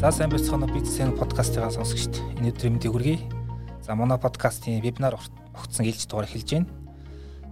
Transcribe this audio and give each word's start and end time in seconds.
За 0.00 0.08
сайн 0.08 0.30
байцгаана 0.32 0.64
бизнесийн 0.64 1.10
подкастын 1.12 1.68
сонсогчд. 1.68 2.22
Өдрийн 2.40 2.72
мэндийг 2.72 2.94
хүргэе. 2.96 3.18
За 3.84 3.92
манай 3.92 4.16
подкастын 4.16 4.80
вебинар 4.80 5.18
огцсон 5.52 5.84
ээлж 5.84 6.08
дугаар 6.08 6.24
эхэлж 6.24 6.48
байна. 6.56 6.68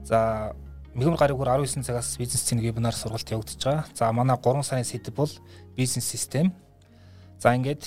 За 0.00 0.56
мэгмар 0.96 1.18
гаригуур 1.20 1.44
19 1.44 1.84
цагаас 1.84 2.16
бизнесийн 2.16 2.64
вебинар 2.64 2.96
сургалт 2.96 3.28
явагдаж 3.28 3.60
байгаа. 3.60 3.84
За 3.92 4.08
манай 4.16 4.40
3 4.40 4.64
сарын 4.64 4.88
сэдэв 4.88 5.12
бол 5.12 5.28
бизнес 5.76 6.08
систем. 6.08 6.54
За 7.36 7.52
ингээд 7.52 7.84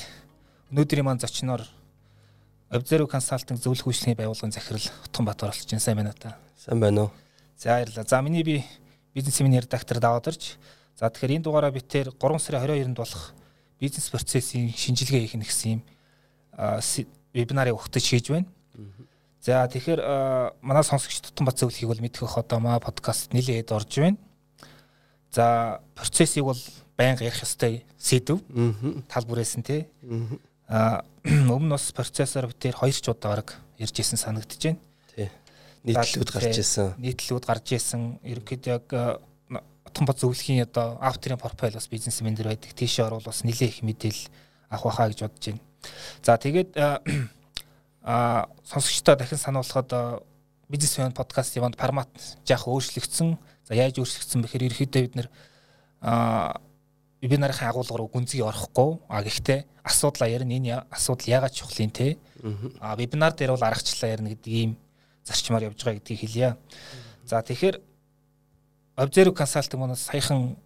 өнөөдрийн 0.69 1.09
маань 1.09 1.17
зочноор 1.17 1.65
Observe 2.69 3.09
Consulting 3.09 3.57
зөвлөх 3.57 3.89
үйлчлэгийн 3.89 4.21
байгууллагын 4.21 4.53
захирал 4.53 4.85
Утганбаатар 5.09 5.49
оролцож 5.49 5.73
байна. 5.73 5.81
Сайн 5.81 5.97
байна 5.97 6.13
уу 6.13 6.21
та? 6.21 6.37
Сайн 6.53 6.79
байна 6.79 7.01
уу? 7.01 7.11
За 7.57 7.81
баярлалаа. 7.81 8.05
За 8.05 8.21
миний 8.21 8.43
би 8.43 8.63
бизнес 9.15 9.41
семинар 9.41 9.65
редактор 9.65 9.97
даваад 9.97 10.29
ирж. 10.29 10.61
За 11.01 11.09
тэгэхээр 11.09 11.41
энэ 11.41 11.45
дугаараа 11.49 11.73
бид 11.73 11.89
тэр 11.89 12.13
3 12.13 12.37
сарын 12.37 12.61
22-нд 12.61 13.01
болох 13.01 13.33
бизнес 13.81 14.13
процессын 14.13 14.69
шинжилгээ 14.69 15.25
хийх 15.25 15.41
гэсэн 15.41 15.81
юм 15.81 15.81
вебинарыг 17.33 17.75
өгтөж 17.75 18.05
хийж 18.05 18.29
байна. 18.29 18.47
За 19.41 19.65
тэгэхээр 19.65 20.61
манай 20.61 20.83
сонсогч 20.85 21.21
Тутанбат 21.25 21.57
зөвлөхийг 21.57 21.89
бол 21.89 22.01
мэдэх 22.01 22.37
одоо 22.37 22.59
маа 22.61 22.79
подкаст 22.79 23.33
нэлээд 23.33 23.73
орж 23.73 23.97
байна. 23.97 24.17
За 25.33 25.81
процессыг 25.95 26.45
бол 26.45 26.59
байнга 26.97 27.25
ярих 27.25 27.41
ёстой 27.41 27.81
сэдв. 27.97 28.37
Тал 29.09 29.25
бүрээсэн 29.25 29.63
тий. 29.65 29.89
Аа 30.69 31.01
өмнө 31.25 31.73
бас 31.73 31.89
процессор 31.91 32.45
битэр 32.47 32.77
хоёр 32.77 32.93
ч 32.93 33.09
удаа 33.09 33.41
баг 33.41 33.57
ярьж 33.81 33.97
исэн 33.97 34.21
байна. 34.21 34.77
Тий. 35.15 35.29
Нийтлүүд 35.83 36.29
гарч 36.29 36.61
исэн. 36.61 36.93
Нийтлүүд 37.01 37.45
гарч 37.49 37.73
исэн. 37.73 38.21
Ерөнхийдөө 38.21 38.73
яг 38.77 38.85
том 39.93 40.05
бод 40.05 40.19
зөвлөхийн 40.19 40.65
одоо 40.65 40.97
авторын 41.01 41.37
профайл 41.37 41.73
бас 41.73 41.87
бизнесмен 41.87 42.35
дэр 42.35 42.53
байдаг. 42.53 42.73
Тийшээ 42.73 43.05
орвол 43.05 43.23
бас 43.25 43.43
нэлээд 43.43 43.81
их 43.81 43.83
мэдээлэл 43.83 44.27
авах 44.69 44.83
байхаа 44.85 45.09
гэж 45.09 45.19
бодож 45.21 45.45
байна. 45.47 45.61
За 46.23 46.37
тэгээд 46.37 46.69
а 48.03 48.47
сонсогчдоо 48.63 49.15
дахин 49.15 49.37
сануулхад 49.37 50.23
бизнесмен 50.69 51.11
подкаст 51.11 51.55
яванд 51.55 51.75
формат 51.75 52.09
жаах 52.47 52.67
өөрчлөгдсөн. 52.67 53.37
За 53.67 53.73
яаж 53.75 53.99
өөрчлөгдсөн 53.99 54.41
бэхээр 54.41 54.67
ерөөхдөө 54.71 55.01
бид 55.01 55.15
нэр 55.19 55.27
вебинарын 57.21 57.69
агуулгаар 57.69 58.07
гүнзгий 58.07 58.41
орохгүй. 58.41 58.97
А 59.09 59.21
гэхдээ 59.21 59.65
асуудлаа 59.83 60.29
ярина 60.29 60.57
энэ 60.57 60.85
асуудал 60.89 61.27
яагаад 61.27 61.53
чухал 61.53 61.85
юм 61.85 61.91
те. 61.91 62.17
А 62.79 62.95
вебинар 62.95 63.33
дээр 63.33 63.51
бол 63.51 63.63
аргачлалаа 63.63 64.15
ярина 64.15 64.29
гэдэг 64.33 64.53
ийм 64.53 64.77
зарчмаар 65.23 65.69
явж 65.69 65.83
байгаа 65.83 65.99
гэдгийг 65.99 66.19
хэлье. 66.19 66.57
За 67.25 67.41
тэгэхээр 67.41 67.90
Observe 69.01 69.33
Consulting 69.33 69.79
манаас 69.81 70.05
саяхан 70.05 70.57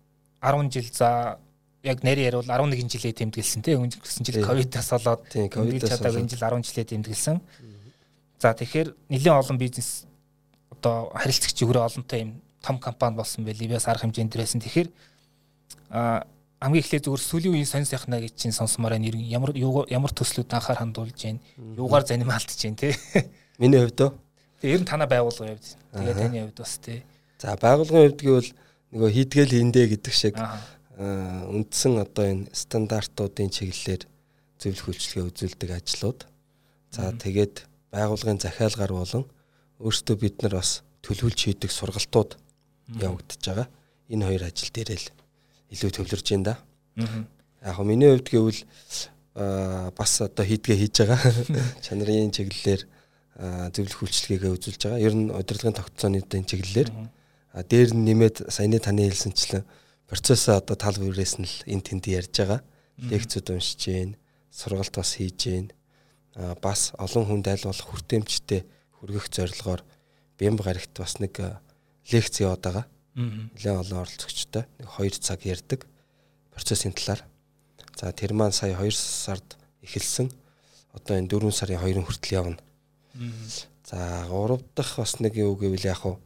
10 0.41 0.71
жил 0.71 0.89
за 0.91 1.39
яг 1.83 2.03
нэр 2.03 2.19
ярил 2.19 2.43
11 2.43 2.91
жилээ 2.91 3.13
тэмдэглэсэн 3.15 3.61
тийм 3.63 3.87
өнгөрсөн 3.87 4.25
жил 4.27 4.43
ковидаас 4.43 4.89
болоод 4.91 5.23
ковид 5.31 5.87
чадаагүй 5.87 6.19
энэ 6.19 6.31
жил 6.35 6.43
10 6.43 6.67
жилээ 6.67 6.85
тэмдэглэсэн. 6.91 7.39
За 8.41 8.51
тэгэхээр 8.51 8.91
нэлээд 9.07 9.39
олон 9.39 9.57
бизнес 9.57 10.03
одоо 10.67 11.15
харилцагч 11.15 11.63
өгрөө 11.63 11.87
олонтой 11.87 12.19
юм 12.19 12.31
том 12.59 12.79
компани 12.79 13.15
болсон 13.15 13.45
байл 13.45 13.55
Ливиас 13.55 13.87
арга 13.87 14.03
хэмжээнд 14.03 14.33
дээрсэн. 14.35 14.59
Тэгэхээр 14.59 14.89
а 15.95 16.27
хамгийн 16.59 16.83
эхлээд 16.83 17.05
зүгээр 17.07 17.23
сүүлийн 17.23 17.53
үеийн 17.55 17.69
сонь 17.71 17.87
сайхна 17.87 18.19
гэж 18.19 18.35
чинь 18.35 18.51
сонсомоор 18.51 18.99
байна. 18.99 19.15
Ямар 19.15 19.55
ямар 19.55 20.11
төслүүд 20.11 20.51
анхаар 20.51 20.83
хандуулж 20.83 21.15
байна. 21.15 21.39
Юугаар 21.55 22.03
занимаалтж 22.03 22.59
байна 22.59 22.75
те. 22.75 22.97
Миний 23.61 23.79
хувьд 23.79 24.01
оо. 24.01 24.11
Тэгээ 24.59 24.75
ер 24.75 24.81
нь 24.81 24.89
танаа 24.89 25.07
байгуулгын 25.07 25.55
хувьд. 25.55 25.77
Тэгээ 25.93 26.15
таны 26.19 26.41
хувьд 26.49 26.59
бас 26.59 26.75
те. 26.83 27.05
За 27.39 27.55
байгуулгын 27.59 28.15
хувьд 28.15 28.21
гэвэл 28.23 28.49
нөгөө 28.95 29.09
хийдгээл 29.11 29.55
хийндэ 29.59 29.81
гэдэг 29.91 30.13
шиг 30.15 30.39
үндсэн 30.95 31.99
одоо 31.99 32.25
энэ 32.31 32.47
стандартуудын 32.55 33.51
чиглэлээр 33.51 34.07
зөвлөх 34.55 34.87
үйлчлэгээ 34.95 35.27
үзүүлдэг 35.27 35.69
ажлууд. 35.75 36.19
За 36.95 37.11
тэгээд 37.11 37.67
байгуулгын 37.91 38.39
захиалгаар 38.39 38.93
болон 38.95 39.27
өөрсдөө 39.83 40.15
бид 40.15 40.39
нар 40.47 40.63
бас 40.63 40.87
төлөвлөж 41.03 41.39
хийдэг 41.43 41.71
сургалтууд 41.75 42.39
явагдаж 43.03 43.41
байгаа. 43.43 43.67
Энэ 44.07 44.25
хоёр 44.31 44.43
ажил 44.47 44.71
дээр 44.71 44.95
л 44.95 45.07
илүү 45.75 45.91
төвлөрж 45.91 46.27
байна 46.31 46.47
да. 46.47 46.55
Яг 47.59 47.77
нь 47.83 47.87
миний 47.91 48.15
хувьд 48.15 48.31
гэвэл 48.31 48.61
бас 49.91 50.11
одоо 50.23 50.45
хийдгээ 50.47 50.77
хийж 50.79 51.03
байгаа. 51.03 51.19
Чанарын 51.83 52.31
чиглэлээр 52.31 52.81
зөвлөх 53.75 53.99
үйлчлэгээгээ 54.07 54.55
үзүүлж 54.55 54.81
байгаа. 54.87 55.03
Ер 55.03 55.13
нь 55.19 55.35
удирдлагын 55.35 55.75
тогтцооны 55.75 56.23
чиглэлээр 56.23 56.89
а 56.95 57.11
дээр 57.63 57.95
нь 57.95 58.03
нэмээд 58.03 58.51
саяны 58.51 58.83
таны 58.83 59.07
хэлсэнчлэн 59.07 59.63
процессоо 60.11 60.59
одоо 60.59 60.75
тал 60.75 60.99
бүрээс 60.99 61.39
нь 61.39 61.47
л 61.47 61.57
эн 61.71 61.79
тэнд 61.79 62.11
ярьж 62.11 62.35
байгаа. 62.35 62.61
Лекцүүд 62.99 63.47
уншиж 63.55 63.79
гин, 63.79 64.11
сургалт 64.51 64.91
бас 64.91 65.15
хийж. 65.15 65.71
А 66.35 66.55
бас 66.59 66.91
олон 66.99 67.23
хүнд 67.23 67.47
аль 67.47 67.63
болох 67.63 67.87
хүртээмжтэй 67.87 68.67
хүргэх 68.99 69.31
зорилгоор 69.31 69.87
бямб 70.35 70.59
гарагт 70.59 70.91
бас 70.99 71.19
нэг 71.23 71.39
лекц 72.11 72.43
яваад 72.43 72.59
байгаа. 72.59 72.85
Нэлээд 73.15 73.79
олон 73.87 74.03
оролцогчтой 74.03 74.67
нэг 74.75 74.87
2 74.91 75.23
цаг 75.23 75.39
ярьдаг 75.47 75.87
процессын 76.51 76.91
талаар. 76.91 77.23
За 77.95 78.11
тэр 78.11 78.35
маань 78.35 78.51
сая 78.51 78.75
2 78.75 78.91
сард 78.91 79.55
эхэлсэн. 79.79 80.27
Одоо 80.91 81.15
энэ 81.15 81.31
4 81.31 81.51
сарын 81.55 81.79
2-ын 81.79 82.03
хүртэл 82.03 82.35
явна. 82.35 82.59
За 83.87 84.27
3 84.27 84.59
дахь 84.75 84.99
бас 84.99 85.19
нэг 85.23 85.39
юу 85.39 85.55
гэвэл 85.55 85.87
яг 85.87 86.03
хуу 86.03 86.19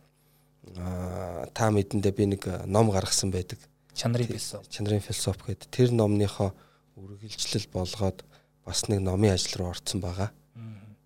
та 0.75 1.69
мэдэндээ 1.71 2.13
би 2.13 2.25
нэг 2.35 2.43
ном 2.65 2.91
гаргасан 2.91 3.31
байдаг. 3.31 3.59
Чанарын 3.93 4.27
философи. 4.27 4.69
Чанарын 4.69 5.01
философи 5.01 5.41
гэдэг. 5.47 5.69
Тэр 5.71 5.91
номныхоо 5.91 6.53
үргэлжлэл 6.95 7.67
болгоод 7.73 8.23
бас 8.65 8.87
нэг 8.87 9.01
номын 9.01 9.33
ажил 9.33 9.59
руу 9.59 9.69
орцсон 9.73 10.01
байгаа. 10.01 10.31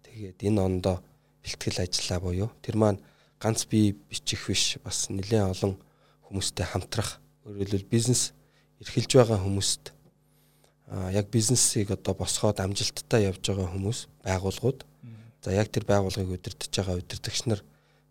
Тэгээд 0.03 0.43
энэ 0.43 0.61
ондоо 0.61 0.99
бэлтгэл 1.43 1.83
ажиллаа 1.83 2.19
буюу 2.19 2.49
тэр 2.61 2.75
маань 2.77 2.99
ганц 3.39 3.65
би 3.67 3.91
бичих 4.09 4.47
биш 4.47 4.77
бас 4.83 5.09
нэлээд 5.09 5.51
олон 5.51 5.75
хүмүүстэй 6.27 6.65
хамтрах 6.65 7.19
өөрөлдөл 7.43 7.83
бизнес 7.91 8.31
эрхэлж 8.79 9.11
байгаа 9.19 9.39
хүмүүст 9.43 9.91
яг 11.11 11.27
бизнесийг 11.27 11.91
одоо 11.91 12.15
босгоод 12.15 12.63
амжилттай 12.63 13.27
явж 13.27 13.43
байгаа 13.43 13.67
хүмүүс 13.75 13.99
байгууллагууд 14.23 14.85
за 15.43 15.51
яг 15.51 15.67
тэр 15.67 15.83
байгууллагыг 15.83 16.39
удирдах 16.39 16.71
байгаа 16.71 16.99
удирдагч 17.03 17.43
нар 17.47 17.61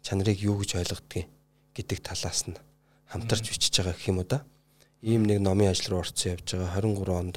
чанарыг 0.04 0.36
юу 0.44 0.60
гэж 0.60 0.76
ойлгодгийг 0.76 1.28
гэдэг 1.74 1.98
талаас 2.00 2.46
нь 2.48 2.56
хамтарч 3.08 3.48
бичиж 3.50 3.74
байгаа 3.78 3.94
гэх 3.96 4.08
юм 4.08 4.18
уу 4.20 4.28
да. 4.28 4.44
Ийм 5.02 5.26
нэг 5.26 5.40
номын 5.40 5.72
ажил 5.72 5.96
руу 5.96 6.04
орцсон 6.04 6.38
явж 6.38 6.46
байгаа 6.54 6.80
23 6.80 7.20
онд 7.20 7.36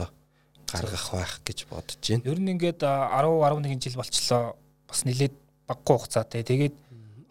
гаргах 0.69 1.07
байх 1.11 1.33
гэж 1.43 1.59
бодож 1.69 1.99
байна. 1.99 2.27
Ер 2.29 2.39
нь 2.39 2.51
ингээд 2.53 2.81
10 2.83 3.23
11 3.23 3.83
жил 3.83 3.99
болчлоо. 3.99 4.55
Бас 4.87 5.01
нэлээд 5.05 5.33
баггүй 5.67 5.95
хугацаатай. 5.97 6.43
Тэгээд 6.45 6.75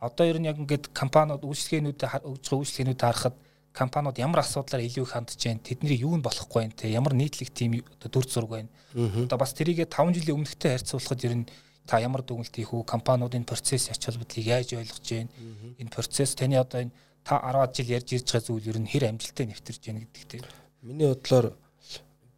Одоо 0.04 0.26
ер 0.28 0.38
нь 0.38 0.44
яг 0.44 0.60
ингээд 0.60 0.92
компаниуд 0.92 1.48
үйлчлэгээнүүдэд 1.48 2.28
өгж 2.28 2.44
байгаа 2.44 2.60
үйлчлэгээнүүдэд 2.60 3.08
харахад 3.08 3.36
компаниуд 3.72 4.20
ямар 4.20 4.44
асуудлаар 4.44 4.84
илүү 4.84 5.00
их 5.08 5.12
хандж 5.16 5.40
байна? 5.40 5.64
Тэдний 5.64 5.96
юу 5.96 6.12
нь 6.12 6.20
болохгүй 6.20 6.60
байна 6.60 6.76
те? 6.76 6.92
Ямар 6.92 7.16
нийтлэг 7.16 7.48
тим 7.48 7.80
дүр 8.04 8.26
зураг 8.28 8.52
байна? 8.52 8.68
Одоо 8.92 9.40
бас 9.40 9.56
тэрийгэ 9.56 9.88
5 9.88 10.12
жилийн 10.12 10.44
өмнөхтэй 10.44 10.76
харьцуулахад 10.76 11.24
ер 11.24 11.34
нь 11.40 11.48
та 11.86 12.00
ямар 12.00 12.22
дүгнэлт 12.24 12.54
хийх 12.56 12.72
үү 12.72 12.84
компаниудын 12.84 13.44
процесс 13.44 13.90
ач 13.92 14.04
холбогдлыг 14.04 14.46
яаж 14.46 14.72
ойлгож 14.72 15.04
байна? 15.04 15.30
Энэ 15.78 15.90
процесс 15.92 16.34
таны 16.34 16.56
одоо 16.56 16.80
энэ 16.84 16.96
та 17.24 17.40
10 17.40 17.76
жил 17.76 17.94
ярьж 17.96 18.08
ирж 18.12 18.28
байгаа 18.28 18.46
зүйл 18.46 18.70
ер 18.72 18.78
нь 18.80 18.88
хэр 18.88 19.08
амжилттай 19.08 19.46
нэвтэрж 19.48 19.82
байна 19.84 20.00
гэдэг 20.04 20.24
те 20.28 20.38
миний 20.84 21.08
бодлоор 21.08 21.56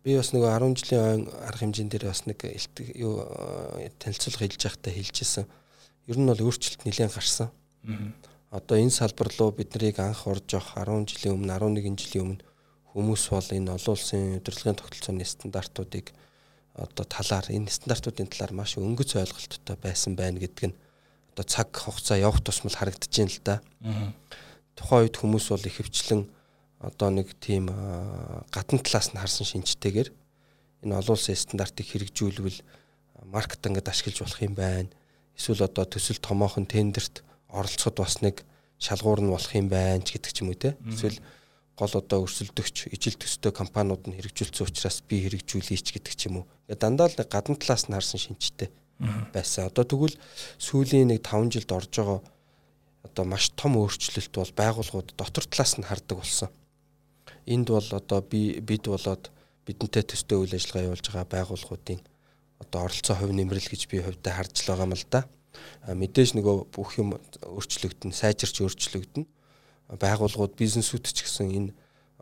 би 0.06 0.15
бас 0.15 0.31
нөгөө 0.31 0.51
10 0.55 0.79
жилийн 0.79 1.27
арга 1.43 1.62
хэмжээнд 1.67 1.91
дээр 1.91 2.06
бас 2.06 2.23
нэг 2.31 2.39
юу 2.95 3.27
танилцуулга 3.99 4.47
хэлж 4.47 4.62
байхдаа 4.62 4.93
хэлжсэн. 4.95 5.47
Ер 6.06 6.19
нь 6.19 6.31
бол 6.31 6.47
өөрчлөлт 6.47 6.87
нэлээд 6.87 7.11
гарсан. 7.11 7.51
Одоо 8.55 8.79
энэ 8.79 8.95
салбар 8.95 9.35
руу 9.35 9.51
бид 9.51 9.75
нарыг 9.75 9.99
анх 9.99 10.31
орж 10.31 10.47
явах 10.55 10.79
10 10.79 11.11
жилийн 11.11 11.35
өмнө 11.35 11.59
11 11.59 11.99
жилийн 11.99 12.39
өмнө 12.39 12.47
хүмүүс 12.95 13.25
бол 13.35 13.51
энэ 13.51 13.75
олон 13.75 13.94
улсын 13.99 14.38
удирдлагын 14.38 14.79
тогтолцооны 14.79 15.26
стандартуудыг 15.26 16.15
одоо 16.76 17.05
талаар 17.08 17.49
энэ 17.49 17.73
стандартуудын 17.73 18.28
талаар 18.28 18.52
маш 18.52 18.76
өнгөц 18.76 19.17
ойлголттой 19.17 19.76
байсан 19.81 20.12
байна 20.12 20.38
гэдэг 20.38 20.70
нь 20.70 20.78
одоо 21.32 21.44
цаг 21.44 21.73
хугацаа 21.73 22.20
явах 22.20 22.44
тусмал 22.44 22.76
харагдаж 22.76 23.08
байна 23.08 23.32
л 23.32 23.40
да. 23.44 23.56
Тухайн 24.76 25.08
үед 25.08 25.17
хүмүүс 25.17 25.46
бол 25.52 25.64
ихэвчлэн 25.64 26.23
одоо 26.84 27.08
нэг 27.08 27.32
тийм 27.40 27.73
гадна 28.52 28.81
талаас 28.84 29.08
нь 29.12 29.20
харсан 29.20 29.49
шинжтэйгээр 29.49 30.12
энэ 30.84 30.96
олон 31.00 31.17
улсын 31.17 31.37
стандартыг 31.37 31.88
хэрэгжүүлвэл 31.88 32.61
маркетингэд 33.25 33.88
ашиглаж 33.88 34.20
болох 34.20 34.40
юм 34.44 34.55
байна 34.55 34.93
эсвэл 35.37 35.64
одоо 35.64 35.84
төсөл 35.88 36.20
томоохон 36.20 36.69
тендерт 36.69 37.25
оролцоход 37.49 37.96
бас 37.96 38.20
нэг 38.20 38.44
шалгуур 38.76 39.20
нь 39.25 39.32
болох 39.32 39.52
юм 39.56 39.69
байна 39.72 40.05
ч 40.05 40.17
гэдэг 40.17 40.32
ч 40.32 40.38
юм 40.44 40.52
уу 40.52 40.61
те. 40.61 40.76
Эсвэл 40.84 41.17
гол 41.76 41.93
одоо 41.93 42.25
өрсөлдөгч 42.25 42.88
ижил 42.90 43.17
төстэй 43.20 43.52
компаниуд 43.52 44.08
нь 44.08 44.17
хэрэгжүүлсэн 44.17 44.64
учраас 44.64 45.05
би 45.05 45.20
хэрэгжүүлээч 45.28 45.87
гэдэг 45.93 46.14
ч 46.17 46.32
юм 46.32 46.43
уу. 46.43 46.46
Дандаа 46.73 47.12
л 47.12 47.20
гадна 47.20 47.61
талаас 47.61 47.84
нь 47.87 47.94
харсан 47.94 48.20
шинжтэй 48.20 48.73
байсан. 49.32 49.69
Одоо 49.69 49.84
тэгвэл 49.84 50.17
сүүлийн 50.56 51.12
нэг 51.12 51.20
5 51.20 51.52
жилд 51.52 51.70
орж 51.76 51.93
байгаа 51.93 52.20
одоо 53.05 53.25
маш 53.28 53.52
том 53.52 53.76
өөрчлөлт 53.76 54.32
бол 54.32 54.52
байгууллагууд 54.56 55.12
дотор 55.20 55.44
талаас 55.44 55.76
нь 55.76 55.84
хардаг 55.84 56.17
болсон. 56.17 56.49
Энд 57.44 57.69
бол 57.69 57.88
одоо 57.93 58.20
би 58.25 58.58
бид 58.64 58.88
болоод 58.88 59.31
бидэнтэй 59.69 60.02
төстэй 60.02 60.38
үйл 60.40 60.56
ажиллагаа 60.56 60.87
явуулж 60.88 61.06
байгаа 61.12 61.29
байгууллагуудын 61.29 62.00
одоо 62.62 62.81
оролцоо 62.88 63.17
хувь 63.17 63.37
нэмрэл 63.37 63.69
гэж 63.69 63.82
би 63.93 64.00
хувьдаа 64.00 64.32
харж 64.32 64.64
л 64.64 64.70
байгаа 64.72 64.88
юм 64.88 64.96
л 64.96 65.06
да. 65.12 65.20
Мэдээж 65.87 66.31
нөгөө 66.37 66.56
бүх 66.72 66.90
юм 67.00 67.17
өөрчлөгдөн, 67.44 68.12
сайжирч 68.12 68.61
өөрчлөгдөн. 68.64 69.25
Байгууллагууд, 69.87 70.59
бизнесүүд 70.59 71.05
ч 71.06 71.23
гэсэн 71.23 71.49
энэ 71.55 71.71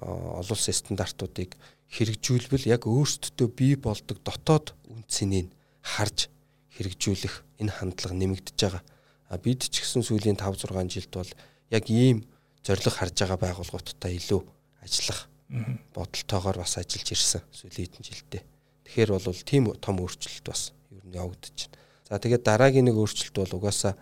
олон 0.05 0.53
улсын 0.53 0.77
стандартуудыг 0.77 1.57
хэрэгжүүлбэл 1.95 2.69
яг 2.69 2.85
өөрсдөө 2.85 3.49
бий 3.49 3.75
болдог 3.79 4.19
дотоод 4.21 4.75
үндсэнийг 4.91 5.49
харж 5.81 6.29
хэрэгжүүлэх 6.77 7.35
энэ 7.63 7.73
хандлага 7.73 8.15
нэмэгдэж 8.19 8.59
байгаа. 8.59 8.83
А 9.31 9.39
бид 9.39 9.65
ч 9.71 9.81
гэсэн 9.81 10.03
сүүлийн 10.05 10.37
5 10.37 10.67
6 10.69 10.93
жилд 10.93 11.13
бол 11.15 11.33
яг 11.71 11.85
ийм 11.89 12.27
зориг 12.67 12.85
харж 12.91 13.15
байгаа 13.15 13.39
байгууллагуудтай 13.41 14.19
илүү 14.19 14.43
ажиллах 14.83 15.31
бодолтойгоор 15.95 16.59
бас 16.59 16.77
ажиллаж 16.81 17.09
ирсэн 17.15 17.43
сүүлийн 17.55 17.87
хэдэн 17.87 18.05
жилдээ. 18.05 18.43
Тэгэхээр 18.85 19.11
бол 19.15 19.41
тийм 19.47 19.65
том 19.79 19.97
өөрчлөлт 20.03 20.47
бас 20.49 20.73
ер 20.91 21.05
нь 21.07 21.15
явагдаж 21.15 21.71
байна. 21.71 21.79
За 22.09 22.19
тэгээд 22.19 22.43
дараагийн 22.43 22.87
нэг 22.91 22.97
өөрчлөлт 22.99 23.37
бол 23.39 23.57
угаасаа 23.63 23.95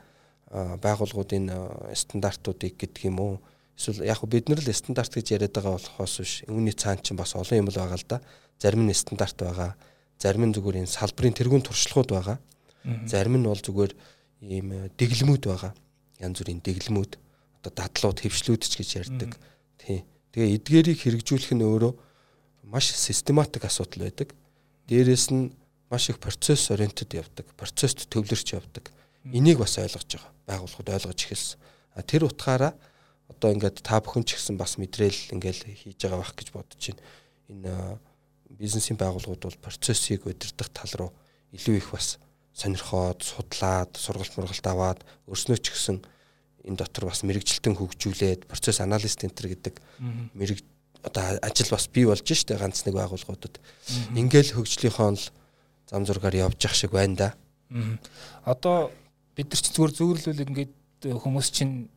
байгууллагуудын 0.53 1.49
стандартуудыг 1.93 2.75
гэдэг 2.81 3.03
юм 3.11 3.19
уу 3.21 3.35
эсвэл 3.77 4.05
яг 4.05 4.21
бид 4.29 4.49
нар 4.49 4.61
л 4.61 4.73
стандарт 4.73 5.13
гэж 5.15 5.27
яриад 5.37 5.55
байгаа 5.57 5.79
болохоос 5.79 6.15
биш 6.21 6.33
үүний 6.49 6.77
цаан 6.77 7.01
чинь 7.01 7.17
бас 7.17 7.35
олон 7.35 7.67
юм 7.67 7.69
л 7.69 7.79
байгаа 7.79 7.99
л 7.99 8.07
да. 8.09 8.19
Зарим 8.61 8.87
нь 8.87 8.95
стандарт 8.95 9.37
байгаа. 9.39 9.77
Зарим 10.19 10.47
нь 10.47 10.55
зүгээр 10.55 10.85
энэ 10.85 10.93
салбарын 10.93 11.35
тэргуун 11.35 11.65
туршлагууд 11.65 12.11
байгаа. 12.13 12.39
Зарим 13.07 13.41
нь 13.41 13.47
бол 13.49 13.59
зүгээр 13.59 13.93
ийм 14.47 14.91
дэглэмүүд 14.99 15.43
байгаа. 15.47 15.73
Янз 16.19 16.39
бүрийн 16.39 16.63
дэглэмүүд 16.63 17.13
одоо 17.63 17.73
дадлууд, 17.73 18.19
хөвшлүүд 18.23 18.63
ч 18.67 18.75
гэж 18.83 18.91
ярьдаг. 19.07 19.39
Тий. 19.79 20.03
Тэгээ 20.35 20.57
эдгээрийг 20.59 20.99
хэрэгжүүлэх 21.03 21.55
нь 21.55 21.63
өөрөө 21.63 21.93
маш 22.67 22.91
систематик 22.91 23.67
асуудал 23.67 24.11
байдаг. 24.11 24.35
Дээрээс 24.91 25.31
нь 25.31 25.55
маш 25.91 26.11
их 26.11 26.19
процесс 26.19 26.71
ориентед 26.71 27.15
явдаг. 27.15 27.47
Процесст 27.55 28.09
төвлөрч 28.11 28.55
явдаг. 28.57 28.91
Энийг 29.29 29.59
бас 29.63 29.79
ойлгож 29.79 30.09
байгаа. 30.11 30.33
Байгууллагууд 30.49 30.91
ойлгож 30.91 31.21
эхэлсэн. 31.23 31.59
Тэр 32.09 32.27
утгаараа 32.27 32.75
одоо 33.43 33.59
ингээд 33.59 33.83
та 33.83 33.99
бүхэн 33.99 34.23
ч 34.23 34.39
гэсэн 34.39 34.55
бас 34.55 34.79
мэдрээл 34.79 35.35
ингээл 35.35 35.67
хийж 35.67 35.99
байгаа 35.99 36.23
байх 36.23 36.35
гэж 36.39 36.49
бодож 36.55 36.79
байна. 36.79 37.03
Энэ 37.51 37.75
бизнесийн 38.55 38.95
байгууллагууд 38.95 39.43
бол 39.43 39.65
процессыг 39.67 40.31
удирдах 40.31 40.71
тал 40.71 40.95
руу 40.95 41.11
илүү 41.51 41.83
их 41.83 41.91
бас 41.91 42.23
сонирхоод, 42.55 43.19
судлаад, 43.19 43.99
сургалт 43.99 44.39
мургалт 44.39 44.67
аваад 44.71 45.01
өөрснөө 45.27 45.59
ч 45.59 45.75
гэсэн 45.75 46.07
энэ 46.71 46.79
дотор 46.79 47.11
бас 47.11 47.27
мэрэгжилтэн 47.27 47.75
хөгжүүлээд 47.75 48.47
процесс 48.47 48.79
анализ 48.79 49.19
центр 49.19 49.51
гэдэг 49.51 49.83
мэрэг 50.39 50.63
одоо 51.03 51.43
ажил 51.43 51.75
бас 51.75 51.91
бий 51.91 52.07
болж 52.07 52.23
штэ 52.23 52.55
ганц 52.63 52.87
нэг 52.87 52.95
байгууллагуудад. 52.95 53.59
Ингээл 54.15 54.55
хөгжлийнхоо 54.55 55.19
л 55.19 55.25
зам 55.91 56.07
зургаар 56.07 56.47
явж 56.47 56.63
явах 56.63 56.79
шиг 56.79 56.95
байна 56.95 57.17
да. 57.19 57.29
Одоо 58.47 58.95
бид 59.35 59.51
нар 59.51 59.59
ч 59.59 59.67
зүгээр 59.75 59.93
зөөрлөл 59.99 60.47
ингээд 60.47 60.73
хүмүүс 61.11 61.51
чинь 61.51 61.91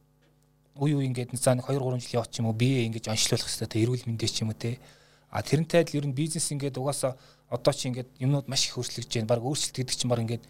үе 0.79 0.93
үе 0.95 1.05
ингээд 1.07 1.35
за 1.39 1.55
нэг 1.55 1.65
2 1.67 1.79
3 1.79 1.99
жил 2.03 2.19
явах 2.19 2.29
ч 2.31 2.39
юм 2.43 2.51
уу 2.51 2.57
бие 2.57 2.85
ингээд 2.87 3.11
онцлуулах 3.11 3.47
хэрэгтэй 3.47 3.69
те 3.71 3.83
эрүүл 3.83 4.07
мэндэ 4.07 4.27
ч 4.27 4.43
юм 4.43 4.51
уу 4.51 4.59
те. 4.59 4.79
А 5.31 5.43
тэрнтэй 5.43 5.81
адил 5.81 6.03
ер 6.03 6.07
нь 6.07 6.15
бизнес 6.15 6.51
ингээд 6.51 6.77
угаасаа 6.77 7.15
одоо 7.49 7.73
чи 7.73 7.87
ингээд 7.87 8.09
юмнууд 8.19 8.47
маш 8.47 8.67
их 8.67 8.77
өөрчлөгдөж 8.77 9.11
байна. 9.15 9.31
Баг 9.31 9.43
өөрчлөлт 9.43 9.75
гэдэг 9.75 9.95
чинь 9.95 10.11
баг 10.11 10.21
ингээд 10.23 10.43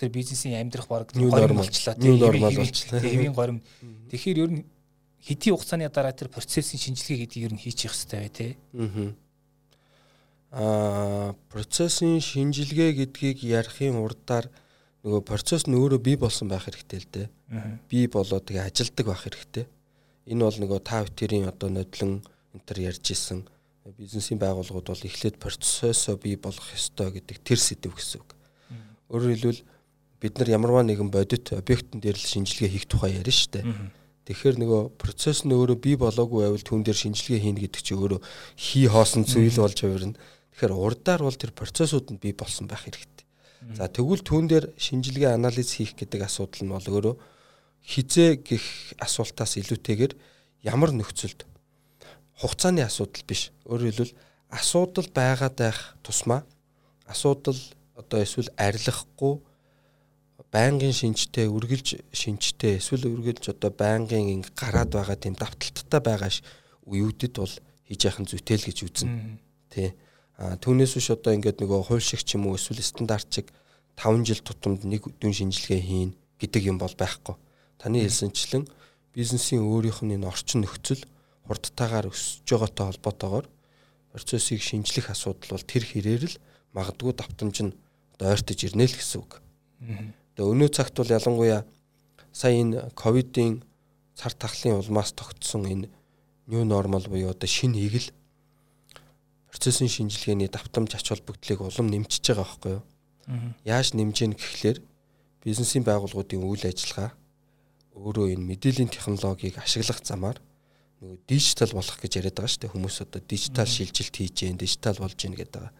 тэр 0.00 0.08
бизнесийн 0.08 0.64
амьдрах 0.64 0.88
баг 0.88 1.12
горим 1.12 1.60
болчлаа 1.60 1.94
тийм 1.94 2.16
хэвийн 2.16 3.36
горим 3.36 3.60
тэгэхээр 4.08 4.38
ер 4.40 4.50
нь 4.56 4.64
хэдийн 5.20 5.54
хугацааны 5.56 5.92
дараа 5.92 6.16
тэр 6.16 6.32
процессын 6.32 6.80
шинжилгээ 6.80 7.28
гэдгийг 7.28 7.44
ер 7.44 7.52
нь 7.52 7.60
хийчих 7.60 7.92
хэрэгтэй 7.92 8.16
бай 8.16 8.32
тээ 8.32 8.52
аа 10.56 11.36
процессын 11.52 12.16
шинжилгээ 12.16 13.04
гэдгийг 13.04 13.44
ярихын 13.44 14.00
урдаар 14.00 14.48
нөгөө 15.04 15.22
процесс 15.24 15.64
нь 15.64 15.76
өөрөө 15.76 16.00
бий 16.04 16.16
болсон 16.20 16.48
байх 16.52 16.68
хэрэгтэй 16.68 17.00
л 17.00 17.08
дээ. 17.08 17.28
Бий 17.88 18.04
болоод 18.06 18.44
тэгээ 18.44 18.68
ажилдаг 18.68 19.06
байх 19.06 19.22
хэрэгтэй. 19.24 19.64
Энэ 20.28 20.44
бол 20.44 20.58
нөгөө 20.60 20.80
та 20.84 21.04
бүхэн 21.08 21.48
одоо 21.48 21.68
нодлон 21.72 22.20
энтер 22.52 22.78
ярьж 22.84 23.06
исэн 23.10 23.48
бизнесийн 23.96 24.38
байгууллагууд 24.38 24.92
бол 24.92 25.08
эхлээд 25.08 25.40
процессоо 25.40 26.16
бий 26.16 26.36
болгох 26.36 26.68
ёстой 26.76 27.16
гэдэг 27.16 27.40
тэр 27.40 27.58
сэдв 27.58 27.96
гэсэн 27.96 28.20
үг. 28.20 28.30
Өөрөөр 29.08 29.32
хэлбэл 29.34 29.62
бид 30.20 30.34
нар 30.38 30.48
ямарваа 30.52 30.84
нэгэн 30.84 31.10
бодит 31.10 31.50
объектын 31.56 32.00
дээр 32.04 32.14
л 32.14 32.30
шинжилгээ 32.30 32.70
хийх 32.70 32.86
тухай 32.86 33.16
шүү 33.16 33.50
дээ. 33.56 33.64
Тэгэхээр 34.28 34.56
нөгөө 34.62 34.82
процесс 35.00 35.42
нь 35.48 35.56
өөрөө 35.56 35.78
бий 35.80 35.96
болоогүй 35.96 36.44
байвал 36.44 36.62
түн 36.62 36.84
дээр 36.84 36.98
шинжилгээ 37.02 37.40
хийнэ 37.40 37.60
гэдэг 37.66 37.82
чинь 37.82 37.98
өөрөө 37.98 38.20
хий 38.54 38.86
хоосон 38.86 39.24
зүйл 39.24 39.58
болж 39.58 39.80
хувирна. 39.80 40.14
Тэгэхээр 40.54 40.76
урдаар 40.76 41.24
бол 41.24 41.34
тэр 41.34 41.50
процессууд 41.50 42.14
нь 42.14 42.20
бий 42.20 42.36
болсон 42.36 42.68
байх 42.68 42.84
хэрэгтэй. 42.84 43.19
За 43.76 43.88
тэгвэл 43.92 44.24
түүн 44.24 44.48
дээр 44.48 44.66
шинжилгээ 44.80 45.36
анализ 45.36 45.76
хийх 45.76 45.92
гэдэг 45.92 46.24
асуудал 46.24 46.64
нь 46.64 46.72
бол 46.72 46.88
өөрөө 46.88 47.14
хизээ 47.84 48.40
гих 48.40 48.64
асуултаас 48.96 49.60
илүүтэйгээр 49.60 50.12
ямар 50.64 50.96
нөхцөлд 50.96 51.44
хугацааны 52.40 52.80
асуудал 52.80 53.24
биш. 53.28 53.52
Өөрөөр 53.68 53.92
хэлбэл 53.92 54.16
асуудал 54.48 55.08
байгаад 55.12 55.56
байх 55.60 55.78
тусмаа 56.00 56.40
асуудал 57.04 57.60
одоо 58.00 58.24
эсвэл 58.24 58.48
арилгахгүй 58.56 59.44
байнгын 60.50 60.96
шинжтэй 60.96 61.46
үргэлж 61.46 62.00
шинжтэй 62.16 62.80
эсвэл 62.80 63.12
үргэлж 63.12 63.52
одоо 63.54 63.70
байнгын 63.70 64.40
инг 64.40 64.46
гараад 64.56 64.90
байгаа 64.90 65.20
тийм 65.20 65.36
давталттай 65.36 66.00
байгаа 66.00 66.32
үеүүдэд 66.88 67.34
бол 67.38 67.54
хийж 67.86 68.00
яхын 68.08 68.26
зүйтэй 68.26 68.56
л 68.58 68.66
гэж 68.66 68.78
үзнэ. 68.88 69.38
Тэ. 69.70 69.94
А 69.94 70.09
түүнээс 70.40 70.96
биш 70.96 71.08
одоо 71.12 71.36
ингээд 71.36 71.60
нөгөө 71.60 71.92
хууль 71.92 72.00
шиг 72.00 72.24
ч 72.24 72.40
юм 72.40 72.48
уу 72.48 72.56
эсвэл 72.56 72.80
стандарт 72.80 73.28
шиг 73.28 73.52
5 74.00 74.24
жил 74.24 74.40
тутамд 74.40 74.88
нэг 74.88 75.04
дүн 75.20 75.36
шинжилгээ 75.36 75.80
хийн 75.84 76.10
гэдэг 76.40 76.62
юм 76.72 76.80
бол 76.80 76.92
байхгүй. 76.96 77.36
Таны 77.76 78.00
хэлсэнчлэн 78.00 78.64
бизнесийн 79.12 79.60
өөрийнх 79.60 80.00
нь 80.00 80.16
энэ 80.16 80.24
орчин 80.24 80.64
нөхцөл 80.64 81.04
хурдтайгаар 81.44 82.08
өсөж 82.08 82.48
байгаатай 82.48 82.84
холбоотойгоор 82.88 83.46
процессыг 84.16 84.64
шинжлэх 84.64 85.12
асуудал 85.12 85.60
бол 85.60 85.66
тэр 85.68 85.84
хэрээр 85.84 86.24
л 86.24 86.40
магадгүй 86.72 87.12
давтамж 87.12 87.56
нь 87.60 87.76
одоо 88.16 88.32
ойртож 88.32 88.60
ирнэ 88.64 88.88
л 88.88 88.96
гэсэн 88.96 89.20
үг. 89.20 89.44
Тэгээ 90.40 90.52
өнөө 90.56 90.70
цагт 90.72 90.96
бол 90.96 91.12
ялангуяа 91.12 91.68
сая 92.32 92.56
энэ 92.56 92.96
ковидын 92.96 93.60
цар 94.16 94.32
тахлын 94.32 94.80
улмаас 94.80 95.12
тогтсон 95.12 95.68
энэ 95.68 95.92
new 96.48 96.64
normal 96.64 97.04
буюу 97.10 97.36
одоо 97.36 97.48
шинэ 97.50 97.76
игэл 97.76 98.08
процессын 99.50 99.90
шинжилгээний 99.90 100.48
давтамж 100.48 100.94
ач 100.94 101.10
холбогдлыг 101.10 101.60
улам 101.60 101.90
нэмчихэж 101.90 102.26
байгаа 102.30 102.46
байхгүй 102.46 102.72
юу. 102.78 102.84
Яаж 103.66 103.94
нэмж 103.98 104.16
гин 104.16 104.34
гэхлээр 104.38 104.78
бизнесийн 105.44 105.84
байгууллагуудын 105.84 106.42
үйл 106.42 106.64
ажиллагаа 106.66 107.10
өөрөө 107.98 108.34
энэ 108.38 108.46
мэдээллийн 108.46 108.90
технологиг 108.94 109.58
ашиглах 109.58 110.00
замаар 110.06 110.38
нөгөө 111.00 111.18
дижитал 111.26 111.72
болох 111.74 111.98
гэж 111.98 112.12
яриад 112.20 112.36
байгаа 112.36 112.52
шүү 112.52 112.62
дээ. 112.62 112.74
Хүмүүс 112.76 112.96
одоо 113.02 113.20
дижитал 113.24 113.66
шилжилт 113.66 114.14
хийж 114.14 114.36
гэн, 114.36 114.60
дижитал 114.60 114.98
болж 115.00 115.16
гин 115.16 115.34
гэдэг 115.34 115.56
байгаа. 115.56 115.74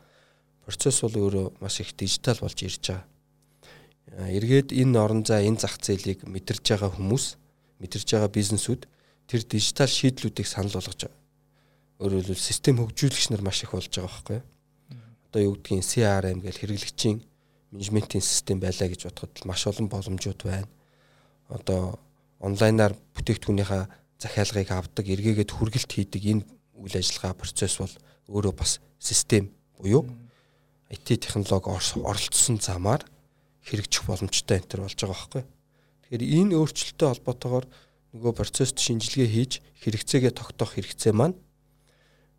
Процесс 0.64 1.00
бол 1.04 1.16
өөрөө 1.21 1.47
маш 1.61 1.80
их 1.80 1.92
дижитал 1.92 2.38
болж 2.40 2.59
ирж 2.64 2.80
байгаа. 2.80 3.04
Эргээд 4.33 4.73
энэ 4.75 4.99
орон 4.99 5.23
зай, 5.23 5.47
энэ 5.47 5.61
зах 5.61 5.76
зээлийг 5.76 6.25
мэдэрж 6.25 6.64
байгаа 6.64 6.90
хүмүүс, 6.97 7.37
мэдэрж 7.78 8.09
байгаа 8.16 8.30
бизнесүүд 8.33 8.83
тэр 9.28 9.40
дижитал 9.44 9.87
шийдлүүдийг 9.87 10.49
санал 10.49 10.75
болгож 10.75 11.06
өөрөөр 12.00 12.33
хэлбэл 12.33 12.49
систем 12.49 12.80
хөгжүүлэгч 12.80 13.28
нар 13.28 13.45
маш 13.45 13.61
их 13.61 13.76
болж 13.76 13.92
байгаа 13.92 14.09
байхгүй 14.09 14.37
юу. 14.40 14.47
Одоо 15.28 15.40
юу 15.45 15.54
гэдгийг 15.61 15.85
CRM 15.85 16.40
гэж 16.40 16.57
хэрэглэгчийн 16.64 17.19
менежментийн 17.76 18.25
систем 18.25 18.59
байлаа 18.59 18.88
гэж 18.88 19.04
бодоход 19.04 19.37
маш 19.45 19.69
олон 19.69 19.87
боломжууд 19.92 20.40
байна. 20.49 20.69
Одоо 21.52 22.00
онлайнаар 22.40 22.97
бүтээгдэхүүнийхээ 23.14 23.85
захиалгыг 24.16 24.71
авдаг, 24.73 25.04
эргээгээд 25.04 25.52
хүргэлт 25.52 25.92
хийдэг 25.92 26.23
энэ 26.25 26.45
үйл 26.80 26.97
ажиллагаа 26.97 27.37
процесс 27.37 27.76
бол 27.76 27.92
өөрөө 28.33 28.54
бас 28.57 28.80
систем 28.97 29.52
буюу 29.76 30.09
IT 30.88 31.21
технологи 31.21 31.69
оролцсон 32.00 32.59
замаар 32.59 33.04
хэрэгжих 33.69 34.09
боломжтой 34.09 34.59
энэ 34.59 34.69
төр 34.73 34.80
болж 34.88 34.97
байгаа 34.97 35.14
байхгүй. 35.14 35.45
Тэгэхээр 36.09 36.25
энэ 36.49 36.57
өөрчлөлттэй 36.59 37.09
холбоотойгоор 37.12 37.66
нөгөө 38.16 38.33
процесст 38.35 38.76
шинжилгээ 38.80 39.28
хийж 39.30 39.52
хэрэгцээгээ 39.85 40.33
тогтоох 40.35 40.75
хэрэгцээ 40.75 41.14
маань 41.14 41.37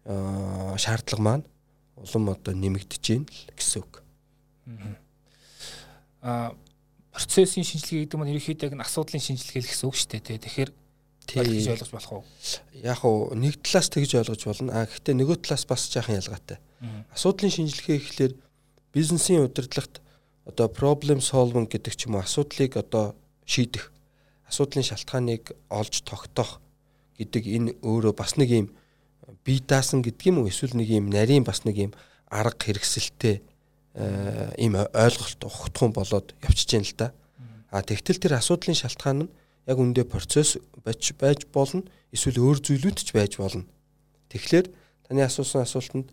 шаардлага 0.06 1.22
маань 1.22 1.46
улам 1.96 2.34
одоо 2.34 2.54
нэмэгдэж 2.54 3.04
байна 3.06 3.30
л 3.30 3.54
гэсэн 3.54 3.82
үг. 3.86 3.94
Аа 6.22 6.56
процессын 7.12 7.64
шинжилгээ 7.68 8.08
гэдэг 8.08 8.18
нь 8.18 8.32
ерөнхийдөө 8.34 8.68
яг 8.72 8.82
асуудлын 8.82 9.22
шинжилгээ 9.22 9.62
л 9.62 9.70
гэсэн 9.70 9.88
үг 9.90 9.96
шүү 10.00 10.10
дээ. 10.16 10.42
Тэгэхээр 10.42 10.72
тэгж 11.28 11.68
ойлгож 11.70 11.92
болох 11.92 12.12
уу? 12.12 12.24
Яг 12.82 13.04
уу 13.04 13.36
нэг 13.36 13.60
талаас 13.62 13.92
тэгж 13.92 14.12
ойлгож 14.24 14.42
болно. 14.48 14.72
А 14.74 14.88
гэхдээ 14.88 15.16
нөгөө 15.20 15.38
талаас 15.44 15.68
бас 15.68 15.92
жаахан 15.92 16.18
ялгаатай. 16.18 16.58
Асуудлын 17.14 17.52
шинжилгээ 17.52 18.00
гэхлээр 18.00 18.34
бизнесийн 18.96 19.46
удирдлагт 19.46 20.02
одоо 20.48 20.68
problem 20.72 21.20
solving 21.22 21.68
гэдэг 21.70 21.94
ч 21.94 22.08
юм 22.08 22.16
уу 22.18 22.26
асуудлыг 22.26 22.80
одоо 22.80 23.14
шийдэх 23.46 23.92
асуудлын 24.50 24.88
шалтгааныг 24.88 25.54
олж 25.70 26.02
тогтоох 26.02 26.60
гэдэг 27.20 27.44
энэ 27.46 27.72
өөрөө 27.86 28.14
бас 28.18 28.36
нэг 28.40 28.50
юм 28.50 28.68
бие 29.46 29.62
даасан 29.62 30.02
гэдэг 30.02 30.28
юм 30.28 30.38
уу 30.42 30.50
эсвэл 30.50 30.78
нэг 30.78 30.90
юм 30.90 31.10
нарийн 31.10 31.44
бас 31.44 31.66
нэг 31.66 31.78
юм 31.78 31.92
арга 32.30 32.58
хэрэгсэлтэй 32.72 33.42
ийм 34.58 34.76
ойлголт 34.80 35.42
ухтхан 35.44 35.92
болоод 35.92 36.34
явчихж 36.42 36.72
байна 36.72 36.88
л 36.88 36.96
да. 36.98 37.08
А 37.72 37.82
тэгтэл 37.84 38.20
тэр 38.20 38.40
асуудлын 38.40 38.76
шалтгаан 38.76 39.28
нь 39.28 39.32
яг 39.68 39.78
үндэ 39.78 40.08
процесс 40.08 40.58
байж 40.84 41.12
байж 41.20 41.46
болно 41.52 41.84
эсвэл 42.12 42.40
өөр 42.40 42.58
зүйлүүд 42.64 42.98
ч 43.04 43.10
байж 43.12 43.36
болно. 43.38 43.68
Тэгэхээр 44.32 44.68
таны 45.08 45.22
асуусан 45.28 45.68
асуултанд 45.68 46.08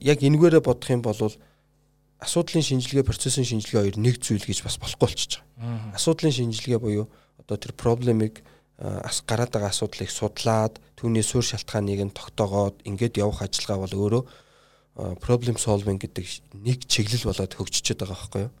яг 0.00 0.18
энэгээрээ 0.20 0.62
бодох 0.64 0.90
юм 0.92 1.02
бол 1.02 1.16
асуудлын 2.20 2.64
шинжилгээ 2.64 3.04
процессын 3.04 3.44
шинжилгээ 3.44 3.80
хоёр 3.80 3.96
нэг 4.00 4.20
зүйл 4.20 4.44
гэж 4.44 4.64
бас 4.64 4.76
болохгүй 4.80 5.08
болчихж 5.08 5.32
байгаа. 5.40 5.96
Асуудлын 5.96 6.32
шинжилгээ 6.32 6.80
буюу 6.80 7.08
одоо 7.40 7.56
тэр 7.56 7.72
проблемыг 7.76 8.40
гараад 8.78 9.50
байгаа 9.54 9.70
асуудлыг 9.70 10.10
судлаад 10.10 10.82
түүний 10.98 11.22
суурь 11.22 11.46
шалтгааныг 11.46 12.00
нь 12.10 12.16
тогтоогоод 12.16 12.82
ингээд 12.82 13.22
явах 13.22 13.46
ажиллагаа 13.46 13.86
бол 13.86 13.94
өөрөө 13.94 14.22
problem 15.22 15.56
solving 15.58 15.98
гэдэг 15.98 16.26
нэг 16.58 16.86
чиглэл 16.86 17.30
болоод 17.30 17.54
хөгжиж 17.54 17.94
байгаа 17.94 18.14
байхгүй 18.14 18.42
юу. 18.46 18.52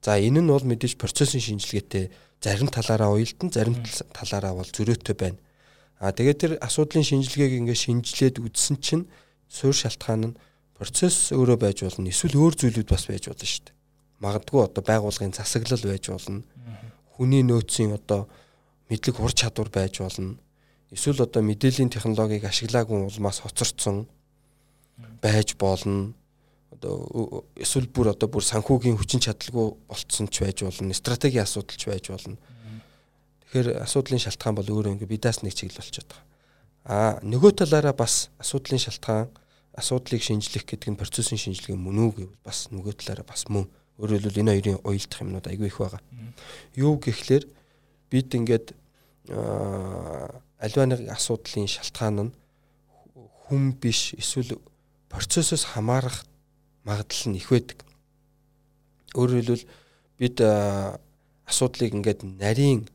За 0.00 0.16
энэ 0.16 0.40
нь 0.40 0.48
бол 0.48 0.64
мэдээж 0.64 0.96
процессын 0.96 1.40
шинжилгээтэй 1.40 2.12
зарим 2.40 2.68
талаараа 2.68 3.12
уялдан 3.12 3.52
зарим 3.52 3.76
талаараа 4.12 4.56
бол 4.56 4.68
зөрөөтэй 4.68 5.16
байна. 5.16 5.40
А 6.00 6.12
тэгээд 6.12 6.40
тэр 6.40 6.52
асуудлын 6.60 7.04
шинжилгээг 7.04 7.60
ингээд 7.60 7.84
шинжилээд 7.88 8.36
үзсэн 8.40 8.76
чинь 8.80 9.08
суурь 9.48 9.76
шалтгаан 9.76 10.32
нь 10.32 10.38
процесс 10.76 11.32
өөрөө 11.32 11.56
байж 11.56 11.84
болно. 11.84 12.12
Эсвэл 12.12 12.36
өөр 12.36 12.54
зүйлүүд 12.60 12.88
бас 12.88 13.08
байж 13.08 13.32
болно 13.32 13.48
шүү 13.48 13.64
дээ. 13.64 13.76
Магадгүй 14.20 14.60
одоо 14.60 14.82
байгууллагын 14.84 15.32
засаглал 15.32 15.80
байж 15.80 16.04
болно. 16.12 16.44
Хүний 17.16 17.40
нөөцийн 17.40 17.96
одоо 17.96 18.28
мэдлэг 18.90 19.20
ур 19.20 19.32
чадвар 19.32 19.70
байж 19.70 20.00
болно. 20.00 20.38
Эсвэл 20.90 21.22
одоо 21.22 21.42
мэдээллийн 21.42 21.90
технологиг 21.90 22.44
ашиглаагүй 22.44 23.06
улмаас 23.06 23.42
хоцорцсон 23.42 24.06
байж 25.22 25.56
болно. 25.58 26.14
Одоо 26.70 27.44
эсвэл 27.56 27.88
бүр 27.88 28.14
одоо 28.14 28.28
бүр 28.28 28.44
санхүүгийн 28.44 28.96
хүчин 28.96 29.20
чадалгүй 29.22 29.74
болцсон 29.88 30.28
ч 30.28 30.46
байж 30.46 30.62
болно. 30.62 30.94
Стратегийн 30.94 31.42
асуудал 31.42 31.76
ч 31.76 31.90
байж 31.90 32.06
болно. 32.10 32.38
Тэгэхээр 33.46 33.82
асуудлын 33.82 34.22
шалтгаан 34.22 34.54
бол 34.54 34.70
өөрөө 34.70 34.94
ингээ 34.94 35.10
бидаас 35.10 35.42
нэг 35.42 35.54
чиглэл 35.54 35.82
болчиход 35.82 36.10
байгаа. 36.10 36.24
Аа 36.86 37.12
нөгөө 37.26 37.62
талаараа 37.62 37.94
бас 37.94 38.30
асуудлын 38.38 38.78
шалтгаан 38.78 39.30
асуудлыг 39.74 40.22
шинжлэх 40.22 40.66
гэдэг 40.66 40.94
нь 40.94 41.00
процессын 41.00 41.38
шинжилгээ 41.38 41.74
мөн 41.74 41.98
үү 41.98 42.10
гэвэл 42.14 42.44
бас 42.46 42.70
нөгөө 42.70 42.94
талаараа 43.02 43.26
бас 43.26 43.46
мөн. 43.50 43.66
Өөрөөр 43.98 44.28
хэлбэл 44.28 44.42
энэ 44.44 44.52
хоёрын 44.54 44.80
уялдах 44.84 45.20
юмнууд 45.24 45.46
айгүй 45.46 45.68
их 45.68 45.78
байгаа. 45.80 46.02
Юу 46.76 47.00
гэхлээр 47.00 47.44
бид 48.10 48.34
ингээд 48.34 48.72
альва 49.28 50.84
нэг 50.86 51.00
асуудлын 51.10 51.68
шалтгаан 51.68 52.30
нь 52.30 52.32
хүм 53.46 53.76
биш 53.80 54.14
эсвэл 54.14 54.58
процессоос 55.08 55.64
хамаарах 55.64 56.26
магадлал 56.86 57.30
нь 57.30 57.38
их 57.38 57.50
байдаг. 57.50 57.78
Өөрөөр 59.14 59.42
хэлбэл 59.42 59.66
бид 60.18 60.36
асуудлыг 61.46 61.94
ингээд 61.94 62.20
нарийн 62.26 62.86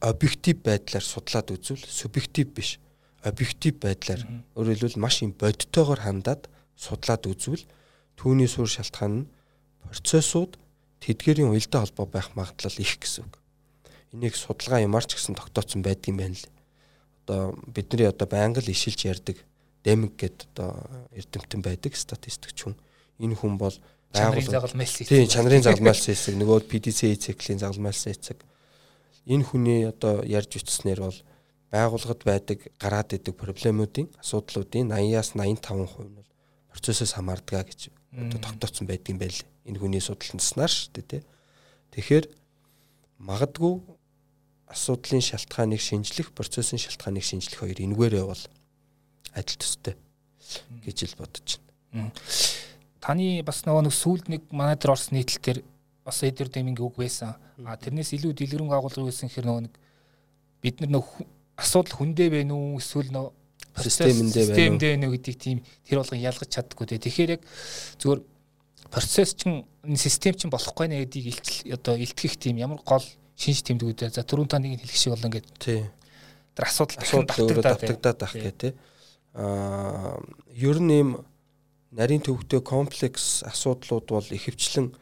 объектив 0.00 0.56
байдлаар 0.62 1.04
судлаад 1.04 1.50
үзвэл 1.50 1.84
субъектив 1.86 2.46
биш 2.54 2.78
объектив 3.22 3.74
байдлаар 3.78 4.22
өөрөөр 4.54 4.78
хэлбэл 4.78 5.02
маш 5.02 5.22
юм 5.22 5.32
бодтойгоор 5.34 6.00
хандаад 6.02 6.48
судлаад 6.76 7.26
үзвэл 7.26 7.64
түүний 8.18 8.48
суурь 8.48 8.70
шалтгаан 8.70 9.12
нь 9.14 9.28
процессууд 9.82 10.58
тэдгэрийн 11.04 11.52
уялдаа 11.52 11.84
холбоо 11.84 12.06
байх 12.08 12.32
магадлал 12.32 12.80
их 12.80 12.96
гэсэн 12.96 13.28
үг. 13.28 13.36
Энийг 14.16 14.34
судалгаа 14.34 14.80
юмар 14.80 15.04
ч 15.04 15.20
гэсэн 15.20 15.36
тогтооцсон 15.36 15.84
байдаг 15.84 16.08
юм 16.08 16.16
байна 16.16 16.36
л. 16.40 16.48
Одоо 17.28 17.52
бидний 17.68 18.08
одоо 18.08 18.24
байнга 18.24 18.64
л 18.64 18.72
ишилж 18.72 19.04
ярддаг 19.04 19.36
Демиг 19.84 20.16
гэдэг 20.16 20.48
одоо 20.56 20.80
эрдэмтэн 21.12 21.60
байдаг 21.60 21.92
статистикч 21.92 22.64
хүн. 22.64 22.76
Энэ 23.20 23.36
хүн 23.36 23.60
бол 23.60 23.76
чанарын 24.16 24.48
загалмайлс 24.48 24.96
эцэг. 25.04 25.08
Тийм, 25.12 25.28
чанарын 25.28 25.60
загалмайлс 25.60 26.08
эцэг, 26.08 26.34
нөгөө 26.40 26.64
PDC 26.72 27.00
циклийн 27.20 27.60
загалмайлс 27.60 28.06
эцэг. 28.08 28.40
Энэ 29.28 29.44
хүний 29.44 29.84
одоо 29.84 30.24
ярьж 30.24 30.56
үтснээр 30.56 31.04
бол 31.04 31.18
байгууллагад 31.68 32.22
байдаг 32.24 32.58
гараад 32.78 33.12
идэг 33.12 33.34
проблемуудын 33.36 34.08
асуудлуудын 34.22 34.88
80-аас 34.88 35.36
85% 35.36 36.06
нь 36.06 36.16
бол 36.16 36.30
процессоос 36.72 37.12
хамаардгаа 37.18 37.64
гэж 37.66 37.90
одоо 38.14 38.38
тогтооцсон 38.40 38.86
байдаг 38.86 39.10
юм 39.10 39.18
байл. 39.18 39.40
Энэ 39.66 39.78
хүний 39.78 40.00
судалснаар 40.00 40.70
шүү 40.70 40.90
дээ 40.94 41.06
тий. 41.10 41.22
Тэгэхээр 41.94 42.26
магадгүй 43.18 43.74
асуудлын 44.70 45.22
шалтгааныг 45.22 45.80
шинжлэх, 45.80 46.32
процессын 46.32 46.78
шалтгааныг 46.78 47.24
шинжлэх 47.24 47.60
хоёр 47.60 47.78
энэгээрээ 47.78 48.24
бол 48.24 48.42
адил 49.34 49.58
төстэй 49.58 49.94
гэж 50.82 50.98
л 51.10 51.18
бодож 51.18 51.58
байна. 51.92 52.10
Таны 53.00 53.42
бас 53.44 53.62
нөгөө 53.66 53.86
нэг 53.86 53.94
сүүлд 53.94 54.26
нэг 54.32 54.42
манай 54.50 54.78
дээр 54.78 54.94
орсон 54.94 55.18
нийтлэл 55.18 55.42
төр 55.44 55.58
бас 56.04 56.22
эдэр 56.22 56.48
дэминг 56.48 56.80
үг 56.80 56.96
байсан. 56.98 57.36
А 57.64 57.76
тэрнээс 57.76 58.14
илүү 58.16 58.32
дэлгэрэнг 58.34 58.72
агуулга 58.72 59.08
байсан 59.10 59.28
хэрэг 59.28 59.48
нөгөө 59.48 59.64
нэг 59.68 59.74
бид 60.62 60.80
нар 60.80 60.90
нөгөө 60.98 61.26
асуудал 61.60 61.98
хүндээ 62.00 62.28
байна 62.32 62.54
уу 62.56 62.80
эсвэл 62.80 63.12
нөө 63.12 63.28
системэндээ 63.76 64.44
байна 64.46 64.54
системдээ 64.54 64.90
байна 64.94 65.06
уу? 65.10 65.14
гэдгийг 65.18 65.38
тийм 65.38 65.58
тэр 65.82 65.98
болгон 65.98 66.22
ялгаж 66.22 66.50
чаддаггүй 66.50 66.86
те. 66.86 67.02
Тэгэхээр 67.02 67.34
яг 67.34 67.42
зүгээр 67.98 68.20
процесс 68.90 69.34
чинь 69.34 69.66
систем 69.98 70.34
чинь 70.38 70.54
болохгүй 70.54 70.86
нэ 70.86 71.02
гэдгийг 71.04 71.26
илчил 71.34 71.74
одоо 71.74 71.94
илтгэх 71.98 72.38
тийм 72.38 72.62
ямар 72.62 72.78
гол 72.86 73.02
шинж 73.34 73.66
тэмдгүүд 73.66 74.14
за 74.14 74.22
түрүүн 74.22 74.48
та 74.48 74.62
нэг 74.62 74.78
хэлэх 74.78 74.94
шиг 74.94 75.12
бол 75.18 75.26
ингээд 75.26 75.48
тий. 75.58 75.82
Тэр 76.54 76.64
асуудал 76.70 77.02
асуудал 77.02 77.62
давтагдаад 77.62 78.18
байх 78.22 78.34
гэх 78.38 78.54
те. 78.54 78.68
Аа 79.34 80.22
ер 80.54 80.78
нь 80.78 80.94
юм 80.94 81.10
нарийн 81.90 82.22
төвөгтэй 82.22 82.62
комплекс 82.62 83.42
асуудлууд 83.42 84.06
бол 84.06 84.28
ихэвчлэн 84.30 84.94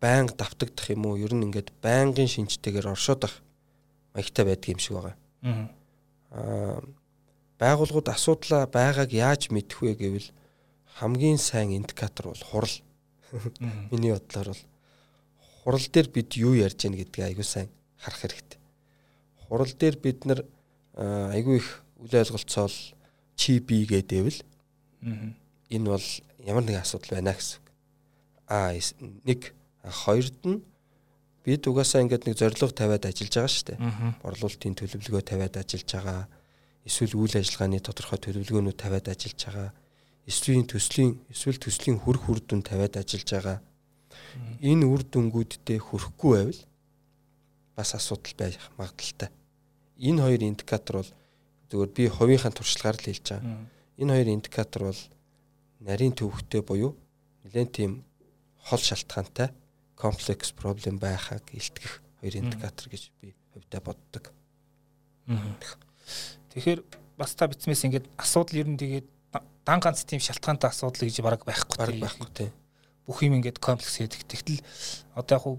байнга 0.00 0.32
давтагдах 0.32 0.88
юм 0.96 1.12
уу? 1.12 1.20
Ер 1.20 1.36
нь 1.36 1.44
ингээд 1.44 1.76
байнгын 1.84 2.24
шинжтэйгээр 2.24 2.88
оршоод 2.88 3.20
байх 3.28 3.36
маягтай 4.16 4.44
байдаг 4.48 4.72
юм 4.72 4.80
шиг 4.80 4.96
байгаа. 4.96 5.16
Аа 5.44 5.68
байгууллагууд 7.58 8.08
асуудлаа 8.12 8.66
байгааг 8.68 9.10
яаж 9.12 9.48
мэдэх 9.50 9.80
вэ 9.80 9.94
гэвэл 9.96 10.28
хамгийн 11.00 11.38
сайн 11.38 11.72
индикатор 11.72 12.32
бол 12.32 12.44
хурал. 12.44 12.76
Миний 13.90 14.12
бодлоор 14.12 14.52
бол 14.52 14.62
хурал 15.64 15.86
дээр 15.92 16.08
бид 16.08 16.36
юу 16.36 16.54
ярьж 16.54 16.84
байна 16.84 17.00
гэдгийг 17.00 17.26
айгүй 17.26 17.44
сайн 17.44 17.68
харах 17.96 18.20
хэрэгтэй. 18.20 18.60
Хурал 19.48 19.72
дээр 19.72 19.96
бид 19.96 20.24
нар 20.24 20.40
айгүй 20.96 21.56
их 21.58 21.82
үл 22.00 22.12
ойлголцоол 22.12 22.76
чи 23.36 23.58
би 23.60 23.84
гэдэвэл 23.88 24.40
энэ 25.72 25.88
бол 25.88 26.06
ямар 26.44 26.64
нэгэн 26.64 26.84
асуудал 26.84 27.18
байна 27.18 27.32
гэсэн. 27.34 27.60
А 28.48 28.72
нэг 29.24 29.52
хоёрд 29.82 30.38
нь 30.44 30.60
бид 31.46 31.62
угаасаа 31.70 32.02
ингээд 32.02 32.26
нэг 32.26 32.34
зорилго 32.34 32.74
тавиад 32.74 33.06
ажиллаж 33.06 33.34
байгаа 33.38 33.54
шүү 33.54 33.66
дээ. 33.70 33.78
Борлуулалтын 34.18 34.74
төлөвлөгөө 34.74 35.22
тавиад 35.22 35.54
ажиллаж 35.62 35.90
байгаа. 35.94 36.22
Эсвэл 36.82 37.14
үйл 37.14 37.34
ажиллагааны 37.38 37.78
тодорхой 37.86 38.18
төлөвлөгөөнүүд 38.18 38.74
тавиад 38.74 39.06
ажиллаж 39.14 39.40
байгаа. 39.46 39.70
Эсвэл 40.26 40.66
төслийн 40.66 41.22
эсвэл 41.30 41.62
төслийн 41.62 42.02
хөр 42.02 42.18
хүрдүн 42.18 42.66
тавиад 42.66 42.98
ажиллаж 42.98 43.30
байгаа. 43.30 43.58
Энэ 44.58 44.90
үр 44.90 45.06
дүнгуудтэй 45.06 45.78
хүрэхгүй 45.78 46.32
байвал 46.34 46.60
бас 47.78 47.94
асуудал 47.94 48.34
байх 48.34 48.58
магадaltaй. 48.74 49.30
Энэ 50.02 50.26
хоёр 50.26 50.42
индикатор 50.42 50.94
бол 50.98 51.10
зөвхөн 51.70 51.94
би 51.94 52.10
хувийнхаа 52.10 52.50
туршлагаар 52.50 52.98
л 52.98 53.06
хэлж 53.06 53.26
байгаа. 53.38 53.54
Энэ 54.02 54.12
хоёр 54.18 54.28
индикатор 54.34 54.82
бол 54.90 55.02
нарийн 55.78 56.10
төвхтэй 56.10 56.62
буюу 56.66 56.98
нэлээд 57.46 57.70
тийм 57.70 58.02
хол 58.66 58.82
шалтгаантай 58.82 59.54
комплекс 59.96 60.52
проблем 60.52 60.98
байхаг 61.00 61.42
илтгэх 61.52 62.02
хоёр 62.20 62.36
индикатор 62.36 62.88
гэж 62.88 63.10
би 63.20 63.34
хувьдаа 63.52 63.80
боддог. 63.80 64.32
Тэгэхээр 66.52 66.80
бас 67.16 67.34
та 67.34 67.48
бичмээс 67.48 67.84
ингээд 67.88 68.06
асуудал 68.20 68.60
ер 68.60 68.68
нь 68.68 68.78
тэгээд 68.78 69.06
дан 69.64 69.80
ганц 69.80 70.04
тийм 70.04 70.20
шалтгаантай 70.20 70.70
асуудал 70.70 71.08
гэж 71.08 71.20
бараг 71.24 71.42
байхгүй 71.48 71.76
бараг 71.80 71.98
байхгүй 71.98 72.28
тийм. 72.36 72.52
Бүх 73.08 73.24
юм 73.24 73.40
ингээд 73.40 73.58
комплекс 73.58 73.98
гэдэг. 73.98 74.22
Тэгтэл 74.28 74.62
одоо 75.16 75.34
яг 75.36 75.42
хуу 75.42 75.56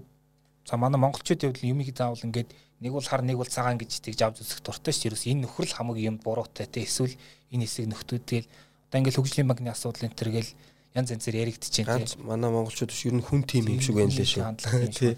за 0.64 0.76
манай 0.76 1.00
монголчууд 1.00 1.42
явдал 1.42 1.68
юмыг 1.68 1.92
заавал 1.92 2.22
ингээд 2.22 2.54
нэг 2.80 2.92
бол 2.92 3.04
хар 3.04 3.22
нэг 3.22 3.36
бол 3.36 3.50
цагаан 3.50 3.76
гэж 3.76 4.00
тэгж 4.00 4.20
авч 4.22 4.40
үзэх 4.40 4.62
дуртай 4.62 4.94
ш. 4.94 5.10
Ерөөс 5.10 5.26
энэ 5.26 5.44
нөхрөл 5.44 5.74
хамаг 5.74 5.98
юм 5.98 6.16
буруутай 6.22 6.70
те 6.70 6.86
эсвэл 6.86 7.12
энэ 7.50 7.66
хэсэг 7.66 7.90
нөхдүүдгээл 7.90 8.46
одоо 8.88 8.98
ингээд 9.02 9.18
хөгжлийн 9.18 9.48
банкны 9.50 9.68
асуудал 9.74 10.06
энэ 10.06 10.14
төр 10.14 10.30
гээл 10.30 10.52
янз 10.98 11.14
янзэр 11.14 11.38
яригдчихээн 11.46 11.86
тийм. 11.86 12.02
Ганц 12.02 12.18
манай 12.18 12.50
монголчууд 12.50 12.90
биш 12.90 13.06
ер 13.06 13.14
нь 13.14 13.22
хүн 13.22 13.42
тийм 13.46 13.70
юм 13.70 13.80
шиг 13.80 13.94
байна 13.94 14.10
лээ 14.10 14.26
шүү. 14.26 15.14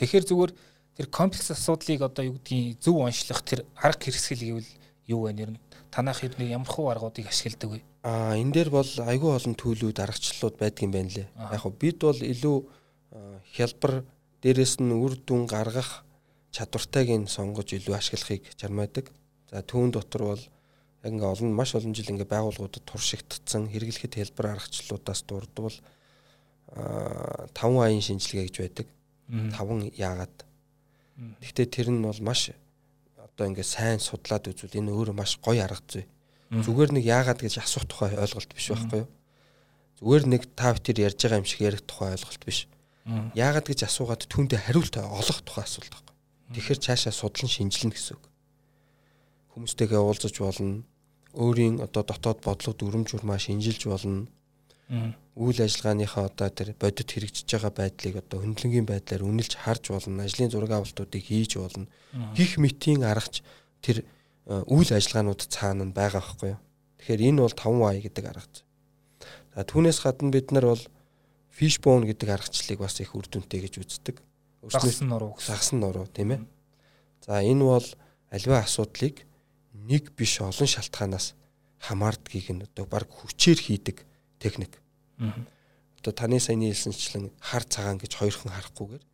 Тэгэхээр 0.00 0.24
зүгээр 0.24 0.52
тэр 0.96 1.06
комплекс 1.12 1.52
асуудлыг 1.52 2.00
одоо 2.00 2.24
юу 2.32 2.36
гэдгийг 2.40 2.80
зөв 2.80 2.96
онцлох 3.04 3.44
тэр 3.44 3.68
арга 3.76 4.08
хэрэгсэл 4.08 4.40
гэвэл 4.40 4.70
юу 5.12 5.20
вэ 5.28 5.32
нэр 5.36 5.50
нь 5.56 5.62
танах 5.92 6.24
хэвний 6.24 6.52
ямар 6.52 6.68
хуу 6.68 6.88
аргуудыг 6.88 7.28
ашигладаг 7.28 7.70
вэ? 7.70 7.80
Аа 8.08 8.34
энэ 8.40 8.52
дээр 8.56 8.70
бол 8.72 8.88
айгүй 8.88 9.30
олон 9.36 9.54
төлөвүүд 9.54 10.00
аргачлалууд 10.00 10.56
байдаг 10.56 10.82
юм 10.82 10.92
байна 10.96 11.12
лээ. 11.12 11.28
Яг 11.28 11.60
хөө 11.60 11.74
бид 11.76 11.98
бол 12.00 12.16
илүү 12.18 12.56
хялбар 13.52 13.94
дээрэс 14.42 14.80
нь 14.80 14.92
үр 14.96 15.20
дүн 15.20 15.46
гаргах 15.46 16.02
чадвартайг 16.50 17.08
нь 17.12 17.28
сонгож 17.28 17.68
илүү 17.76 17.94
ашиглахыг 17.96 18.42
чармаадаг. 18.56 19.12
За 19.52 19.60
түүн 19.60 19.92
дотор 19.92 20.22
бол 20.32 20.42
яг 21.02 21.12
ингээ 21.12 21.32
олон 21.34 21.50
маш 21.52 21.74
олон 21.74 21.94
жил 21.94 22.10
ингээ 22.14 22.30
байгууллагуудад 22.30 22.84
туршигдсан 22.86 23.68
хэрэглэхэд 23.74 24.14
хэлбэр 24.14 24.54
аргачлалуудаас 24.54 25.20
дурдвал 25.26 25.76
а 26.72 27.50
5 27.52 27.82
аян 27.82 28.00
шинжилгээ 28.00 28.46
гэж 28.46 28.56
байдаг. 28.62 28.86
5 29.28 29.98
яагаад. 29.98 30.36
Гэхдээ 31.42 31.66
тэр 31.66 31.88
нь 31.90 32.02
бол 32.02 32.20
маш 32.22 32.54
одоо 33.18 33.50
ингээ 33.50 33.66
сайн 33.66 33.98
судлаад 33.98 34.46
үзвэл 34.46 34.78
энэ 34.78 34.94
өөрөө 34.94 35.16
маш 35.16 35.36
гоё 35.42 35.66
арга 35.66 35.82
зүй. 35.90 36.06
Зүгээр 36.52 36.92
нэг 36.96 37.04
яагаад 37.04 37.40
гэж 37.40 37.64
асуух 37.64 37.88
тухай 37.88 38.12
ойлголт 38.12 38.52
биш 38.52 38.70
байхгүй 38.70 39.04
юу? 39.04 39.10
Зүгээр 39.98 40.24
нэг 40.28 40.42
та 40.52 40.76
бүхэн 40.76 41.00
ярьж 41.00 41.18
байгаа 41.18 41.40
юм 41.40 41.48
шиг 41.48 41.60
ярих 41.64 41.82
тухай 41.88 42.12
ойлголт 42.12 42.42
биш. 42.44 42.68
Яагаад 43.34 43.66
гэж 43.66 43.88
асуугаад 43.88 44.28
түүндээ 44.28 44.60
хариулт 44.68 44.94
олох 45.00 45.40
тухай 45.42 45.64
асуулт 45.64 45.90
байхгүй. 45.90 46.16
Тэгэхээр 46.52 46.80
цаашаа 46.84 47.12
судлан 47.16 47.48
шинжилнэ 47.48 47.96
гэсэн 47.96 48.20
үг. 48.20 48.24
Хүмүүстэйгээ 49.56 50.00
уулзаж 50.00 50.34
болно. 50.36 50.84
Өөрийн 51.32 51.80
одоо 51.80 52.02
дотоод 52.04 52.44
бодлого 52.44 52.76
дүрм 52.76 53.04
журмаа 53.08 53.38
шинжилж 53.38 53.88
болно. 53.88 54.28
Үйл 55.32 55.58
ажиллагааныхаа 55.64 56.28
одоо 56.28 56.48
тэр 56.52 56.76
бодит 56.76 57.08
хэрэгжиж 57.08 57.48
байгаа 57.48 57.72
байдлыг 57.72 58.20
одоо 58.20 58.44
хөндлөнгийн 58.44 58.84
байдлаар 58.84 59.24
үнэлж 59.24 59.56
харж 59.56 59.88
болно. 59.88 60.28
Ажлын 60.28 60.52
зураг 60.52 60.76
авалтуудыг 60.76 61.24
хийж 61.24 61.56
болно. 61.56 61.88
Гих 62.36 62.60
мэтийн 62.60 63.00
аргач 63.00 63.40
тэр 63.80 64.04
э, 64.04 64.62
үйл 64.68 64.92
ажиллагаанууд 64.92 65.40
цаана 65.48 65.88
нь 65.88 65.96
байгаа 65.96 66.20
байхгүй 66.20 66.52
юу. 66.52 66.60
Тэгэхээр 67.00 67.26
энэ 67.32 67.40
бол 67.40 67.56
5Y 67.56 67.98
гэдэг 68.04 68.24
арга. 68.28 68.60
За 69.56 69.64
түүнээс 69.64 69.98
гадна 70.04 70.28
бид 70.28 70.52
нар 70.52 70.66
бол 70.76 70.84
fishbone 71.48 72.04
гэдэг 72.12 72.28
аргачлалыг 72.28 72.80
бас 72.84 73.00
их 73.00 73.16
үр 73.16 73.24
дүнтэй 73.24 73.64
гэж 73.64 73.80
үздэг. 73.80 74.16
Загсан 74.68 75.08
нуруу 75.08 75.36
гэсэн. 75.36 75.48
Загсан 75.48 75.78
нуруу 75.80 76.06
тийм 76.12 76.36
ээ. 76.36 76.40
За 77.24 77.40
энэ 77.40 77.64
бол 77.64 77.86
альва 78.28 78.60
асуудлыг 78.60 79.24
нэг 79.88 80.14
биш 80.16 80.40
олон 80.40 80.68
шалтгаанаас 80.68 81.34
хамаардгийг 81.82 82.48
нь 82.54 82.64
одоо 82.66 82.86
баг 82.86 83.10
хүчээр 83.10 83.58
хийдэг 83.58 84.06
техник. 84.38 84.78
Одоо 85.98 86.12
таны 86.12 86.38
саяны 86.40 86.70
хэлсэнчлэн 86.70 87.30
хар 87.40 87.64
цагаан 87.66 87.98
гэж 87.98 88.12
хоёрхан 88.18 88.52
харахгүйгээр 88.54 89.04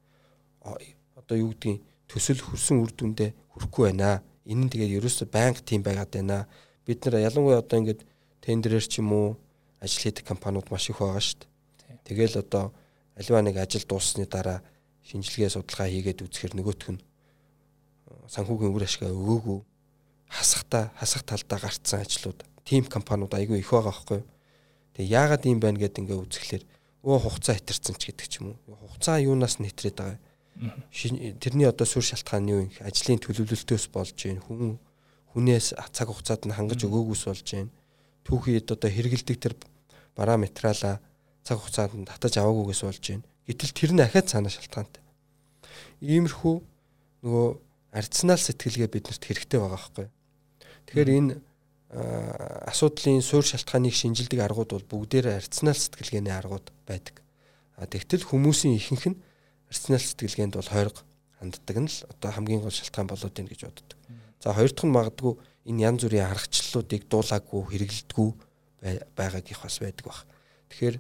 одоо 1.17 1.37
юу 1.37 1.53
гэдгийг 1.53 1.81
төсөл 2.09 2.41
хөрсөн 2.41 2.81
үр 2.85 2.93
дүндээ 2.93 3.31
хүрэхгүй 3.53 3.85
байна. 3.93 4.23
Энэ 4.49 4.69
нь 4.69 4.73
тэгээд 4.73 4.97
ерөөсө 5.01 5.25
банк 5.29 5.61
тийм 5.65 5.85
байгаад 5.85 6.13
байна. 6.13 6.49
Бид 6.85 7.05
нар 7.05 7.21
ялангуяа 7.21 7.61
одоо 7.61 7.77
ингээд 7.81 8.05
тендерээр 8.41 8.87
ч 8.89 9.01
юм 9.01 9.13
уу 9.13 9.29
ажил 9.81 10.09
хийдэг 10.09 10.25
компаниуд 10.25 10.73
маш 10.73 10.89
их 10.89 11.01
байгаа 11.01 11.21
шүү 11.21 11.45
дээ. 11.45 12.01
Тэгэл 12.09 12.41
одоо 12.41 12.73
альва 13.17 13.45
нэг 13.45 13.57
ажил 13.61 13.85
дууссаны 13.85 14.25
дараа 14.25 14.65
шинжилгээ 15.05 15.53
судалгаа 15.53 15.89
хийгээд 15.93 16.25
үзэхэр 16.25 16.57
нөгөөх 16.57 16.89
нь 16.97 17.01
санхүүгийн 18.33 18.73
үр 18.73 18.85
ашгаа 18.89 19.13
өгөөгүй 19.13 19.61
хасахта 20.29 20.93
хасах 21.01 21.25
талдаа 21.25 21.59
гарцсан 21.59 22.01
ажлууд 22.05 22.45
тим 22.65 22.85
компаниуд 22.85 23.33
айгүй 23.35 23.59
их 23.61 23.73
байгаа 23.73 23.93
байхгүй. 23.93 24.21
Тэгээ 24.95 25.13
яагаад 25.13 25.45
юм 25.49 25.61
байна 25.61 25.81
гэд 25.81 25.99
ингээ 26.05 26.21
үзэхлээр 26.21 26.65
өө 27.03 27.19
хугацаа 27.25 27.57
хэтэрсэн 27.57 27.97
ч 27.97 28.03
гэдэг 28.13 28.27
ч 28.29 28.35
юм 28.45 28.55
уу. 28.69 28.77
Хугацаа 28.93 29.17
юунаас 29.25 29.57
нь 29.57 29.69
хэтрээд 29.71 29.97
байгаа. 29.97 30.19
Тэрний 31.41 31.69
одоо 31.71 31.87
суурь 31.87 32.05
шалтгаан 32.05 32.45
нь 32.45 32.53
юу 32.53 32.61
юм? 32.67 32.71
Ажлын 32.85 33.23
төлөвлөлтөөс 33.23 33.89
болж 33.95 34.17
байна. 34.19 34.45
Хүн 34.45 34.77
хүнээс 35.33 35.79
цаг 35.95 36.11
хугацаанд 36.11 36.51
нь 36.51 36.57
хангаж 36.59 36.83
өгөөгүйс 36.83 37.25
болж 37.31 37.47
байна. 37.47 37.73
Түүхийд 38.27 38.69
одоо 38.75 38.91
хэрэгэлдэг 38.91 39.37
тэр 39.39 39.55
бараа 40.19 40.37
материалаа 40.37 41.01
цаг 41.47 41.57
хугацаанд 41.63 41.95
нь 41.95 42.09
татаж 42.11 42.37
аваагүйгээс 42.43 42.83
болж 42.85 43.05
байна. 43.07 43.25
Гэтэл 43.47 43.73
тэр 43.73 43.91
нь 43.95 44.03
ахаад 44.03 44.27
цаана 44.29 44.51
шалтгаантай. 44.51 45.03
Иймэрхүү 46.03 46.57
нөгөө 47.23 47.49
арцнаал 47.95 48.43
сэтгэлгээ 48.43 48.91
биднэрт 48.93 49.23
хэрэгтэй 49.25 49.57
байгаа 49.63 49.79
байхгүй. 49.79 50.07
Тэгэхээр 50.89 51.11
энэ 51.21 51.33
асуудлын 52.69 53.21
суурь 53.21 53.45
шалтгааныг 53.45 53.93
шинжилдэг 53.93 54.41
аргууд 54.41 54.73
бол 54.73 54.89
бүгдээрээ 54.89 55.37
арцнаал 55.41 55.77
сэтгэлгээний 55.77 56.33
аргууд 56.33 56.73
байдаг. 56.89 57.21
Тэгтэл 57.77 58.25
хүмүүсийн 58.25 58.77
ихэнх 58.77 59.05
нь 59.13 59.21
арцнаал 59.69 60.01
сэтгэлгээнд 60.01 60.57
бол 60.57 60.69
хойрог 60.69 60.99
ханддаг 61.41 61.77
нь 61.77 61.89
л 61.89 61.99
одоо 62.09 62.31
хамгийн 62.33 62.65
гол 62.65 62.73
шалтгаан 62.73 63.09
болоод 63.09 63.33
байна 63.37 63.53
гэж 63.53 63.61
боддог. 63.69 63.99
За 64.41 64.53
хоёр 64.57 64.73
дахь 64.73 64.89
нь 64.89 64.97
магадгүй 64.97 65.33
энэ 65.69 65.83
янз 65.89 66.01
бүрийн 66.05 66.29
аргачлалуудыг 66.29 67.03
дуулаагүй 67.09 67.61
хэрэглэдэггүй 67.69 68.31
байгааг 69.13 69.47
их 69.49 69.61
бас 69.61 69.77
байдаг 69.79 70.05
баг. 70.09 70.25
Тэгэхээр 70.73 70.97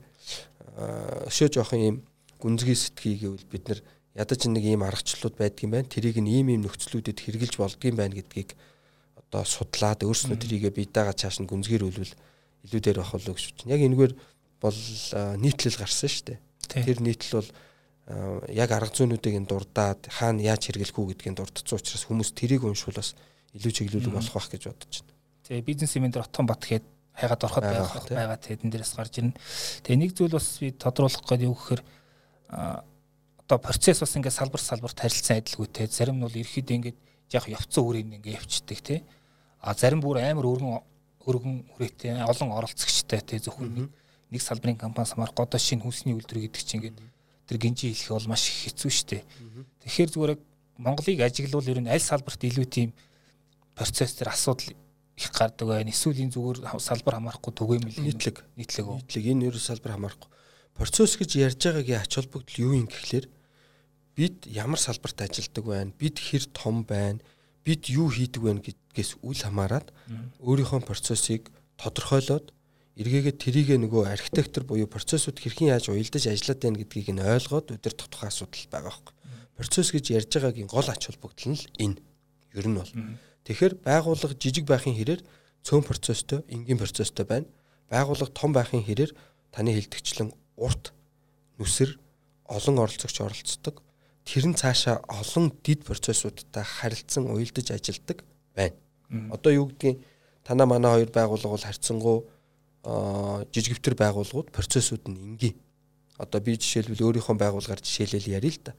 өшөө 1.28 1.48
жоохон 1.52 1.80
ийм 1.80 1.96
гүнзгий 2.38 2.76
сэтгэхийг 2.76 3.20
гэвэл 3.24 3.50
бид 3.50 3.64
нар 3.68 3.80
ядаж 4.14 4.40
нэг 4.46 4.64
ийм 4.64 4.82
аргачлалууд 4.86 5.36
байдаг 5.36 5.62
юм 5.64 5.72
байна. 5.74 5.90
Тэрийг 5.90 6.16
нь 6.22 6.30
ийм 6.30 6.48
ийм 6.54 6.62
нөхцлүүдэд 6.64 7.18
хэрэгжилж 7.18 7.56
болдгийм 7.58 7.96
байна 7.98 8.14
гэдгийг 8.14 8.54
одоо 9.28 9.44
судлаад 9.44 10.02
өөрснөө 10.04 10.40
тэрийгэ 10.40 10.70
бие 10.72 10.88
даага 10.88 11.12
цааш 11.12 11.44
нь 11.44 11.48
гүнзгийр 11.48 11.84
үлвэл 11.84 12.14
илүү 12.64 12.80
дээр 12.80 12.98
байх 13.04 13.12
болоо 13.12 13.34
гэж 13.36 13.44
байна. 13.60 13.72
Яг 13.76 13.82
энэгээр 13.84 14.14
бол 14.64 14.80
нийтлэл 15.36 15.76
гарсан 15.78 16.08
шүү 16.08 16.24
дээ. 16.32 16.38
Тэр 16.68 16.98
нийтлэл 17.04 17.38
бол 17.44 17.50
яг 18.48 18.70
арга 18.72 18.96
зүйнүүдийг 18.96 19.36
нь 19.36 19.48
дурдаад 19.48 20.08
хаана 20.08 20.40
яаж 20.40 20.72
хэрэглэх 20.72 20.96
үү 20.96 21.12
гэдгийг 21.12 21.36
дурдсан 21.36 21.76
учраас 21.76 22.08
хүмүүс 22.08 22.32
тэрийг 22.32 22.64
уншвал 22.64 22.96
бас 22.96 23.12
илүү 23.52 23.72
чиглүүлэг 23.72 24.16
болох 24.16 24.32
байх 24.32 24.48
гэж 24.48 24.62
бодож 24.64 25.04
байна. 25.04 25.12
Тэгээ 25.44 25.68
бизнес 25.68 25.92
юм 25.96 26.08
дээр 26.08 26.24
отхон 26.24 26.48
бат 26.48 26.64
гэхэд 26.64 26.86
хайгаад 27.12 27.44
ороход 27.44 27.64
байх 27.68 27.92
байгаа 28.08 28.40
тэдэн 28.40 28.70
дээрээс 28.72 28.94
гарч 28.96 29.14
ирнэ. 29.20 29.36
Тэгээ 29.84 30.00
нэг 30.00 30.10
зүйл 30.16 30.32
бас 30.32 30.48
би 30.56 30.72
тодруулах 30.72 31.20
гэдэг 31.20 31.48
юу 31.52 31.56
гэхээр 31.56 31.82
одоо 33.44 33.58
процесс 33.60 34.00
бас 34.00 34.16
ингээд 34.16 34.38
салбар 34.40 34.62
салбарт 34.64 34.98
харилцан 35.00 35.44
адилгүйтэй. 35.44 35.92
Зарим 35.92 36.16
нь 36.16 36.24
бол 36.24 36.32
ерөөхдөө 36.32 36.76
ингээд 36.80 36.98
яг 37.32 37.44
явцсан 37.44 37.84
үрийг 37.84 38.08
ингээд 38.08 38.40
явцдаг 38.40 38.80
тий. 38.80 39.00
А 39.60 39.74
зарим 39.74 40.00
бүр 40.00 40.22
амар 40.22 40.46
өргөн 40.46 40.82
өргөн 41.26 41.56
хүрээтэй 41.74 42.22
олон 42.24 42.54
оролцогчтой 42.54 43.20
тий 43.20 43.38
зөвхөн 43.42 43.90
нэг 44.30 44.42
салбарын 44.42 44.76
компани 44.76 45.08
самар 45.08 45.32
годоо 45.34 45.58
шинэ 45.58 45.82
хүнсний 45.82 46.14
үйлдвэр 46.14 46.48
гэдэг 46.48 46.62
чинь 46.62 46.80
ингээд 46.80 46.98
тэр 47.48 47.58
гинжи 47.58 47.92
хэлэх 47.92 48.12
бол 48.12 48.30
маш 48.32 48.44
хэцүү 48.44 48.90
шттэ. 48.92 49.24
Тэгэхээр 49.82 50.10
зүгээр 50.12 50.32
Монголыг 50.78 51.20
ажиглуул 51.24 51.66
ер 51.66 51.80
нь 51.82 51.90
аль 51.90 52.00
салбарт 52.00 52.44
илүү 52.44 52.66
тийм 52.68 52.90
процесс 53.74 54.14
төр 54.14 54.30
асуудал 54.30 54.76
их 55.18 55.32
гардаг 55.32 55.66
байна. 55.66 55.90
Эсвэл 55.90 56.22
энэ 56.22 56.32
зүгээр 56.36 56.78
салбар 56.78 57.18
хамаарахгүй 57.18 57.52
түгээмэл 57.56 57.98
нийтлэг 58.04 58.36
нийтлэг 58.54 58.86
нийтлэг 58.86 59.24
энэ 59.26 59.50
ерөө 59.50 59.62
салбар 59.64 59.98
хамаарахгүй. 59.98 60.30
Процесс 60.78 61.18
гэж 61.18 61.30
ярьж 61.34 61.58
байгаагийн 61.58 61.98
ач 62.04 62.12
холбогдол 62.14 62.62
юу 62.62 62.72
юм 62.78 62.86
гэхлээр 62.86 63.26
бид 64.14 64.46
ямар 64.46 64.78
салбарт 64.78 65.18
ажилладаг 65.26 65.64
байна? 65.64 65.90
Бид 65.98 66.22
хэр 66.22 66.46
том 66.54 66.84
байна? 66.86 67.18
Бид 67.68 67.84
юу 67.92 68.08
хийдэг 68.08 68.40
вэ 68.40 68.64
гэдгээс 68.64 69.20
үл 69.20 69.36
хамааран 69.36 69.84
өөрийнхөө 70.40 70.88
процессыг 70.88 71.52
тодорхойлоод 71.76 72.56
эргээгээд 72.96 73.36
тэрийг 73.36 73.68
нөгөө 73.76 74.08
архитектор 74.08 74.64
буюу 74.64 74.88
процессыг 74.88 75.36
хэрхэн 75.36 75.76
яаж 75.76 75.92
уялдаж 75.92 76.24
ажиллаад 76.32 76.64
байна 76.64 76.80
гэдгийг 76.80 77.12
нь 77.12 77.20
ойлгоод 77.20 77.76
өдөр 77.76 77.92
тухайн 77.92 78.32
асуудал 78.32 78.72
байгаа 78.72 78.88
байхгүй. 78.88 79.14
Процесс 79.60 79.92
гэж 79.92 80.04
ярьж 80.16 80.32
байгаагийн 80.32 80.66
гол 80.72 80.88
ач 80.88 81.12
холбогдол 81.12 81.52
нь 81.52 81.60
энэ. 81.76 82.00
Ер 82.56 82.66
нь 82.72 82.78
бол. 82.80 82.92
Тэгэхээр 83.44 83.74
байгууллага 83.84 84.34
жижиг 84.34 84.64
байхын 84.64 84.96
хэрээр 84.96 85.22
цөөн 85.62 85.84
процесстэй, 85.84 86.40
энгийн 86.48 86.80
процесстэй 86.80 87.26
байна. 87.28 87.46
Байгууллага 87.92 88.32
том 88.32 88.50
байхын 88.56 88.80
хэрээр 88.82 89.12
таны 89.52 89.76
хэлдэгчлэн 89.76 90.32
урт 90.56 90.96
нүсэр 91.60 92.00
олон 92.48 92.76
оролцогч 92.80 93.16
оролцдог. 93.20 93.82
Тэр 94.28 94.44
нь 94.44 94.60
цаашаа 94.60 95.00
олон 95.08 95.48
дид 95.64 95.88
процессуудтай 95.88 96.60
харилцан 96.60 97.32
уялдаж 97.32 97.72
ажилдаг 97.72 98.28
байна. 98.52 98.76
Одоо 99.32 99.52
юу 99.56 99.66
гэдгийг 99.72 100.04
танаа 100.44 100.68
манай 100.68 101.00
хоёр 101.00 101.08
байгууллага 101.08 101.56
бол 101.56 101.64
харьцангуй 101.64 102.18
жижигвтер 102.84 103.96
байгууллагууд 103.96 104.52
процессууд 104.52 105.08
нь 105.08 105.16
энгийн. 105.16 105.56
Одоо 106.20 106.44
би 106.44 106.60
жишээлбэл 106.60 107.08
өөрийнхөө 107.08 107.40
байгууллагаар 107.40 107.80
жишээлэл 107.80 108.36
ярил 108.36 108.52
л 108.52 108.64
да. 108.68 108.76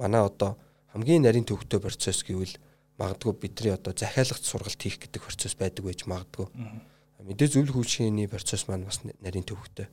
Манай 0.00 0.24
одоо 0.24 0.56
хамгийн 0.96 1.28
нарийн 1.28 1.44
төвхтэй 1.44 1.76
процесс 1.76 2.24
гэвэл 2.24 2.56
магадгүй 2.96 3.32
бидний 3.36 3.76
одоо 3.76 3.92
захиалгад 3.92 4.48
сургалт 4.48 4.80
хийх 4.80 4.96
гэдэг 4.96 5.20
процесс 5.20 5.60
байдаг 5.60 5.84
байж 5.84 6.08
магадгүй. 6.08 6.48
Мэдээ 7.20 7.52
зөвлөх 7.52 7.76
хүчний 7.84 8.28
процесс 8.32 8.64
маань 8.64 8.88
бас 8.88 9.04
нарийн 9.04 9.44
төвхтэй. 9.44 9.92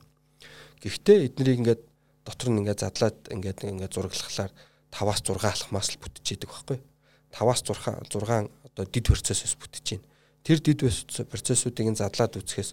Гэхдээ 0.80 1.28
эднийг 1.28 1.60
ингээд 1.60 1.82
дотор 2.24 2.48
нь 2.48 2.64
ингээд 2.64 2.80
задлаад 2.80 3.18
ингээд 3.28 3.68
ингээд 3.68 3.92
зураглахлаар 3.92 4.52
5-аас 4.94 5.20
6 5.26 5.42
алхмаас 5.42 5.90
л 5.90 5.98
бүтчихэдэг 5.98 6.48
байхгүй. 6.48 6.78
5-аас 7.34 7.66
6 7.66 8.06
6 8.14 8.50
одоо 8.70 8.84
дид 8.86 9.06
процессоос 9.10 9.58
бүтэж 9.58 9.98
байна. 9.98 10.06
Тэр 10.46 10.58
дид 10.62 10.80
процессуудыг 11.26 11.86
нь 11.90 11.98
задлаад 11.98 12.38
үзэхээс 12.38 12.70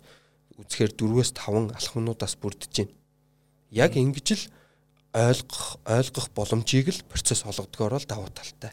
үзэхээр 0.62 0.92
4-өөс 1.02 1.32
5 1.34 1.74
алхмнуудаас 1.74 2.36
бүрдэж 2.38 2.74
байна. 2.86 2.94
Яг 3.74 3.98
ингэж 3.98 4.28
л 4.38 4.44
ойлгох 5.18 5.82
ойлгох 5.84 6.28
боломжийг 6.38 6.94
л 6.94 7.04
процесс 7.10 7.44
олгодгоор 7.44 7.98
л 7.98 8.06
давуу 8.06 8.30
талтай. 8.30 8.72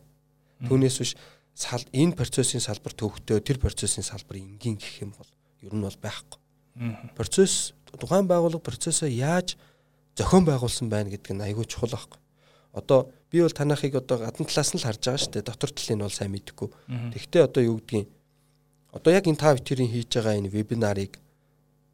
Түүнээс 0.63 0.97
биш 1.01 1.13
сал 1.55 1.83
энэ 1.91 2.15
процессын 2.15 2.63
салбар 2.63 2.95
төвхтөө 2.95 3.43
тэр 3.43 3.59
процессын 3.59 4.07
салбар 4.07 4.39
энгийн 4.39 4.79
гэх 4.79 5.03
юм 5.03 5.11
бол 5.17 5.31
ер 5.63 5.75
нь 5.75 5.83
бол 5.83 5.99
байхгүй. 5.99 6.39
Процесс 7.19 7.75
тухайн 7.99 8.31
байгууллага 8.31 8.63
процессоо 8.63 9.11
яаж 9.11 9.59
зохион 10.15 10.47
байгуулсан 10.47 10.87
байна 10.87 11.11
гэдэг 11.11 11.35
нь 11.35 11.43
айгүй 11.43 11.67
чухал 11.67 11.91
байхгүй. 11.91 12.21
Одоо 12.75 13.11
би 13.31 13.43
бол 13.43 13.53
танахыг 13.53 13.95
одоо 13.95 14.19
гадна 14.19 14.47
талаас 14.47 14.73
нь 14.73 14.81
л 14.81 14.87
харж 14.89 15.03
байгаа 15.05 15.21
шүү 15.21 15.33
дээ. 15.37 15.49
Дотор 15.49 15.71
талын 15.71 15.99
нь 16.01 16.05
бол 16.05 16.17
сайн 16.17 16.33
мэдэхгүй. 16.33 16.69
Тэгвэл 17.13 17.45
одоо 17.45 17.63
юу 17.63 17.77
гэдгийг 17.85 18.09
одоо 18.93 19.11
яг 19.13 19.25
энэ 19.29 19.37
та 19.37 19.53
бүхэн 19.53 19.93
хийж 19.93 20.09
байгаа 20.17 20.39
энэ 20.41 20.49
вебинарыг 20.49 21.21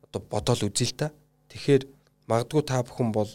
одоо 0.06 0.20
бодоол 0.22 0.70
үзье 0.70 0.86
л 0.86 0.94
та. 0.94 1.06
Тэгэхээр 1.50 1.82
магадгүй 2.30 2.62
та 2.62 2.82
бүхэн 2.86 3.10
бол 3.10 3.30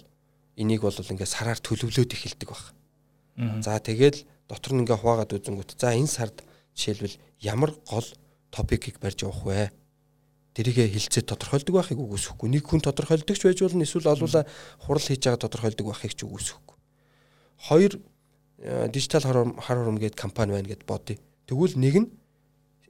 энийг 0.56 0.82
бол 0.82 0.96
ингээд 0.96 1.28
сараар 1.28 1.60
төлөвлөөд 1.60 2.16
эхэлдэг 2.16 2.50
баг. 2.50 2.64
За 3.64 3.80
тэгэл 3.80 4.24
дотор 4.48 4.72
нь 4.74 4.82
ингээ 4.88 5.00
хуваагаад 5.00 5.36
үзэнгүүт 5.36 5.76
за 5.76 5.92
энэ 5.92 6.08
сард 6.08 6.44
жишээлбэл 6.76 7.20
ямар 7.44 7.76
гол 7.88 8.08
топикийг 8.52 9.00
барьж 9.04 9.28
явах 9.28 9.44
вэ? 9.44 9.72
Тэрийгэ 10.56 10.88
хилцээ 10.92 11.24
тодорхойлдог 11.28 11.76
байхыг 11.76 12.00
үгүйсэхгүй. 12.00 12.48
Нэг 12.48 12.64
хүн 12.68 12.84
тодорхойлдогч 12.84 13.44
байж 13.44 13.60
болно 13.60 13.84
эсвэл 13.84 14.12
олуула 14.12 14.44
хурал 14.84 15.04
хийж 15.04 15.24
байгаа 15.24 15.44
тодорхойлдог 15.46 15.86
байхыг 15.88 16.16
ч 16.18 16.26
үгүйсэхгүй. 16.26 16.76
Хоёр 17.60 18.00
дижитал 18.92 19.22
хар 19.22 19.48
хурам 19.60 19.98
гээд 20.00 20.16
компани 20.16 20.52
байна 20.54 20.68
гэд 20.68 20.84
бодъё. 20.88 21.20
Тэгвэл 21.48 21.76
нэг 21.76 21.96
нь 22.00 22.10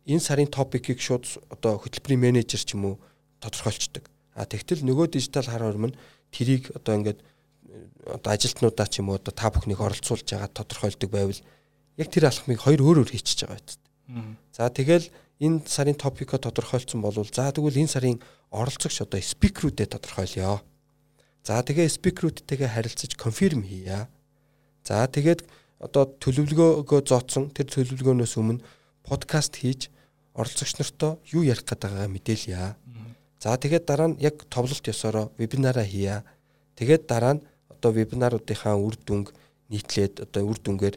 энэ 0.06 0.22
сарын 0.22 0.48
топикийг 0.48 1.02
шууд 1.02 1.26
одоо 1.50 1.78
хөтөлбөрийн 1.82 2.22
менежер 2.22 2.62
ч 2.62 2.74
юм 2.74 2.86
уу 2.86 2.96
тодорхойлцдог. 3.42 4.10
А 4.34 4.46
тэгтэл 4.46 4.86
нөгөө 4.86 5.14
дижитал 5.14 5.46
хар 5.46 5.66
хурам 5.66 5.94
нь 5.94 5.98
тэрийг 6.32 6.70
одоо 6.74 6.96
ингээд 6.98 7.20
одоо 8.06 8.32
ажилтнуудаа 8.34 8.88
ч 8.90 9.02
юм 9.02 9.10
уу 9.10 9.18
одоо 9.18 9.34
та 9.34 9.50
бүхнийг 9.50 9.82
оролцуулж 9.82 10.26
байгаа 10.26 10.50
тодорхойлдог 10.50 11.10
байвал 11.10 11.42
яг 11.98 12.08
тэр 12.10 12.30
алхмыг 12.30 12.60
хоёр 12.62 12.82
өөр 12.82 12.98
өөр 13.06 13.12
хийчихэж 13.14 13.46
байгаа 13.46 13.62
биз. 13.62 13.78
За 14.54 14.70
тэгэл 14.70 15.06
энэ 15.40 15.66
сарын 15.70 15.96
топико 15.96 16.38
тодорхойлцсон 16.38 17.02
бол 17.02 17.14
за 17.14 17.52
тэгвэл 17.54 17.78
энэ 17.78 17.94
сарын 17.94 18.18
оролцогч 18.50 19.06
одоо 19.06 19.22
спикерүүдэд 19.22 19.94
тодорхойлё. 19.94 20.62
За 21.46 21.62
тэгээ 21.62 21.88
спикерүүдтэйгээ 21.88 22.70
харилцаж 22.74 23.14
конфирм 23.16 23.64
хийя. 23.64 24.10
За 24.84 25.06
тэгээд 25.08 25.46
одоо 25.80 26.04
төлөвлөгөөгөө 26.20 27.02
зооцсон 27.08 27.50
тэр 27.56 27.68
төлөвлөгөөнөөс 27.72 28.34
өмнө 28.40 28.64
подкаст 29.08 29.60
хийж 29.62 29.88
оролцогч 30.36 30.80
нартай 30.80 31.16
юу 31.32 31.44
ярих 31.48 31.64
гээд 31.64 31.82
байгаагаа 31.84 32.12
мэдээлье. 32.12 32.76
За 33.40 33.56
тэгээд 33.56 33.86
дараа 33.88 34.12
нь 34.12 34.20
яг 34.20 34.44
товлолт 34.52 34.84
ёсороо 34.84 35.32
вебинараа 35.40 35.88
хийя. 35.88 36.24
Тэгээд 36.76 37.08
дараа 37.08 37.40
нь 37.40 37.46
одоо 37.72 37.92
вебинаруудынхаа 37.96 38.76
үр 38.76 39.00
дүнг 39.00 39.32
нийтлээд 39.72 40.28
одоо 40.28 40.44
үр 40.44 40.60
дүнгээр 40.60 40.96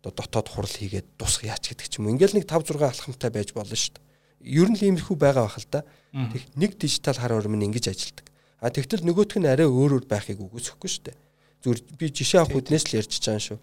одоо 0.00 0.12
дотоод 0.16 0.48
хурал 0.48 0.72
хийгээд 0.72 1.20
тусах 1.20 1.44
яач 1.44 1.68
гэдэг 1.68 1.88
ч 1.92 2.00
юм 2.00 2.08
уу. 2.08 2.16
Ингээл 2.16 2.40
нэг 2.40 2.48
5 2.48 2.72
6 2.72 2.80
алхамтай 2.80 3.30
байж 3.30 3.52
болно 3.52 3.76
шүү 3.76 4.00
дээ. 4.00 4.04
Ер 4.42 4.68
нь 4.72 4.80
иймэрхүү 4.80 5.16
байгаа 5.20 5.44
бахал 5.44 5.68
та. 5.68 5.84
Тэг 6.12 6.42
нэг 6.56 6.80
дижитал 6.80 7.20
хар 7.20 7.36
урам 7.36 7.60
нь 7.60 7.68
ингэж 7.68 7.92
ажилдаг. 7.92 8.26
А 8.58 8.72
тэгтэл 8.72 9.04
нөгөөх 9.04 9.36
нь 9.36 9.46
арай 9.46 9.68
өөр 9.68 10.00
өөр 10.00 10.04
байхыг 10.08 10.40
үгүйсэхгүй 10.40 10.88
шүү 10.88 11.04
дээ. 11.12 11.16
Зүгээр 11.62 11.80
би 11.98 12.06
жишээ 12.10 12.42
авах 12.42 12.58
үднээс 12.58 12.84
л 12.90 12.98
ярьж 12.98 13.12
байгаа 13.22 13.42
шүү. 13.42 13.58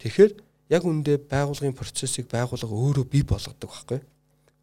Тэгэхээр 0.00 0.32
яг 0.72 0.82
үндэ 0.88 1.28
байгуулгын 1.28 1.76
процессыг 1.76 2.26
байгуулга 2.32 2.68
өөрөө 2.68 3.04
бий 3.06 3.22
болгодог 3.22 3.68
байхгүй 3.68 4.00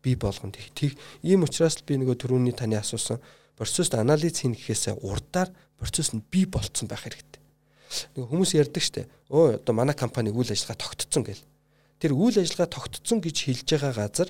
бий 0.04 0.16
болгоно. 0.16 0.54
Тэг 0.76 0.98
ийм 1.24 1.44
учраас 1.44 1.80
л 1.80 1.86
би 1.86 2.00
нөгөө 2.00 2.16
түрүүний 2.24 2.56
таны 2.56 2.80
асуусан 2.80 3.20
процесс 3.60 3.92
анализ 3.92 4.40
хийнэ 4.40 4.56
гэхээсээ 4.56 5.04
урдаар 5.04 5.52
процесс 5.78 6.16
нь 6.16 6.24
бий 6.32 6.48
болцсон 6.48 6.88
байх 6.88 7.04
хэрэгтэй. 7.04 7.42
Нэг 8.16 8.30
хүмүүс 8.32 8.56
ярьдаг 8.56 8.84
штэ. 8.84 9.10
Өө 9.28 9.60
одоо 9.60 9.74
манай 9.76 9.96
компани 9.96 10.32
үйл 10.32 10.48
ажиллагаа 10.48 10.80
тогтцсон 10.80 11.24
гэл. 11.28 11.44
Тэр 12.00 12.16
үйл 12.16 12.40
ажиллагаа 12.40 12.72
тогтцсон 12.72 13.20
гэж 13.20 13.38
хэлж 13.44 13.68
байгаа 13.68 13.94
газар 14.08 14.30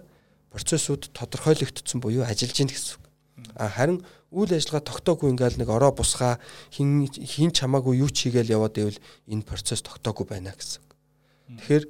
процессууд 0.50 1.14
тодорхойлогдсон 1.14 2.02
буюу 2.02 2.26
ажиллаж 2.26 2.58
гин 2.58 2.72
гэсэн 2.74 2.98
үг. 2.98 3.04
А 3.54 3.70
харин 3.70 4.02
үйл 4.30 4.52
ажиллагаа 4.54 4.84
тогтоогүй 4.86 5.30
ингээл 5.34 5.60
нэг 5.62 5.70
ороо 5.70 5.92
бусгаа 5.94 6.38
хин 6.70 7.10
хин 7.10 7.50
чамаагүй 7.50 8.02
юу 8.02 8.10
ч 8.10 8.30
хийгээл 8.30 8.54
яваад 8.56 8.78
ивэл 8.78 9.00
энэ 9.28 9.48
процесс 9.48 9.82
тогтоогүй 9.82 10.26
байна 10.30 10.54
гэсэн. 10.54 10.82
Тэгэхээр 11.50 11.86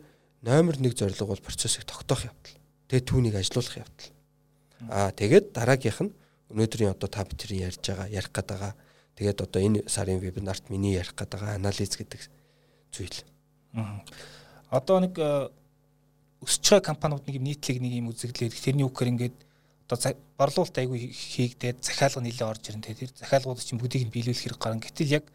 номер 0.48 0.76
1 0.80 0.96
зорилго 0.96 1.36
бол 1.36 1.44
процессыг 1.44 1.84
тогтоох 1.84 2.32
явдал. 2.32 2.56
Тэгээ 2.88 3.08
түүнийг 3.08 3.36
ажилуулах 3.36 3.76
явдал. 3.84 4.10
Аа 4.88 5.12
тэгээд 5.12 5.52
дараагийнх 5.52 6.00
нь 6.08 6.16
өнөөдрийн 6.56 6.96
одоо 6.96 7.12
та 7.12 7.28
бүхэн 7.28 7.60
ярьж 7.68 7.84
байгаа 7.84 8.08
ярих 8.08 8.32
гээд 8.32 8.48
байгаа 8.48 8.74
Тэгээд 9.20 9.44
одоо 9.44 9.60
энэ 9.60 9.84
сарын 9.84 10.24
вебинарт 10.24 10.72
миний 10.72 10.96
ярих 10.96 11.12
гэдэг 11.12 11.44
анализ 11.44 11.92
гэдэг 12.00 12.24
зүйл. 12.96 13.20
Одоо 14.72 15.04
нэг 15.04 15.20
э, 15.20 15.52
өсөж 16.40 16.64
байгаа 16.64 16.88
компаниуд 16.96 17.28
нэг 17.28 17.44
нийтлэг 17.44 17.84
нэг 17.84 18.00
юм 18.00 18.16
үзэгдлээд 18.16 18.56
тэрний 18.56 18.88
үгээр 18.88 19.12
ингээд 19.12 19.36
одоо 19.90 20.14
борлуулалт 20.38 20.78
айгүй 20.78 21.10
хийгдээд 21.10 21.82
захиалга 21.82 22.22
нэлээд 22.22 22.46
орж 22.46 22.64
ирэн 22.70 22.86
тэр 22.86 23.10
захиалгууд 23.10 23.58
чинь 23.58 23.82
бүгдийг 23.82 24.06
нь 24.06 24.14
биелүүлэх 24.14 24.44
хэрэг 24.46 24.62
гарна. 24.62 24.86
Гэтэл 24.86 25.18
яг 25.18 25.26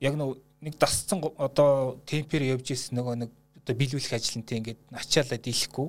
яг 0.00 0.16
нэг 0.16 0.74
дасцсан 0.80 1.20
одоо 1.36 2.00
темпер 2.08 2.40
явж 2.42 2.72
ирсэн 2.72 2.96
нөгөө 2.96 3.14
нэг 3.20 3.30
одоо 3.60 3.74
биелүүлэх 3.76 4.16
ажилнтай 4.16 4.58
ингээд 4.58 4.80
ачаалаа 4.96 5.38
дийлэхгүй. 5.38 5.88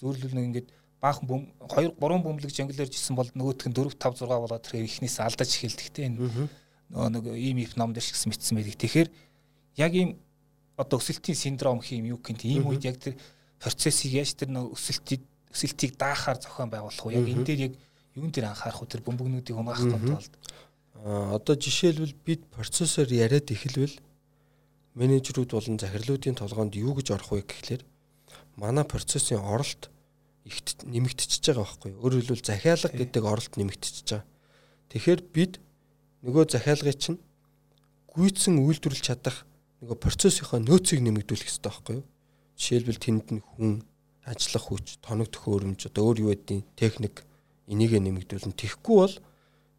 Зөвлөл 0.00 0.32
нэг 0.32 0.46
ингээд 0.48 0.68
баахан 1.02 1.26
бөм 1.28 1.42
2 1.68 1.92
3 2.00 2.24
бөмбөлөг 2.24 2.52
жонглоор 2.56 2.88
жисэн 2.88 3.14
бол 3.20 3.28
нөгөөх 3.36 3.68
нь 3.68 3.76
4 3.76 3.92
5 4.00 4.24
6 4.24 4.42
болоод 4.42 4.64
тэр 4.64 4.86
ихнээс 4.86 5.20
алдаж 5.20 5.50
эхэлдэг 5.52 5.88
те. 5.92 6.08
Энэ 6.08 6.48
нөгөө 6.88 7.10
нэг 7.10 7.24
ийм 7.36 7.58
их 7.58 7.76
ном 7.76 7.92
дээр 7.92 8.06
шигсэн 8.06 8.30
мэтсэн 8.30 8.56
байдаг. 8.56 8.78
Тэгэхээр 8.80 9.08
яг 9.76 9.92
ийм 9.92 10.10
одоо 10.76 10.98
өсөлтийн 11.02 11.36
синдром 11.36 11.82
хэм 11.82 12.06
юу 12.06 12.18
гэнт 12.22 12.44
ийм 12.46 12.70
үед 12.70 12.84
яг 12.86 12.96
тэр 13.02 13.18
процессыг 13.58 14.12
яаж 14.14 14.34
тэр 14.38 14.54
нөгөө 14.54 14.72
өсөлтийг 14.76 15.22
өсөлтийг 15.52 15.96
даахаар 16.00 16.40
зохион 16.40 16.72
байгуулах 16.72 17.04
уу? 17.04 17.12
Яг 17.12 17.28
энэ 17.28 17.44
дээр 17.44 17.60
яг 17.70 17.74
юун 18.16 18.32
дээр 18.32 18.50
анхаарах 18.50 18.82
уу? 18.82 18.90
Тэр 18.90 19.04
бөмбөгнүүдийг 19.04 19.56
унаах 19.56 19.80
тулд 19.84 20.32
а 21.04 21.34
одоо 21.34 21.56
жишээлбэл 21.56 22.14
бид 22.24 22.46
процессор 22.46 23.10
яриад 23.10 23.50
эхэлвэл 23.50 23.96
менежерүүд 24.94 25.50
болон 25.50 25.76
захирлуудын 25.80 26.38
толгоонд 26.38 26.78
юу 26.78 26.94
гэж 26.94 27.10
орох 27.10 27.32
вэ 27.32 27.42
гэхлээр 27.42 27.82
манай 28.54 28.84
процессын 28.84 29.42
оролт 29.42 29.90
ихт 30.44 30.86
нэмэгдчихэж 30.86 31.42
байгаа 31.42 31.64
байхгүй 31.64 31.90
юу. 31.90 32.02
Өөрөөр 32.06 32.22
хэлбэл 32.22 32.46
захиалга 32.46 32.94
гэдэг 32.94 33.22
оролт 33.24 33.54
нэмэгдчихэж 33.58 34.08
байгаа. 34.14 34.26
Тэгэхээр 34.94 35.20
бид 35.34 35.52
нөгөө 36.22 36.44
захиалгыг 36.54 36.98
чинь 36.98 37.18
гүйцэн 38.14 38.62
үйлдвэрлэж 38.62 39.02
чадах 39.02 39.42
нөгөө 39.80 39.96
процессийнхаа 39.98 40.60
нөөцийг 40.62 41.00
нэмэгдүүлэх 41.02 41.50
хэрэгтэй 41.50 41.66
байхгүй 41.66 41.94
юу. 41.98 42.06
Жишээлбэл 42.58 43.02
тэнд 43.02 43.26
нь 43.32 43.42
хүн, 43.42 43.82
ажиллах 44.26 44.64
хүч, 44.70 45.02
тоног 45.02 45.28
төхөөрөмж 45.34 45.90
одоо 45.90 46.12
өөр 46.12 46.18
юу 46.22 46.30
гэдгийг 46.34 46.66
техник 46.78 47.26
энийг 47.66 47.98
нэмэгдүүлнэ. 47.98 48.54
Тэгэхгүй 48.54 48.96
бол 48.96 49.14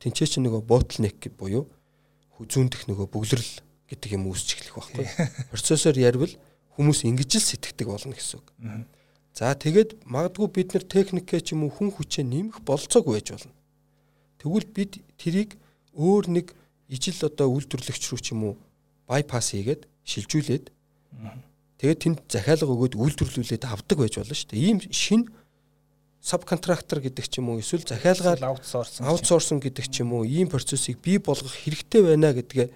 тэнцээ 0.03 0.27
чинь 0.27 0.45
нөгөө 0.47 0.61
ботлнек 0.67 1.19
буюу 1.39 1.67
зүүндэх 2.43 2.91
нөгөө 2.91 3.07
бөглөрл 3.07 3.51
гэдэг 3.87 4.09
юм 4.19 4.27
үүсч 4.27 4.59
эхлэх 4.59 4.75
байхгүй. 4.75 5.05
Процессор 5.53 5.95
ярил 5.95 6.35
хүмүүс 6.75 7.07
ингэж 7.07 7.39
л 7.39 7.47
сэтгэдэг 7.47 7.87
болно 7.87 8.11
гэсэн 8.11 8.41
үг. 8.41 8.47
За 9.33 9.53
тэгээд 9.55 10.03
магадгүй 10.03 10.47
бид 10.51 10.69
нар 10.75 10.85
техникээ 10.85 11.41
ч 11.41 11.55
юм 11.55 11.65
уу 11.65 11.71
хүн 11.71 11.93
хүчээ 11.93 12.25
нэмэх 12.25 12.61
болцоог 12.67 13.07
байж 13.07 13.31
болно. 13.31 13.53
Тэгвэл 14.41 14.67
бид 14.75 14.91
тэрийг 15.15 15.55
өөр 15.95 16.25
нэг 16.29 16.47
ижил 16.89 17.17
одоо 17.23 17.47
үйлдвэрлэгч 17.53 18.03
рүү 18.11 18.19
ч 18.19 18.33
юм 18.35 18.41
уу 18.43 18.55
байпас 19.07 19.53
хийгээд 19.53 19.87
шилжүүлээд 20.03 20.65
тэгээд 21.81 21.99
тэнд 22.03 22.19
захиалга 22.29 22.69
өгөөд 22.69 22.93
үйлдвэрлүүлээд 22.97 23.63
авдаг 23.65 23.97
байж 23.97 24.13
болно 24.19 24.35
шүү 24.35 24.49
дээ. 24.51 24.65
Ийм 24.67 24.77
шин 24.91 25.21
сабконтрактор 26.23 27.03
гэдэг 27.03 27.25
ч 27.27 27.43
юм 27.43 27.51
уу 27.51 27.59
эсвэл 27.59 27.83
захиалгаар 27.83 28.39
аутсорсон 28.39 29.03
аутсорсон 29.03 29.59
гэдэг 29.59 29.85
ч 29.91 30.07
юм 30.07 30.15
уу 30.15 30.23
ийм 30.23 30.47
процессыг 30.47 31.01
бий 31.03 31.19
болгох 31.19 31.51
хэрэгтэй 31.51 31.99
байна 31.99 32.31
гэдгээ 32.31 32.67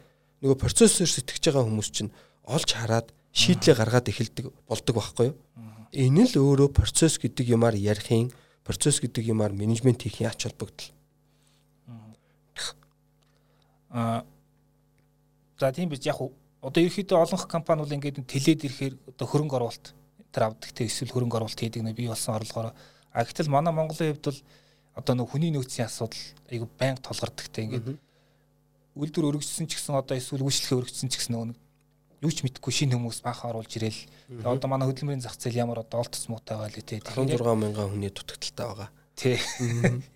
нөгөө 0.44 0.58
процессор 0.60 1.08
сэтгэж 1.08 1.56
байгаа 1.56 1.64
хүмүүс 1.64 1.90
чинь 1.96 2.12
олж 2.44 2.70
хараад 2.76 3.08
шийдлээ 3.32 3.76
гаргаад 3.80 4.12
эхэлдэг 4.12 4.46
болдог 4.68 4.94
байхгүй 5.00 5.26
юу? 5.32 5.38
Энэ 5.96 6.28
л 6.28 6.44
өөрөө 6.44 6.76
процесс 6.76 7.16
гэдэг 7.16 7.56
юмар 7.56 7.80
ярихын 7.80 8.36
процесс 8.68 9.00
гэдэг 9.00 9.32
юмар 9.32 9.56
менежмент 9.56 10.04
хийхин 10.04 10.28
ач 10.28 10.44
холбогдол. 10.44 10.92
Аа 13.96 14.28
за 15.60 15.72
тийм 15.72 15.88
биз 15.90 16.04
яг 16.04 16.20
одоо 16.68 16.82
ерөөхдөө 16.84 17.18
олонх 17.24 17.48
компани 17.48 17.82
бол 17.82 17.96
ингээд 17.96 18.28
тэлээд 18.28 18.68
ирэхээр 18.68 18.96
одоо 19.16 19.26
хөрөнгө 19.28 19.56
оруулалт 19.56 19.96
тэр 20.36 20.44
авдаг 20.52 20.72
те 20.76 20.84
эсвэл 20.84 21.16
хөрөнгө 21.16 21.40
оруулалт 21.40 21.60
хийдэг 21.64 21.82
нэ 21.82 21.96
бий 21.96 22.12
болсон 22.12 22.36
орлогоор 22.36 22.76
а 22.76 23.24
гэтэл 23.24 23.48
манай 23.48 23.72
Монголын 23.72 24.12
хувьд 24.12 24.28
бол 24.28 24.40
одоо 25.00 25.14
нөх 25.16 25.32
хүний 25.32 25.52
нөөцийн 25.56 25.88
асуудал 25.88 26.20
айгу 26.52 26.68
байнга 26.76 27.02
толгардаг 27.08 27.48
те 27.48 27.64
ингээд 27.64 27.96
үйлдвэр 29.00 29.30
өргөжсөн 29.32 29.72
ч 29.72 29.80
гэсэн 29.80 29.96
одоо 29.96 30.20
эсвэл 30.20 30.44
үйлчлэгээ 30.44 30.80
өргөжсөн 30.84 31.08
ч 31.08 31.16
гэсэн 31.16 31.34
нөгөө 31.38 31.56
юу 32.22 32.32
ч 32.34 32.42
мэдхгүй 32.42 32.74
шинэ 32.74 32.98
хүмүүс 32.98 33.22
баахан 33.22 33.54
оруулж 33.54 33.70
ирэл. 33.78 34.02
Одоо 34.42 34.70
манай 34.70 34.90
хөдөлмөрийн 34.90 35.22
зах 35.22 35.38
зээл 35.38 35.62
ямар 35.62 35.86
одоо 35.86 36.02
олдц 36.02 36.26
муутай 36.34 36.58
лээ 36.58 36.82
те. 36.82 36.98
16 36.98 37.38
мянган 37.46 37.94
хүний 37.94 38.10
дутагдaltaй 38.10 38.66
байгаа. 38.66 38.90
Тий. 39.14 39.38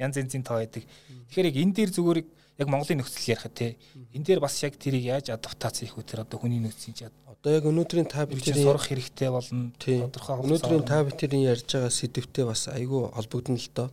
Янз 0.02 0.18
янзын 0.18 0.42
тоо 0.42 0.58
байдаг. 0.58 0.82
Тэгэхээр 1.30 1.50
яг 1.54 1.58
энэ 1.62 1.74
дээр 1.78 1.92
зүгээр 1.94 2.20
яг 2.58 2.68
Монголын 2.68 3.00
нөхцөл 3.00 3.32
ярих 3.32 3.48
те. 3.54 3.78
Энэ 4.14 4.26
дээр 4.26 4.40
бас 4.40 4.58
яг 4.64 4.76
тэрийг 4.76 5.06
яаж 5.06 5.30
адаптац 5.30 5.80
хийх 5.80 5.96
вэ 5.96 6.04
тэр 6.04 6.24
одоо 6.26 6.40
хүний 6.40 6.60
нөөцийн 6.60 6.96
чад. 6.96 7.14
Одоо 7.28 7.52
яг 7.54 7.66
өнөөдрийн 7.70 8.10
та 8.10 8.26
бидний 8.26 8.64
сурах 8.64 8.88
хэрэгтэй 8.90 9.30
болно. 9.32 9.72
Тодорхой 9.80 10.36
өнөөдрийн 10.44 10.86
та 10.88 11.04
бидний 11.04 11.48
ярьж 11.48 11.68
байгаа 11.72 11.90
сэдвтэй 11.90 12.46
бас 12.46 12.68
айгүй 12.68 13.12
холбогдно 13.12 13.58
л 13.58 13.70
доо. 13.76 13.90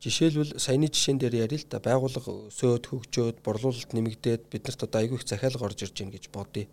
Жишээлбэл 0.00 0.60
саяны 0.60 0.88
жишээн 0.92 1.18
дээр 1.18 1.48
ярил 1.48 1.64
л 1.64 1.70
да 1.72 1.80
байгууллага 1.80 2.52
өсөөд 2.52 2.84
хөгжөөд 2.92 3.36
борлуулалт 3.40 3.90
нэмэгдээд 3.96 4.52
биднэрт 4.52 4.84
одоо 4.84 5.00
айгүй 5.00 5.16
их 5.16 5.24
захиалга 5.24 5.64
орж 5.64 5.88
ирж 5.88 5.96
байна 5.96 6.12
гэж 6.12 6.28
бодъё 6.28 6.68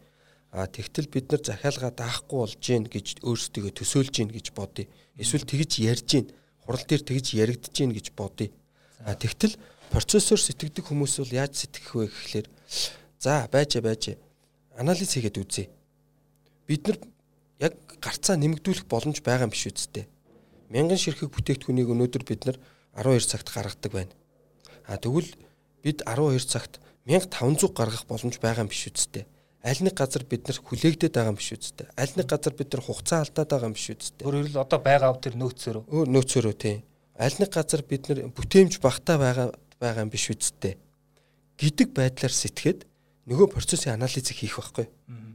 А 0.53 0.69
тэгтэл 0.69 1.09
бид 1.09 1.33
нар 1.33 1.41
захиалгаа 1.41 1.89
даахгүй 1.89 2.45
болж 2.45 2.61
гин 2.61 2.85
гэж 2.85 3.25
өөрсдөө 3.25 3.73
төсөөлж 3.73 4.13
гин 4.13 4.29
гэж 4.29 4.53
бодъё. 4.53 4.85
Эсвэл 5.17 5.49
тэгж 5.49 5.81
ярьж 5.81 6.05
гин. 6.05 6.29
хурал 6.61 6.85
дээр 6.85 7.01
тэгж 7.01 7.33
яригдж 7.33 7.73
гин 7.73 7.89
гэж 7.89 8.13
бодъё. 8.13 8.53
А 9.01 9.17
тэгтэл 9.17 9.57
процессор 9.93 10.41
сэтгэдэг 10.41 10.89
хүмүүс 10.89 11.21
бол 11.21 11.37
яаж 11.37 11.53
сэтгэх 11.61 11.93
вэ 11.93 12.05
гэхлээр 12.09 12.47
за 13.21 13.45
байж 13.53 13.77
байж 13.77 14.17
анализ 14.73 15.13
хийгээд 15.13 15.37
үзье. 15.37 15.69
Бид 16.65 16.89
нар 16.89 16.97
яг 17.61 17.77
гарцаа 18.01 18.35
нэмэгдүүлэх 18.41 18.89
боломж 18.89 19.21
байгаа 19.21 19.45
юм 19.45 19.53
биш 19.53 19.69
үсттэй. 19.69 20.09
Мянган 20.73 20.97
ширхэг 20.97 21.29
бүтээгдэхүүнийг 21.29 21.93
өнөөдөр 21.93 22.23
бид 22.25 22.41
нар 22.49 22.57
12 22.97 23.29
цагт 23.29 23.53
гаргадаг 23.53 23.91
байна. 23.93 24.13
А 24.89 24.97
тэгвэл 24.97 25.29
бид 25.85 26.01
12 26.01 26.41
цагт 26.49 26.81
1500 27.05 27.77
гаргах 27.77 28.09
боломж 28.09 28.41
байгаа 28.41 28.65
юм 28.65 28.73
биш 28.73 28.89
үсттэй. 28.89 29.29
Аль 29.63 29.79
нэг 29.79 29.93
газар 29.93 30.25
бид 30.25 30.49
нар 30.49 30.57
хүлээгдээд 30.57 31.13
байгаа 31.13 31.31
юм 31.31 31.39
биш 31.39 31.53
үсттэй. 31.53 31.87
Аль 31.95 32.13
нэг 32.17 32.27
газар 32.27 32.53
бид 32.57 32.73
нар 32.73 32.81
хугацаа 32.83 33.23
алдаад 33.23 33.47
байгаа 33.47 33.69
юм 33.69 33.77
биш 33.77 33.87
үсттэй. 33.93 34.25
Өөрөөр 34.25 34.47
хэл 34.49 34.65
одоо 34.65 34.79
байгаа 34.81 35.13
тэр 35.21 35.37
нөөцөөрөө. 35.39 35.83
Өөр 35.87 36.07
нөөцөөрөө 36.11 36.55
тийм. 36.57 36.81
Аль 37.15 37.37
нэг 37.39 37.49
газар 37.53 37.81
бид 37.85 38.09
нар 38.09 38.19
бүтээмж 38.33 38.81
багтаа 38.83 39.17
байгаа 39.21 39.47
байгаа 39.83 40.07
юм 40.07 40.11
биш 40.13 40.31
үсттэй. 40.31 40.79
Гэдэг 41.59 41.91
байдлаар 41.91 42.31
сэтгэхэд 42.31 42.87
нөгөө 43.27 43.47
процессын 43.51 43.99
анализыг 43.99 44.35
хийх 44.39 44.55
байхгүй. 44.59 44.87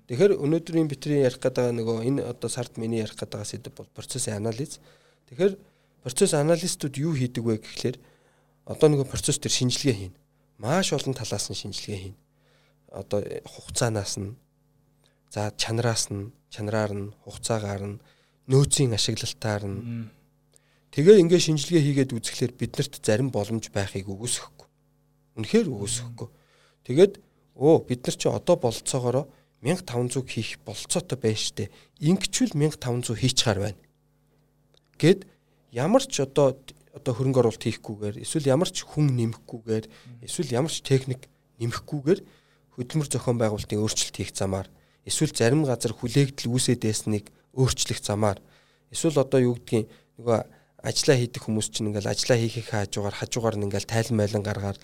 Тэгэхээр 0.09 0.41
өнөөдрийн 0.41 0.89
битрийн 0.89 1.25
ярих 1.29 1.37
гэдэг 1.41 1.73
нөгөө 1.77 1.97
энэ 2.09 2.25
одоо 2.25 2.49
сард 2.49 2.81
миний 2.81 3.05
ярих 3.05 3.17
гэдэг 3.17 3.45
сэдв 3.45 3.77
бол 3.77 3.89
процессын 3.93 4.41
анализ. 4.41 4.81
Тэгэхээр 5.29 5.55
процесс 6.01 6.33
аналистууд 6.33 6.97
юу 6.97 7.13
хийдэг 7.13 7.45
вэ 7.45 7.61
гэхлээр 7.61 7.97
одоо 8.69 8.89
нөгөө 8.89 9.09
процесс 9.09 9.37
төр 9.41 9.53
шинжилгээ 9.53 9.97
хийн. 9.97 10.15
Маш 10.57 10.93
олон 10.97 11.13
талаас 11.13 11.49
нь 11.53 11.61
шинжилгээ 11.61 12.01
хийн. 12.09 12.17
Одоо 12.93 13.21
хугацаанаас 13.45 14.17
нь 14.17 14.37
за 15.33 15.53
чанараас 15.57 16.09
нь 16.09 16.33
чанараар 16.53 16.93
нь 16.93 17.13
хугацаагаар 17.25 17.85
нь 17.85 18.01
нөөцийн 18.49 18.97
ашиглалтаар 18.97 19.65
нь 19.69 19.79
тэгээ 20.95 21.21
ингээ 21.23 21.41
шинжилгээ 21.41 21.83
хийгээд 21.85 22.15
үзэхлээр 22.17 22.53
биднэрт 22.57 22.95
зарим 23.05 23.29
боломж 23.33 23.69
байхыг 23.73 24.09
үгүйсэхгүй. 24.09 24.67
Үнэхээр 25.37 25.67
үгүйсэхгүй. 25.69 26.29
Тэгээд 26.89 27.13
өө 27.59 27.75
бид 27.85 28.01
нар 28.07 28.17
чи 28.17 28.27
одоо 28.29 28.57
болцоогоороо 28.57 29.25
1500 29.61 30.25
хийх 30.31 30.59
болцоотой 30.65 31.19
байна 31.19 31.37
штэ. 31.37 31.71
Ингэчвэл 31.99 32.55
1500 32.55 33.19
хийчихаар 33.19 33.59
байна. 33.59 33.81
Гэт 34.99 35.27
ямар 35.75 36.03
ч 36.07 36.23
одоо 36.23 36.59
одоо 36.95 37.13
хөрөнгө 37.15 37.41
оруулалт 37.43 37.63
хийхгүйгээр 37.63 38.17
эсвэл 38.23 38.51
ямар 38.51 38.71
ч 38.71 38.83
хүн 38.83 39.15
нэмэхгүйгээр 39.15 39.85
эсвэл 40.27 40.55
ямар 40.55 40.73
ч 40.73 40.83
техник 40.83 41.31
нэмэхгүйгээр 41.63 42.21
хөдөлмөр 42.75 43.09
зохион 43.11 43.39
байгуулалтын 43.39 43.79
өөрчлөлт 43.79 44.17
хийх 44.19 44.33
замаар 44.35 44.67
эсвэл 45.07 45.35
зарим 45.35 45.63
газар 45.63 45.95
хүлээгдэл 45.95 46.51
үүсээд 46.51 46.83
байсныг 46.83 47.31
өөрчлөх 47.55 48.01
замаар 48.03 48.39
эсвэл 48.91 49.23
одоо 49.23 49.39
юу 49.43 49.55
гэдгийг 49.59 49.87
нөгөө 50.19 50.39
ажиллаа 50.83 51.17
хийдэг 51.19 51.43
хүмүүс 51.43 51.69
чинь 51.75 51.91
ингээл 51.91 52.13
ажиллаа 52.13 52.39
хийхийг 52.39 52.69
хаажуугаар 52.71 53.17
хажуугаар 53.19 53.57
нь 53.59 53.67
ингээл 53.67 53.91
тайлан 53.91 54.17
майлан 54.19 54.45
гаргаад 54.47 54.79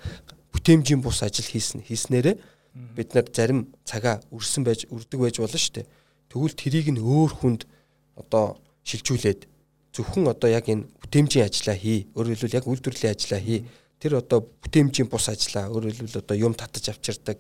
бүтээмжийн 0.51 1.01
бус 1.03 1.23
ажил 1.23 1.47
хийсэн 1.47 1.87
хийснээрээ 1.87 2.37
бид 2.75 3.15
нар 3.15 3.27
зарим 3.31 3.71
цагаа 3.87 4.19
өрсөн 4.35 4.67
байж 4.67 4.91
өрдөг 4.91 5.21
байж 5.23 5.39
болно 5.39 5.59
шүү 5.59 5.75
дээ. 5.79 5.87
Тэгвэл 6.31 6.59
трийг 6.59 6.89
нь 6.91 6.99
өөр 6.99 7.33
хүнд 7.39 7.71
одоо 8.19 8.59
шилжүүлээд 8.83 9.47
зөвхөн 9.95 10.27
одоо 10.27 10.51
яг 10.51 10.67
энэ 10.67 10.91
бүтээмжийн 11.07 11.47
ажиллаа 11.47 11.79
хий. 11.79 12.11
Өөрөөр 12.19 12.35
хэлбэл 12.35 12.59
яг 12.59 12.67
үйлдвэрлэлийн 12.67 13.15
ажиллаа 13.15 13.41
хий. 13.47 13.61
Тэр 14.03 14.19
одоо 14.19 14.43
бүтээмжийн 14.43 15.07
бус 15.07 15.31
ажиллаа 15.31 15.71
өөрөөр 15.71 15.95
хэлбэл 15.95 16.23
одоо 16.27 16.35
юм 16.35 16.59
татаж 16.59 16.91
авчирдаг 16.91 17.39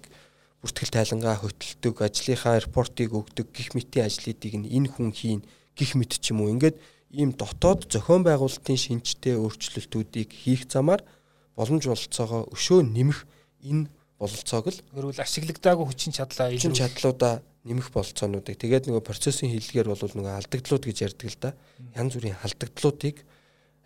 бүртгэл 0.62 0.95
тайлангаа 0.95 1.43
хөтэлдэг, 1.43 1.95
ажлынхаа 1.99 2.62
репортыг 2.62 3.11
өгдөг, 3.12 3.53
гих 3.53 3.75
мэтийн 3.75 4.07
ажлуудыг 4.07 4.55
нь 4.55 4.71
энэ 4.71 4.88
хүн 4.88 5.11
хийн 5.12 5.43
гих 5.77 5.93
мэт 5.99 6.17
ч 6.23 6.33
юм 6.33 6.40
уу. 6.40 6.55
Ингээд 6.55 6.79
ийм 7.14 7.31
дотоод 7.38 7.87
зохион 7.87 8.27
байгуулалтын 8.27 8.77
шинжтэй 8.77 9.38
өөрчлөлтүүдийг 9.38 10.31
хийх 10.35 10.66
замаар 10.66 11.07
боломж 11.55 11.87
болцоогоо 11.87 12.50
өшөө 12.50 12.83
нэмэх 12.83 13.24
энэ 13.62 13.88
бололцоог 14.18 14.66
л 14.74 14.81
өөрөөр 14.94 15.22
ашиглагдаагүй 15.22 15.87
хүчин 15.87 16.12
чадлаа 16.14 16.50
илүү 16.50 16.74
чадлуудаа 16.74 17.42
нэмэх 17.64 17.88
бололцоонуудыг 17.94 18.59
тэгээд 18.59 18.90
нөгөө 18.90 19.03
процессын 19.07 19.48
хиллэгээр 19.50 19.88
бол 19.88 20.03
нөгөө 20.03 20.38
алдагдлууд 20.44 20.85
гэж 20.85 20.98
ярьдаг 21.07 21.29
л 21.33 21.38
да. 21.40 21.50
Янз 21.96 22.12
бүрийн 22.18 22.37
алдагдлуудыг 22.44 23.24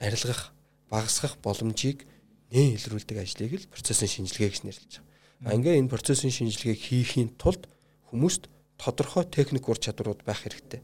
арилгах, 0.02 0.52
багасгах 0.90 1.38
боломжийг 1.44 2.08
нэн 2.50 2.74
илрүүлдэг 2.74 3.16
ажлыг 3.22 3.52
л 3.54 3.70
процессын 3.70 4.08
шинжилгээ 4.08 4.50
гэж 4.50 4.62
нэрлэж 4.66 4.92
байгаа. 4.98 5.52
А 5.52 5.54
ингээ 5.54 5.78
энэ 5.78 5.92
процессын 5.92 6.34
шинжилгээг 6.34 6.80
хийхийн 6.80 7.30
тулд 7.38 7.70
хүмүүст 8.10 8.50
тодорхой 8.80 9.24
техник 9.30 9.68
ур 9.68 9.78
чадварууд 9.78 10.26
байх 10.26 10.42
хэрэгтэй. 10.42 10.82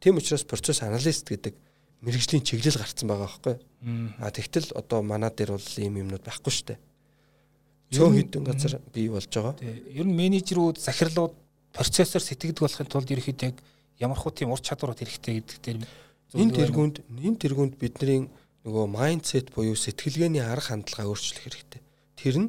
Тийм 0.00 0.18
учраас 0.18 0.44
процесс 0.44 0.82
аналист 0.82 1.28
гэдэг 1.28 1.54
мэрэгжлийн 2.02 2.46
чиглэл 2.46 2.78
гарцсан 2.78 3.08
байгаа 3.08 3.26
байхгүй. 3.26 3.56
А 4.22 4.30
тэгтэл 4.30 4.74
одоо 4.78 5.02
манаа 5.02 5.30
дээр 5.30 5.58
бол 5.58 5.70
ийм 5.78 5.98
юмнууд 6.06 6.22
байхгүй 6.22 6.52
шүү 6.54 6.66
дээ 6.74 6.78
цөөн 7.92 8.16
хідэн 8.20 8.44
газар 8.44 8.80
бий 8.92 9.08
болж 9.08 9.32
байгаа. 9.32 9.56
Ер 9.64 10.04
нь 10.04 10.12
менежерүүд, 10.12 10.76
захирлууд 10.76 11.32
процессор 11.72 12.20
сэтгэдэг 12.20 12.60
болохын 12.60 12.88
тулд 12.88 13.08
ерөөхдөө 13.08 13.48
яг 13.48 13.56
ямар 13.96 14.18
хуу 14.20 14.32
тийм 14.32 14.52
ур 14.52 14.60
чадварууд 14.60 15.00
хэрэгтэй 15.00 15.40
гэдэг 15.40 15.58
дээр 15.64 15.78
энэ 16.36 16.52
тэргуунд 16.52 16.96
энэ 17.08 17.40
тэргуунд 17.40 17.74
бидний 17.80 18.28
нөгөө 18.68 18.86
майндсет 18.92 19.56
буюу 19.56 19.72
сэтгэлгээний 19.72 20.44
арга 20.44 20.76
хандлага 20.76 21.08
өөрчлөх 21.08 21.48
хэрэгтэй. 21.48 21.80
Тэр 22.20 22.36
нь 22.44 22.48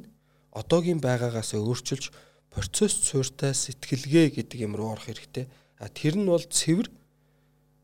одоогийн 0.52 1.00
байгаагаас 1.00 1.56
өөрчилж 1.56 2.12
процесс 2.52 3.00
суурьтай 3.00 3.56
сэтгэлгээ 3.56 4.44
гэдэг 4.44 4.60
юм 4.60 4.76
руу 4.76 5.00
орох 5.00 5.08
хэрэгтэй. 5.08 5.48
А 5.80 5.88
тэр 5.88 6.20
нь 6.20 6.28
бол 6.28 6.44
цэвэр 6.44 6.92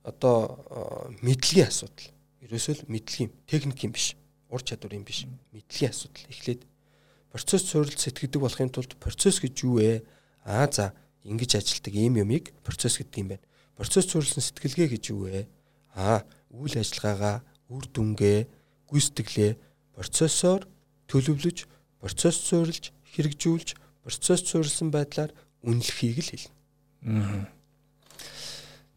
одоо 0.05 1.09
мэдлэгийн 1.25 1.67
асуудал. 1.67 2.13
Ерөөсөө 2.45 2.85
л 2.85 2.89
мэдлэгийн, 2.93 3.31
техникийн 3.49 3.91
биш, 3.91 4.13
ур 4.53 4.61
чадварын 4.61 5.01
биш, 5.01 5.25
мэдлэгийн 5.49 5.89
асуудал. 5.91 6.29
Эхлээд 6.29 6.61
процесс 7.33 7.65
суурилт 7.65 7.97
сэтгэдэг 7.97 8.39
болохын 8.39 8.69
тулд 8.69 8.93
процесс 9.01 9.41
гэж 9.41 9.65
юу 9.65 9.81
вэ? 9.81 10.05
Аа 10.45 10.69
за 10.69 10.93
ингэж 11.25 11.57
ажилтдаг 11.57 11.93
ийм 11.97 12.21
юмыг 12.21 12.53
процесс 12.61 13.01
гэдэг 13.01 13.17
юм 13.17 13.29
байна. 13.33 13.45
Процесс 13.73 14.05
суурилсан 14.13 14.45
сэтгэлгээ 14.45 14.87
гэж 14.93 15.03
юу 15.09 15.25
вэ? 15.25 15.49
Аа 15.97 16.21
үйл 16.53 16.77
ажиллагаагаа 16.77 17.41
үр 17.73 17.83
дүнгээ 17.89 18.45
гүйцэтгэлээ 18.87 19.51
процессор 19.97 20.69
төлөвлөж, 21.09 21.65
процесс 21.99 22.37
суурилж, 22.45 22.93
хэрэгжүүлж, 23.17 23.75
процесс 24.05 24.45
суурилсан 24.45 24.93
байдлаар 24.93 25.33
үнэлэхийг 25.65 26.19
л 26.21 26.29
хэлнэ. 26.29 27.49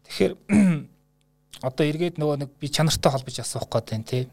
Тэгэхээр 0.05 0.33
одоо 1.61 1.85
эргээд 1.85 2.19
нөгөө 2.19 2.37
нэг 2.45 2.49
би 2.59 2.67
чанартай 2.69 3.11
холбож 3.11 3.39
асуух 3.39 3.67
гээд 3.67 3.89
байна 3.89 4.07
тий 4.07 4.23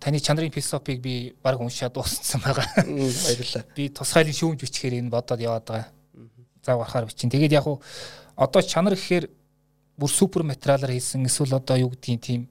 таны 0.00 0.20
чанарын 0.20 0.50
философиг 0.50 1.00
би 1.00 1.34
баг 1.42 1.60
уншаад 1.60 1.92
дууссан 1.92 2.40
байгаа. 2.40 2.64
Баярлалаа. 2.86 3.64
Би 3.76 3.90
тусгайлын 3.92 4.32
шүүмж 4.32 4.64
бичгээр 4.64 5.04
энэ 5.04 5.12
бодоод 5.12 5.40
яваад 5.40 5.64
байгаа. 5.68 5.88
Зав 6.64 6.80
гарахаар 6.80 7.04
бичин. 7.04 7.28
Тэгээд 7.28 7.52
яг 7.52 7.66
уу 7.68 7.82
одоо 8.36 8.62
чанар 8.62 8.96
гэхээр 8.96 9.28
бүр 10.00 10.08
супер 10.08 10.42
материалаар 10.48 10.96
хийсэн 10.96 11.28
эсвэл 11.28 11.60
одоо 11.60 11.76
юу 11.76 11.92
гэдгийг 11.92 12.20
тийм 12.24 12.48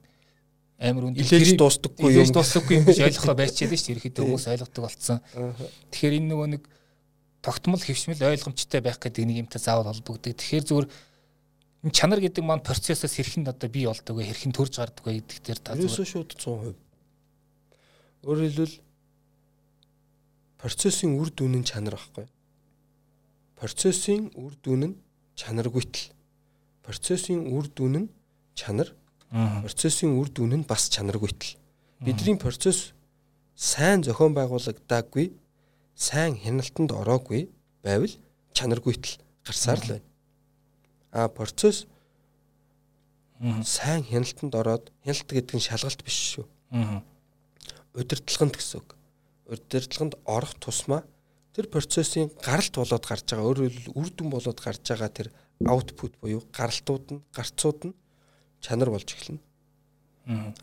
амар 0.78 1.10
үнд 1.10 1.18
илээж 1.18 1.58
дуустдаггүй 1.58 2.14
юм. 2.14 2.14
Илээж 2.14 2.30
дуустдаггүй 2.30 2.76
юм 2.78 2.86
гэж 2.86 3.00
ойлгохоо 3.02 3.36
байчаад 3.42 3.74
шүү 3.74 3.86
дээ. 3.90 3.96
Ерхэд 3.98 4.22
хүмүүс 4.22 4.46
ойлгодог 4.54 4.82
болсон. 4.86 5.18
Тэгэхээр 5.90 6.18
энэ 6.22 6.30
нөгөө 6.30 6.48
нэг 6.54 6.64
тогтмол 7.42 7.82
хөвшмөл 7.82 8.22
ойлгомжтой 8.22 8.82
байх 8.86 9.02
гэдэг 9.02 9.26
нэг 9.26 9.50
юмтай 9.50 9.58
заавал 9.58 9.90
холбогддог. 9.90 10.38
Тэгэхээр 10.38 10.66
зүгээр 10.70 10.88
энэ 11.84 11.96
чанар 11.96 12.20
гэдэг 12.20 12.44
маань 12.44 12.66
процессоос 12.66 13.16
хэрхэн 13.16 13.48
одоо 13.48 13.70
бий 13.70 13.88
болдог 13.88 14.16
вэ? 14.20 14.28
Хэрхэн 14.28 14.52
төрж 14.52 14.80
гардаг 14.80 15.06
вэ 15.06 15.24
гэдэг 15.24 15.40
дээр 15.44 15.60
та. 15.64 15.76
Ерөөсөө 15.80 16.06
шууд 16.06 16.36
100% 16.36 16.90
Өөрөөр 18.28 18.52
хэлбэл 18.52 18.76
процессын 20.60 21.16
үр 21.16 21.32
дүн 21.32 21.64
нь 21.64 21.64
чанар 21.64 21.96
байхгүй. 21.96 22.28
Процессын 23.56 24.28
үр 24.36 24.60
дүн 24.60 24.84
нь 24.92 24.96
чанаргүйтэл. 25.40 26.12
Процессын 26.84 27.48
үр 27.48 27.72
дүн 27.72 27.96
нь 27.96 28.10
чанар. 28.60 28.92
Процессын 29.32 30.20
үр 30.20 30.28
дүн 30.28 30.60
нь 30.60 30.68
бас 30.68 30.92
чанаргүйтэл. 30.92 31.56
Бидний 32.04 32.36
процесс 32.36 32.92
сайн 33.56 34.04
зохион 34.04 34.36
байгуулагдаагүй, 34.36 35.32
сайн 35.96 36.36
хяналтанд 36.44 36.92
ороогүй 36.92 37.48
байвал 37.84 38.12
чанаргүйтэл 38.52 39.16
гарсаар 39.48 39.80
л 39.80 39.92
байна. 39.96 40.09
А 41.12 41.28
процесс 41.28 41.88
сайн 43.64 44.04
хяналтанд 44.04 44.54
ороод 44.56 44.92
хяналт 45.04 45.30
гэдэг 45.30 45.56
нь 45.56 45.68
шалгалт 45.68 46.04
биш 46.04 46.38
шүү 46.38 46.46
удирдлаганд 47.94 48.56
гэсэн 48.56 48.80
үг. 48.82 48.96
Удирдлаганд 49.50 50.16
орох 50.26 50.54
тусмаа 50.62 51.04
тэр 51.54 51.68
процессын 51.68 52.30
гаралт 52.40 52.76
болоод 52.76 53.06
гарч 53.06 53.26
байгаа 53.26 53.50
өөрөөр 53.50 53.74
хэлбэл 53.74 53.98
үр 53.98 54.10
дүн 54.14 54.30
болоод 54.30 54.60
гарч 54.62 54.84
байгаа 54.86 55.10
тэр 55.10 55.30
аутпут 55.66 56.14
буюу 56.22 56.46
гаралтууд 56.54 57.06
нь 57.18 57.24
гарцууд 57.34 57.80
нь 57.90 57.98
чанар 58.62 58.94
болж 58.94 59.10
эхэлнэ. 59.10 59.42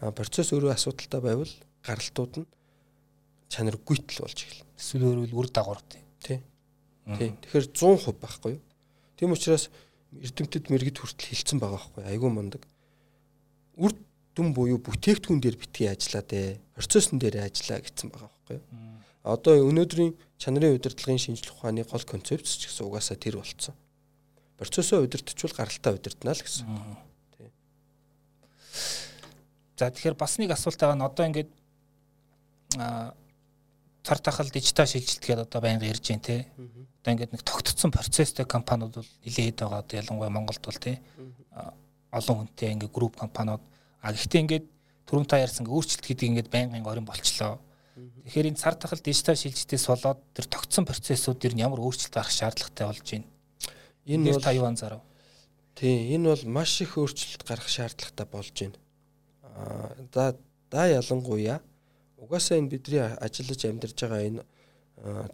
Аа 0.01 0.13
процесс 0.15 0.55
өөрөө 0.55 0.73
асуудалтай 0.73 1.21
байвал 1.21 1.53
гаралтууд 1.83 2.33
нь 2.41 2.51
чанаргүйтэл 3.51 4.23
болж 4.23 4.39
эхэлнэ. 4.39 4.71
Эсвэл 4.79 5.07
өөрөөр 5.11 5.33
үр 5.35 5.49
дагавар 5.51 5.83
тий. 5.91 6.03
Тий. 6.23 6.41
Тэгэхээр 7.43 7.67
100% 7.75 8.23
байхгүй 8.23 8.57
юу? 8.57 8.63
Тийм 9.19 9.35
учраас 9.35 9.69
эрдэмтэд 10.15 10.71
мэрэгд 10.71 11.03
хүртэл 11.03 11.31
хилцэн 11.33 11.59
байгаа 11.59 11.81
байхгүй 11.81 12.05
айгүй 12.07 12.31
мундаг. 12.31 12.63
Үр 13.77 13.93
бүдүүн 14.37 14.53
буюу 14.53 14.79
бүтээгдэхүүн 14.85 15.41
дээр 15.41 15.57
битгий 15.57 15.89
ажиллаад 15.89 16.29
ээ. 16.29 16.61
Процессын 16.77 17.17
дээр 17.17 17.49
ажиллаа 17.49 17.81
гэсэн 17.81 18.13
байгаа 18.13 18.29
байхгүй? 18.29 18.59
Одоо 19.25 19.55
өнөөдрийн 19.65 20.13
чанарын 20.37 20.77
удирдлагын 20.77 21.17
шинжилгээ 21.17 21.57
ухааны 21.57 21.83
гол 21.89 22.05
концепц 22.05 22.61
ч 22.61 22.69
гэсэн 22.69 22.85
угаасаа 22.85 23.17
тэр 23.17 23.41
болцсон. 23.41 23.75
Процессоо 24.61 25.01
удирдахчвал 25.01 25.57
гаралтай 25.57 25.93
удирдана 25.97 26.37
л 26.37 26.45
гэсэн. 26.45 26.69
Тий. 27.41 27.49
За 29.81 29.89
тэгэхээр 29.89 30.21
бас 30.21 30.37
нэг 30.37 30.53
асуулт 30.53 30.77
байгаа 30.77 31.01
нь 31.01 31.09
одоо 31.09 31.25
ингээд 31.33 31.51
а 32.77 33.17
цар 34.07 34.19
тахал 34.23 34.47
дижитал 34.47 34.87
шилжилт 34.87 35.19
гэдэг 35.19 35.51
одоо 35.51 35.61
байнга 35.61 35.91
ярьж 35.91 36.07
байна 36.07 36.23
те. 36.23 36.47
Одоо 37.03 37.11
ингээд 37.13 37.33
нэг 37.35 37.43
тогтцсон 37.43 37.91
процесстэй 37.91 38.47
компаниуд 38.47 38.95
бол 39.03 39.11
нэлээд 39.27 39.59
байгаа 39.59 39.83
одоо 39.83 39.99
ялангуяа 39.99 40.31
Монголд 40.31 40.63
бол 40.63 40.79
те. 40.79 41.03
олон 42.15 42.47
хүнтэй 42.47 42.71
ингээд 42.79 42.95
групп 42.95 43.19
компаниуд 43.19 43.61
а 44.01 44.15
гэхдээ 44.15 44.43
ингээд 44.47 44.67
түрүүн 45.11 45.27
та 45.27 45.43
ярьсан 45.43 45.67
өөрчлөлт 45.67 46.07
гэдэг 46.07 46.27
ингээд 46.31 46.53
байнгын 46.55 46.87
орин 46.87 47.05
болчлоо. 47.05 47.59
Тэгэхээр 47.97 48.51
энэ 48.55 48.63
цар 48.63 48.75
тахал 48.79 49.03
дижитал 49.03 49.35
шилжилтээс 49.35 49.87
болоод 49.91 50.21
тэр 50.35 50.47
тогтсон 50.47 50.87
процессууд 50.87 51.39
дэр 51.43 51.59
ямар 51.59 51.83
өөрчлөлт 51.83 52.15
гарах 52.15 52.31
шаардлагатай 52.31 52.87
болж 52.87 53.03
байна. 53.11 53.27
Энэ 54.07 54.33
бол 54.33 54.43
та 54.43 54.55
юу 54.55 54.67
анзаарав? 54.71 55.03
Тийм, 55.75 56.15
энэ 56.15 56.29
бол 56.31 56.45
маш 56.47 56.81
их 56.81 56.95
өөрчлөлт 56.95 57.43
гарах 57.43 57.69
шаардлагатай 57.69 58.27
болж 58.31 58.55
байна. 58.55 58.79
Аа 59.43 59.91
за 60.15 60.37
да 60.71 60.87
ялангуяа 60.87 61.61
Угаасаа 62.17 62.59
энэ 62.59 62.73
бидний 62.73 63.03
ажиллаж 63.03 63.61
амьдарч 63.65 63.97
байгаа 64.01 64.23
энэ 64.29 64.43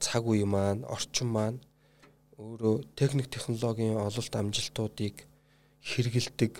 цаг 0.02 0.22
үе 0.26 0.44
маань, 0.44 0.82
орчин 0.84 1.28
маань 1.30 1.58
өөрөө 2.38 2.74
техник 2.98 3.30
технологийн 3.30 3.96
ололт 3.96 4.34
амжилтуудыг 4.34 5.16
хэрэгэлдэг, 5.82 6.52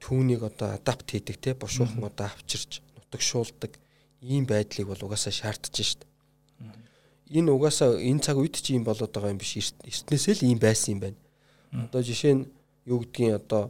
түүнийг 0.00 0.42
одоо 0.48 0.68
адапт 0.76 1.06
хийдэг 1.12 1.36
те 1.36 1.52
бушуухан 1.52 2.04
одоо 2.08 2.26
авчирч 2.32 2.80
нутагшуулдаг 2.96 3.76
ийм 4.22 4.44
байдлыг 4.48 4.88
бол 4.88 5.04
угаасаа 5.04 5.32
шаардж 5.32 5.74
шít. 5.76 6.00
Энэ 7.28 7.52
угаасаа 7.52 8.00
энэ 8.00 8.24
цаг 8.24 8.40
үед 8.40 8.56
ч 8.56 8.72
ийм 8.72 8.84
болоод 8.88 9.12
байгаа 9.12 9.36
юм 9.36 9.40
биш. 9.40 9.52
Эртнээсээ 9.60 10.34
л 10.40 10.46
ийм 10.48 10.58
байсан 10.58 10.96
юм 10.96 11.00
байна. 11.04 11.18
Одоо 11.84 12.00
жишээ 12.00 12.34
нь 12.34 12.48
юу 12.88 13.04
гэдгийг 13.04 13.36
одоо 13.36 13.68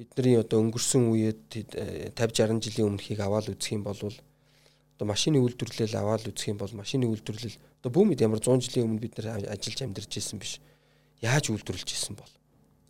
бидний 0.00 0.36
одоо 0.40 0.64
өнгөрсөн 0.64 1.12
үеэд 1.12 1.40
50 2.16 2.16
60 2.16 2.64
жилийн 2.64 2.88
өмнөхийг 2.88 3.20
аваад 3.20 3.52
үзэх 3.52 3.76
юм 3.76 3.84
бол 3.84 4.00
одоо 4.96 5.06
машины 5.12 5.36
үйлдвэрлэл 5.44 6.00
аваад 6.00 6.24
үзэх 6.32 6.56
юм 6.56 6.58
бол 6.58 6.72
машины 6.72 7.04
үйлдвэрлэл 7.04 7.60
одоо 7.84 7.90
бүүмэд 7.92 8.24
ямар 8.24 8.40
100 8.40 8.64
жилийн 8.64 8.88
өмнө 8.88 9.04
бид 9.04 9.20
нар 9.20 9.44
ажиллаж 9.44 9.80
амьдарч 9.84 10.12
ирсэн 10.16 10.40
биш. 10.40 10.56
Яаж 11.20 11.52
үйлдвэрлэж 11.52 11.88
ирсэн 11.92 12.16
бол? 12.16 12.32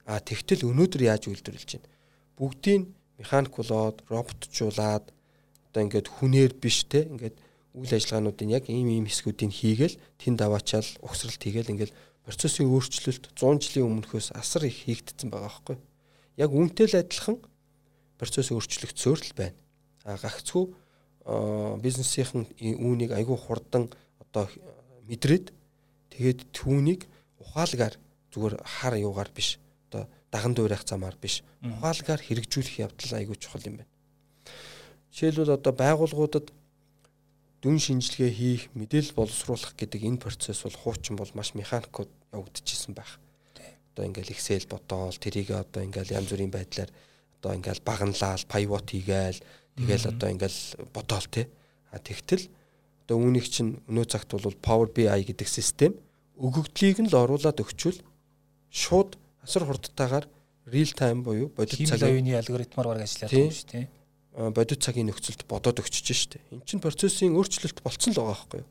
А 0.06 0.22
тэгтэл 0.22 0.70
өнөөдөр 0.70 1.02
яаж 1.02 1.26
үйлдвэрлэж 1.26 1.82
байна? 1.82 1.90
Бүгдийг 2.38 2.86
механик 3.18 3.58
болоод 3.58 4.06
роботжуулаад 4.06 5.10
одоо 5.10 5.80
ингээд 5.82 6.06
хүнээр 6.06 6.52
биш 6.62 6.86
те 6.86 7.10
ингээд 7.10 7.42
үйл 7.74 7.92
ажиллагаануудын 7.92 8.54
яг 8.54 8.70
ийм 8.70 8.86
ийм 8.86 9.10
хэсгүүдийг 9.10 9.50
хийгээл 9.50 9.98
тэнд 10.22 10.40
аваачаал 10.46 10.86
угсралт 11.02 11.42
хийгээл 11.42 11.74
ингээд 11.74 11.92
процессын 12.22 12.70
өөрчлөлт 12.70 13.34
100 13.34 13.66
жилийн 13.66 13.86
өмнөхөөс 13.90 14.30
асар 14.38 14.64
их 14.64 14.86
хийгдсэн 14.86 15.28
байгаа 15.28 15.50
байхгүй. 15.50 15.76
Яг 16.38 16.50
үүнтэй 16.54 16.86
л 16.86 17.00
адилхан 17.02 17.36
процесс 18.16 18.54
өөрчлөгдсөөр 18.54 19.20
л 19.20 19.32
байна. 19.36 19.58
А 20.08 20.16
гагцгүй 20.16 20.70
бизнесийнхэн 21.26 22.46
үүнийг 22.78 23.10
айгүй 23.10 23.34
хурдан 23.34 23.90
одоо 24.22 24.46
мэдрээд 25.10 25.50
тэгээд 26.14 26.40
түүнийг 26.54 27.10
ухаалгаар 27.42 27.98
зүгээр 28.30 28.54
хар 28.62 28.94
юугаар 28.94 29.30
биш 29.34 29.58
одоо 29.90 30.06
даган 30.30 30.54
дуурайх 30.54 30.86
замаар 30.86 31.18
биш 31.18 31.42
ухаалгаар 31.62 32.22
хэрэгжүүлэх 32.22 32.78
явдал 32.86 33.18
айгүй 33.18 33.36
чухал 33.42 33.66
юм 33.66 33.82
байна. 33.82 33.92
Жишээлбэл 35.10 35.58
одоо 35.58 35.72
байгууллагуудад 35.74 36.52
дүн 37.62 37.78
шинжилгээ 37.82 38.30
хийх, 38.30 38.62
мэдээлэл 38.78 39.18
боловсруулах 39.18 39.74
гэдэг 39.74 40.06
энэ 40.06 40.22
процесс 40.22 40.62
бол 40.62 40.78
хуучин 40.78 41.16
бол 41.18 41.30
маш 41.34 41.56
механикууд 41.58 42.10
явагдчихсан 42.30 42.94
байх. 42.94 43.18
Одоо 43.96 44.06
ингээл 44.06 44.30
Excel 44.36 44.68
бодоол 44.68 45.16
тэрийг 45.16 45.50
одоо 45.50 45.82
ингээл 45.82 46.20
янз 46.20 46.30
бүрийн 46.30 46.52
байдлаар 46.52 46.92
одоо 47.40 47.52
ингээл 47.56 47.82
баганлал, 47.82 48.44
pivot 48.44 48.86
хийгээл 48.92 49.40
Тэгэл 49.76 50.10
одоо 50.10 50.28
ингээл 50.32 50.60
бодоол 50.92 51.26
те. 51.28 51.48
А 51.92 52.00
тэгтэл 52.00 52.48
одоо 53.06 53.16
үүнийг 53.20 53.46
чинь 53.46 53.78
өнөө 53.86 54.06
цагт 54.08 54.32
бол 54.32 54.56
Power 54.58 54.88
BI 54.90 55.06
гэдэг 55.06 55.48
систем 55.48 55.94
өгөгдлийг 56.36 57.00
нь 57.04 57.10
л 57.12 57.16
оруулаад 57.16 57.60
өгчвөл 57.60 58.00
шууд 58.72 59.16
асар 59.44 59.64
хурдтайгаар 59.64 60.26
real 60.68 60.92
time 60.92 61.22
буюу 61.24 61.48
бодит 61.48 61.88
цагийн 61.88 62.20
үеийн 62.20 62.40
алгоритмаар 62.42 62.96
бараг 62.96 63.06
ажиллаад 63.06 63.32
байгаа 63.32 63.56
шүү 63.56 63.70
тий. 63.70 63.84
Бодит 64.36 64.80
цагийн 64.84 65.08
нөхцөлд 65.08 65.46
бодоод 65.48 65.80
өгчөж 65.80 66.06
штэ. 66.12 66.40
Эн 66.52 66.60
чинь 66.66 66.82
процессын 66.82 67.32
өөрчлөлт 67.32 67.80
болцсон 67.80 68.12
л 68.12 68.20
байгаа 68.20 68.34
байхгүй 68.36 68.60
юу? 68.60 68.68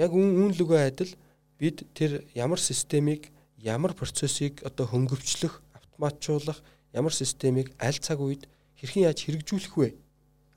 Яг 0.00 0.10
үн 0.16 0.54
лүгөө 0.56 0.80
адил 0.80 1.12
бид 1.60 1.84
тэр 1.92 2.24
ямар 2.32 2.60
системийг 2.60 3.28
ямар 3.60 3.92
процессыг 3.92 4.62
одоо 4.64 4.86
хөнгөвчлөх, 4.86 5.60
автоматжуулах, 5.74 6.62
ямар 6.92 7.12
системийг 7.12 7.72
аль 7.80 7.98
цаг 8.00 8.20
үед 8.20 8.48
хэрхэн 8.80 9.06
яаж 9.08 9.18
хэрэгжүүлэх 9.24 9.74
вэ? 9.76 9.88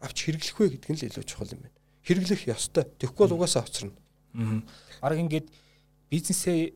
Авч 0.03 0.17
хэрэглэх 0.27 0.57
вэ 0.59 0.67
гэдэг 0.75 0.89
нь 0.91 0.99
л 0.99 1.07
илүү 1.07 1.25
чухал 1.27 1.53
юм 1.53 1.63
байна. 1.63 1.77
Хэрэглэх 2.03 2.43
ёстой. 2.47 2.85
Тэгэхгүй 2.99 3.23
бол 3.27 3.35
угаасаа 3.39 3.63
хоцорно. 3.63 3.95
Аа. 4.35 4.63
Арга 5.01 5.23
ингээд 5.23 5.47
бизнесээ 6.11 6.73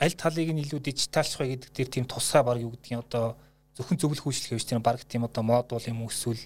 аль 0.00 0.16
талыг 0.16 0.50
нь 0.50 0.62
илүү 0.64 0.80
дижиталчлах 0.82 1.46
вэ 1.46 1.56
гэдэг 1.56 1.70
дээр 1.72 1.88
тийм 1.88 2.04
тусгай 2.08 2.42
баг 2.42 2.58
юу 2.58 2.74
гэдгийг 2.74 3.06
одоо 3.06 3.36
зөвхөн 3.78 3.98
зөвлөх 4.00 4.26
үйлчлэх 4.26 4.58
хэвч 4.58 4.66
тийм 4.66 4.82
баг 4.82 5.00
тийм 5.06 5.24
одоо 5.24 5.42
модул 5.46 5.80
юм 5.86 6.04
эсвэл 6.08 6.40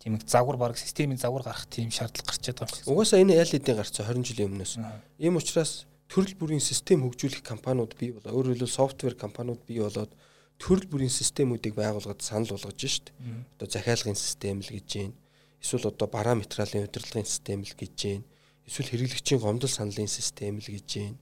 тийм 0.00 0.16
их 0.16 0.28
загвар 0.28 0.56
баг 0.56 0.78
системийн 0.78 1.18
загвар 1.18 1.42
гарах 1.42 1.66
тийм 1.66 1.90
шаардлага 1.90 2.30
гарч 2.30 2.44
байгаа 2.46 2.68
юм 2.68 2.74
шиг. 2.76 2.86
Угаасаа 2.86 3.20
энэ 3.20 3.40
аль 3.40 3.50
хэдийн 3.50 3.76
гарцсан 3.76 4.06
20 4.06 4.22
жилийн 4.22 4.48
өмнөөс. 4.54 4.72
Ийм 5.18 5.36
учраас 5.36 5.86
төрөл 6.06 6.38
бүрийн 6.38 6.62
систем 6.62 7.02
хөгжүүлэх 7.02 7.42
компаниуд 7.42 7.98
бий 7.98 8.14
болоо. 8.14 8.30
Өөрөөр 8.38 8.62
хэлбэл 8.62 8.78
софтвер 8.78 9.14
компаниуд 9.18 9.60
бий 9.66 9.82
болоод 9.82 10.14
төрөл 10.58 10.88
бүрийн 10.88 11.12
системүүдийг 11.12 11.76
байгуулгад 11.76 12.24
санал 12.24 12.56
болгож 12.56 12.80
шít. 12.80 13.12
Одоо 13.56 13.68
захиалгын 13.68 14.16
систем 14.16 14.60
л 14.64 14.70
гэж 14.72 14.88
байна. 14.96 15.14
Эсвэл 15.60 15.88
одоо 15.92 16.08
бараа 16.08 16.34
материалын 16.34 16.88
удирдлагын 16.88 17.28
систем 17.28 17.60
л 17.62 17.74
гэж 17.76 17.96
байна. 17.96 18.24
Эсвэл 18.66 18.90
хэрэглэгчийн 18.90 19.40
гомдол 19.40 19.68
саналын 19.68 20.08
систем 20.08 20.58
л 20.58 20.68
гэж 20.68 20.88
байна. 20.96 21.18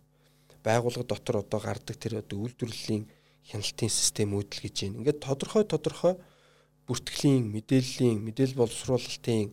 Байгууллага 0.62 1.10
дотор 1.10 1.36
одоо 1.42 1.60
гардаг 1.60 1.96
тэр 1.98 2.22
одоо 2.22 2.46
үйлдвэрлэлийн 2.46 3.04
хяналтын 3.50 3.90
системүүд 3.90 4.48
л 4.54 4.62
гэж 4.62 4.76
байна. 4.86 4.96
Ингээд 5.02 5.20
тодорхой 5.20 5.64
тодорхой 5.66 6.14
бүртгэлийн, 6.86 7.44
мэдээллийн, 7.50 8.22
мэдээлэл 8.22 8.60
боловсруулалтын 8.60 9.50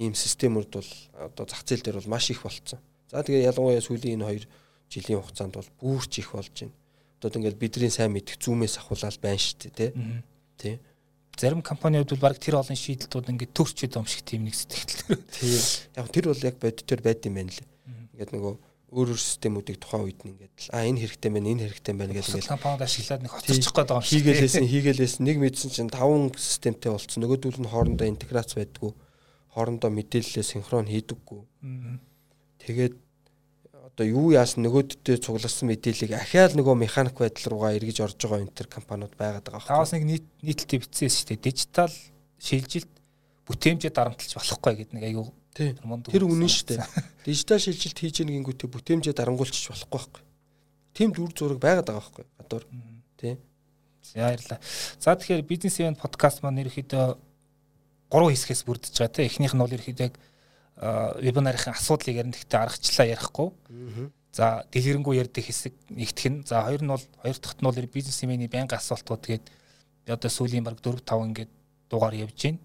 ийм 0.00 0.12
системүүд 0.12 0.68
бол 0.74 0.90
одоо 1.16 1.44
зах 1.46 1.62
зээл 1.64 1.84
дээр 1.86 1.98
бол 2.02 2.12
маш 2.12 2.28
их 2.34 2.42
болцсон. 2.42 2.80
За 3.08 3.22
тэгээ 3.22 3.48
ялангуяа 3.48 3.80
сүүлийн 3.80 4.20
энэ 4.20 4.28
хоёр 4.28 4.44
жилийн 4.92 5.20
хугацаанд 5.20 5.54
бол 5.56 5.70
бүрч 5.80 6.20
их 6.20 6.32
болж 6.32 6.52
байна 6.52 6.79
одоо 7.20 7.38
ингээд 7.40 7.60
бидний 7.60 7.92
сайн 7.92 8.12
мэдих 8.16 8.40
зүүмээс 8.40 8.80
ахуулаад 8.80 9.20
байна 9.20 9.36
шүү 9.36 9.70
дээ 9.76 9.92
тий. 10.60 10.78
Зарим 11.36 11.62
компаниуд 11.62 12.08
бол 12.12 12.28
баг 12.28 12.36
тэр 12.36 12.60
олон 12.60 12.76
шийдэлтүүд 12.76 13.32
ингээд 13.32 13.56
төрчөд 13.56 13.96
юм 13.96 14.04
шиг 14.04 14.24
тийм 14.24 14.44
нэг 14.44 14.56
сэтгэл. 14.56 15.16
Тий. 15.32 15.56
Яг 15.96 16.08
тэр 16.12 16.32
бол 16.32 16.44
яг 16.44 16.56
бодитоор 16.60 17.00
байд 17.00 17.24
юм 17.24 17.40
байна 17.40 17.52
лээ. 17.52 17.68
Ингээд 18.12 18.32
нөгөө 18.36 18.54
өөр 18.90 19.08
өөр 19.14 19.20
системүүдийг 19.22 19.78
тухайн 19.78 20.04
үед 20.04 20.20
ингээд 20.26 20.74
а 20.74 20.82
энэ 20.82 21.00
хэрэгтэй 21.06 21.30
байна 21.30 21.48
энэ 21.54 21.64
хэрэгтэй 21.70 21.94
байна 21.94 22.12
гэж 22.12 22.26
ингээд 22.34 22.50
компанид 22.50 22.82
ашиглаад 22.82 23.22
нэг 23.22 23.32
хоцорчих 23.32 23.72
гээд 23.72 23.88
байгаа 23.88 24.02
юм 24.02 24.04
шиг. 24.04 24.18
Хийгээлээсэн 24.20 24.66
хийгээлээсэн 24.66 25.22
нэг 25.24 25.36
мэдсэн 25.40 25.70
чинь 25.70 25.94
таван 25.94 26.34
системтэй 26.34 26.90
болцсон. 26.90 27.22
Нөгөөдөл 27.22 27.60
нь 27.62 27.70
хоорондоо 27.70 28.06
интеграц 28.10 28.50
байдгүй. 28.58 28.90
Хоорондоо 29.54 29.90
мэдээлэлээ 29.94 30.44
синхрон 30.44 30.90
хийдэггүй. 30.90 31.40
Тэгээд 32.66 32.94
одоо 33.94 34.06
юу 34.06 34.30
яасан 34.32 34.64
нөгөөддөө 34.64 35.16
цугласан 35.20 35.68
мэдээллийг 35.68 36.14
ахиад 36.14 36.54
нөгөө 36.56 36.74
механик 36.78 37.18
байдал 37.18 37.52
руугаа 37.52 37.76
эргэж 37.76 37.98
орж 38.06 38.16
байгаа 38.16 38.46
энэ 38.46 38.56
төр 38.56 38.68
компаниуд 38.70 39.14
байгаад 39.18 39.44
байгаа. 39.50 39.66
Таваас 39.66 39.92
нэг 39.92 40.04
нийт 40.06 40.26
нийтлэлтэй 40.40 40.78
бичсэн 40.80 41.10
шүү 41.10 41.26
дээ. 41.34 41.44
Дижитал 41.44 41.94
шилжилт 42.40 42.92
бүтээмжээ 43.44 43.92
дарамтлаж 43.92 44.32
болохгүй 44.38 44.72
гэдэг 44.80 44.94
нэг 44.94 45.04
аюу 45.10 45.28
тэр 45.52 46.24
үнэн 46.24 46.48
шүү 46.48 46.66
дээ. 46.78 46.80
Дижитал 47.26 47.58
шилжилт 47.58 47.98
хийж 47.98 48.16
гингүүтээ 48.22 48.70
бүтээмжээ 48.70 49.14
дарангуулчих 49.18 49.74
болохгүй 49.74 49.98
байхгүй. 49.98 50.22
Тим 50.94 51.10
дүр 51.12 51.30
зураг 51.34 51.58
байгаад 51.58 51.86
байгаа 51.90 52.00
байхгүй. 52.00 52.24
Гадуур. 52.38 52.64
Тий. 53.18 53.36
Баярлалаа. 54.14 54.58
За 54.98 55.14
тэгэхээр 55.14 55.42
бизнес 55.42 55.78
ивент 55.78 55.98
подкаст 55.98 56.42
маань 56.42 56.62
ерөөхдөө 56.62 57.18
гурван 58.10 58.32
хэсгээс 58.34 58.62
бүрдэж 58.66 58.94
байгаа 58.94 59.14
тийм. 59.14 59.26
Эхнийх 59.26 59.54
нь 59.54 59.62
бол 59.62 59.74
ерөөхдөө 59.74 60.06
яг 60.06 60.14
вебинарын 60.80 61.76
асуудлыг 61.76 62.16
ярина 62.16 62.32
гэхдээ 62.32 62.60
аргачлаа 62.60 63.06
ярихгүй. 63.06 63.48
За 64.32 64.64
дэлгэрэнгүй 64.72 65.20
ярьдаг 65.20 65.44
хэсэг 65.44 65.74
нэгтгэх 65.92 66.30
нь. 66.32 66.42
За 66.48 66.64
хоёр 66.64 66.80
нь 66.80 66.88
бол 66.88 67.04
хоёр 67.20 67.36
дахьт 67.36 67.60
нь 67.60 67.66
бол 67.66 67.76
бизнесмений 67.92 68.48
байнга 68.48 68.80
асуултууд 68.80 69.20
тэгээд 69.20 69.44
одоо 70.08 70.30
сүүлийн 70.30 70.64
баг 70.64 70.80
4 70.80 71.04
5 71.04 71.28
ингээд 71.28 71.50
дугаар 71.90 72.14
явж 72.14 72.38
байна. 72.38 72.58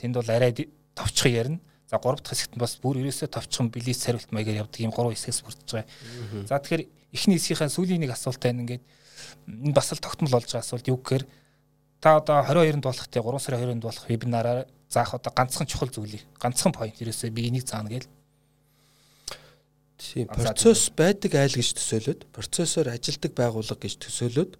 Тэнд 0.00 0.14
бол 0.18 0.30
арай 0.30 0.52
товчхон 0.96 1.32
ярина. 1.32 1.60
За 1.86 1.98
гурав 2.02 2.24
дахь 2.24 2.34
хэсэгт 2.34 2.56
нь 2.56 2.62
бас 2.64 2.74
бүр 2.82 2.98
ерөөсөө 3.04 3.28
товчхон 3.30 3.70
билет 3.70 4.00
сарвилт 4.00 4.32
маягаар 4.32 4.66
явдаг 4.66 4.80
юм 4.80 4.90
гурван 4.90 5.14
хэсгээс 5.14 5.44
бүрдэж 5.44 5.68
байгаа. 5.70 6.48
За 6.48 6.58
тэгэхээр 6.58 6.88
эхний 7.12 7.38
хэсгийнхаа 7.38 7.70
сүүлийн 7.70 8.00
нэг 8.02 8.16
асуулт 8.16 8.42
байна 8.42 8.64
ингээд 8.64 8.82
энэ 9.46 9.76
бас 9.76 9.92
л 9.92 10.00
тогтмол 10.02 10.32
болж 10.34 10.48
байгаа 10.50 10.64
асуулт 10.64 10.88
юу 10.88 10.98
гэхээр 10.98 11.24
та 12.00 12.18
одоо 12.18 12.42
22-нд 12.42 12.82
болох 12.82 13.06
те 13.06 13.20
3 13.20 13.38
сарын 13.38 13.60
22-нд 13.60 13.84
болох 13.84 14.04
вебинараар 14.08 14.66
заах 14.94 15.14
одоо 15.18 15.32
ганцхан 15.34 15.66
чухал 15.66 15.90
зүйлийг 15.90 16.22
ганцхан 16.38 16.72
point 16.72 16.94
ерөөсөө 17.02 17.30
би 17.34 17.48
энийг 17.50 17.66
заана 17.66 17.90
гээл. 17.90 18.08
Тийм 19.98 20.28
процесс 20.28 20.90
байдаг 20.94 21.34
айл 21.34 21.54
гэж 21.54 21.74
төсөөлөд 21.78 22.20
процессор 22.34 22.90
ажилдаг 22.92 23.32
байгууллага 23.34 23.82
гэж 23.82 23.94
төсөөлөд 24.04 24.52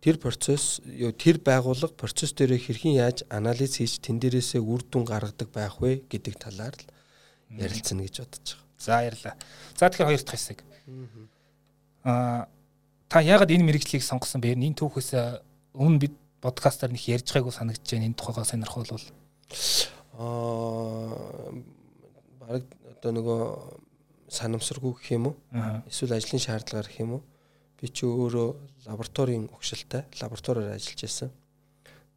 тэр 0.00 0.16
процесс 0.16 0.80
юу 0.84 1.12
тэр 1.12 1.40
байгууллага 1.44 1.92
процесс 1.96 2.32
дээр 2.32 2.56
хэрхэн 2.56 2.96
яаж 2.96 3.24
анализ 3.28 3.76
хийж 3.76 4.00
тэн 4.00 4.16
дээрээсээ 4.20 4.60
үр 4.60 4.80
дүн 4.88 5.04
гаргадаг 5.04 5.48
байх 5.52 5.76
вэ 5.80 6.04
гэдэг 6.08 6.34
талаар 6.40 6.76
л 6.76 6.88
ярилцсан 7.60 8.00
гэж 8.00 8.24
бодож 8.24 8.46
байгаа. 8.56 8.68
За 8.80 8.92
баярлалаа. 8.96 9.34
За 9.76 9.88
тэгэхээр 9.88 10.08
хоёр 10.08 10.22
дахь 10.24 10.36
хэсэг. 10.40 10.58
Аа 12.04 12.48
та 13.12 13.20
яагаад 13.20 13.52
энэ 13.52 13.66
мэрэгжлийг 13.68 14.00
сонгосон 14.00 14.40
бэ? 14.40 14.56
Энэ 14.56 14.78
түүхээс 14.80 15.10
өмнө 15.76 16.00
бид 16.00 16.14
подкастаар 16.40 16.92
нэг 16.96 17.04
ярьж 17.04 17.28
байгаагүй 17.28 17.52
санагдаж 17.52 17.84
байна. 17.92 18.08
Энэ 18.08 18.16
тухайгаа 18.16 18.48
сонирхолвол. 18.48 19.04
Аа 20.14 21.52
баг 22.40 22.64
одоо 22.94 23.10
нөгөө 23.14 23.40
санамсаргүй 24.30 24.92
гэх 24.94 25.10
юм 25.16 25.32
уу? 25.32 25.36
Эсвэл 25.90 26.14
ажлын 26.14 26.42
шаардлагаар 26.42 26.86
гэх 26.86 27.02
юм 27.02 27.18
уу? 27.18 27.22
Би 27.78 27.88
чи 27.88 28.06
өөрөө 28.06 28.48
лабораторийн 28.86 29.50
өгшилтэй 29.50 30.06
лабораториор 30.20 30.76
ажиллаж 30.76 31.00
байсан. 31.02 31.30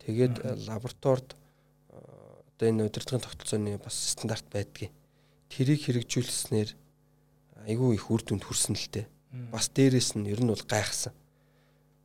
Тэгээд 0.04 0.68
лабораторид 0.68 1.34
одоо 1.90 2.66
энэ 2.70 2.86
удирдлагын 2.86 3.26
тогтолцооны 3.26 3.78
бас 3.82 3.96
стандарт 4.14 4.46
байдгийг 4.54 4.92
тэрийг 5.50 5.82
хэрэгжүүлснээр 5.86 6.70
айгүй 7.66 7.96
их 7.96 8.10
үр 8.12 8.22
дүнд 8.22 8.44
хүрсэн 8.46 8.76
л 8.78 8.88
дээ. 8.94 9.08
Бас 9.50 9.70
дээрэс 9.74 10.14
нь 10.20 10.30
ер 10.30 10.42
нь 10.44 10.52
бол 10.52 10.66
гайхсан. 10.68 11.14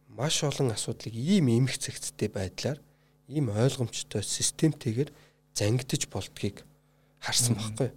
Маш 0.09 0.41
олон 0.45 0.73
асуудлыг 0.73 1.13
ийм 1.13 1.53
эмх 1.53 1.77
цэгцтэй 1.77 2.33
байдлаар 2.33 2.81
ийм 3.29 3.53
ойлгомжтой 3.53 4.25
системтэйгээр 4.25 5.13
зангидж 5.55 6.09
болдгийг 6.09 6.65
харсан 7.21 7.57
байхгүй. 7.57 7.93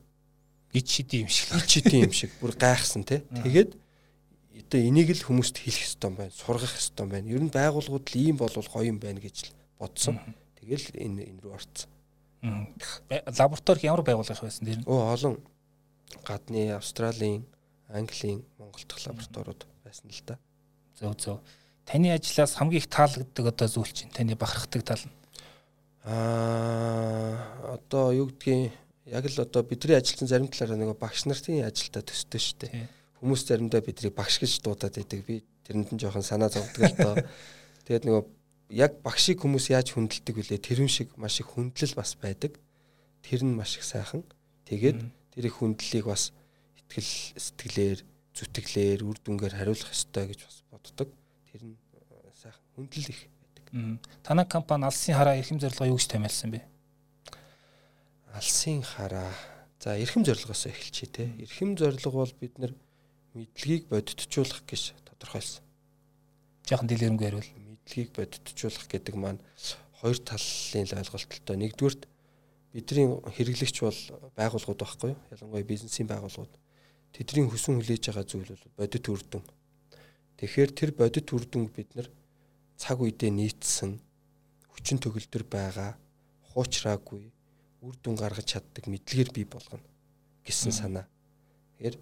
Ид 0.75 0.88
шиди 0.88 1.23
юм 1.23 1.29
шиг. 1.32 1.55
Ид 1.55 1.69
шиди 1.69 2.03
юм 2.03 2.11
шиг 2.11 2.32
бүр 2.39 2.55
гайхсан 2.55 3.03
тий. 3.03 3.23
Тэгээд 3.43 3.75
одоо 4.71 4.79
энийг 4.88 5.11
л 5.11 5.25
хүмүүст 5.27 5.59
хэлэх 5.59 5.84
ёстой 5.84 6.11
байна, 6.15 6.32
сургах 6.32 6.75
ёстой 6.75 7.07
байна. 7.07 7.27
Ер 7.27 7.43
нь 7.43 7.51
байгууллагууд 7.51 8.07
л 8.07 8.15
ийм 8.15 8.38
болвол 8.39 8.67
гоё 8.67 8.88
юм 8.88 8.99
байна 8.99 9.19
гэж 9.19 9.51
л 9.51 9.55
бодсон. 9.79 10.19
Тэгэл 10.59 10.95
энэ 10.95 11.27
энэ 11.27 11.41
рүү 11.43 11.53
орцсон. 11.55 11.89
Лаборатори 13.11 13.88
ямар 13.88 14.03
байгууллага 14.03 14.47
байсан 14.47 14.63
дээр? 14.63 14.84
Оо 14.88 15.11
олон 15.11 15.43
гадны 16.23 16.71
Австралийн, 16.71 17.45
Английн, 17.88 18.43
Монгол 18.57 18.84
дахь 18.88 19.05
лабораториуд 19.07 19.67
байсан 19.84 20.07
л 20.07 20.23
да. 20.25 20.39
Зөв 20.95 21.15
зөв. 21.19 21.39
Таны 21.86 22.15
ажлаас 22.15 22.55
хамгийн 22.55 22.79
их 22.79 22.88
таалагддаг 22.88 23.45
одоо 23.51 23.67
зүйл 23.67 23.91
чинь 23.91 24.09
таны 24.09 24.36
бахархдаг 24.36 24.84
тал 24.84 25.03
нь? 25.03 25.20
Аа 26.04 27.78
одоо 27.78 28.12
юу 28.12 28.28
гэдгийг 28.34 28.74
яг 29.06 29.26
л 29.26 29.41
одоо 29.41 29.62
бидний 29.64 29.97
ажилтсан 29.97 30.28
зарим 30.28 30.47
талаараа 30.47 30.78
нэг 30.78 30.97
багш 30.97 31.26
нарын 31.30 31.68
ажилдаа 31.68 32.02
төстэй 32.02 32.41
шүү 32.41 32.58
дээ. 32.64 32.89
Хүмүүс 33.22 33.45
заримдаа 33.45 33.82
биднийг 33.86 34.16
багш 34.18 34.41
гэж 34.41 34.66
дуудаад 34.66 34.97
байдаг. 34.97 35.22
Би 35.28 35.43
тэрэнд 35.68 35.93
нь 35.93 36.02
жоохон 36.02 36.26
санаа 36.26 36.49
зовдөг 36.49 36.89
л 36.89 36.97
доо. 36.97 37.16
Тэгээд 37.86 38.06
нөгөө 38.10 38.24
яг 38.72 38.97
багшийг 39.04 39.43
хүмүүс 39.43 39.70
яаж 39.76 39.93
хүндэлдэг 39.93 40.36
вүлээ 40.41 40.60
тэрэн 40.64 40.89
шиг 40.89 41.14
маш 41.20 41.38
их 41.43 41.54
хүндлэл 41.54 41.93
бас 41.93 42.16
байдаг. 42.18 42.58
Тэр 43.22 43.43
нь 43.43 43.54
маш 43.54 43.78
их 43.78 43.86
сайхан. 43.86 44.24
Тэгээд 44.66 44.99
тэр 45.36 45.43
их 45.45 45.56
хүндлэлийг 45.60 46.08
бас 46.08 46.32
итгэл 46.80 47.12
сэтгэлээр 47.36 47.99
зүтгэлээр 48.34 48.99
үр 49.04 49.18
дүнгээр 49.22 49.54
хариулах 49.60 49.91
ёстой 49.91 50.32
гэж 50.32 50.39
бас 50.47 50.58
боддог. 50.72 51.10
Тэр 51.52 51.62
нь 51.62 51.76
э, 51.76 52.32
сайхан 52.32 52.66
хүндлэл 52.80 53.12
их. 53.12 53.22
Танай 53.72 54.45
компани 54.45 54.86
алсын 54.86 55.15
хараа 55.15 55.39
эрхэм 55.39 55.59
зорилгоо 55.63 55.88
юу 55.88 55.95
гэж 55.95 56.11
томьёолсон 56.11 56.51
бэ? 56.51 56.61
Алсын 58.36 58.84
хараа. 58.84 59.32
За 59.80 59.95
эрхэм 59.95 60.28
зорилгоос 60.28 60.67
эхэлчихье 60.67 61.07
те. 61.07 61.24
Эрхэм 61.39 61.80
зорилго 61.80 62.11
бол 62.11 62.34
бид 62.36 62.59
нар 62.59 62.76
мэдлэгийг 63.34 63.88
бодитжуулах 63.88 64.67
гэж 64.67 64.91
тодорхойлсон. 65.07 65.63
Жохон 66.67 66.88
дэлгэрэнгүй 66.91 67.28
ярил 67.32 67.47
мэдлэгийг 67.63 68.11
бодитжуулах 68.11 68.88
гэдэг 68.91 69.15
маань 69.15 69.39
хоёр 70.03 70.19
талын 70.19 70.91
ойлголттой. 70.91 71.55
Нэгдүгürt 71.55 72.11
бидний 72.76 73.07
хэрэглэгч 73.24 73.78
бол 73.88 73.99
байгууллагууд 74.36 74.84
байхгүй 74.84 75.15
юу? 75.15 75.19
Ялангуяа 75.32 75.63
бизнесийн 75.63 76.11
байгууллагууд. 76.11 76.51
Тэдний 77.15 77.47
хүсэн 77.47 77.80
хүлээж 77.80 78.03
байгаа 78.11 78.28
зүйл 78.28 78.51
бол 78.51 78.84
бодит 78.84 79.07
үрдэн. 79.07 79.43
Тэгэхээр 80.43 80.72
тэр 80.76 80.91
бодит 80.91 81.28
үрдэнг 81.32 81.72
бид 81.72 81.95
нар 81.95 82.11
цаг 82.82 82.97
үедээ 83.05 83.29
нийцсэн 83.29 84.01
хүчин 84.73 84.97
төгөлдөр 84.97 85.45
байгаа 85.45 86.01
хуучраагүй 86.49 87.29
үр 87.86 87.95
дүн 88.01 88.17
гаргаж 88.17 88.57
чаддаг 88.57 88.89
мэдлэгээр 88.89 89.29
бий 89.38 89.45
болгоно 89.45 89.86
гэсэн 90.41 90.73
санаа. 90.73 91.05
Тэгэхээр 91.77 91.95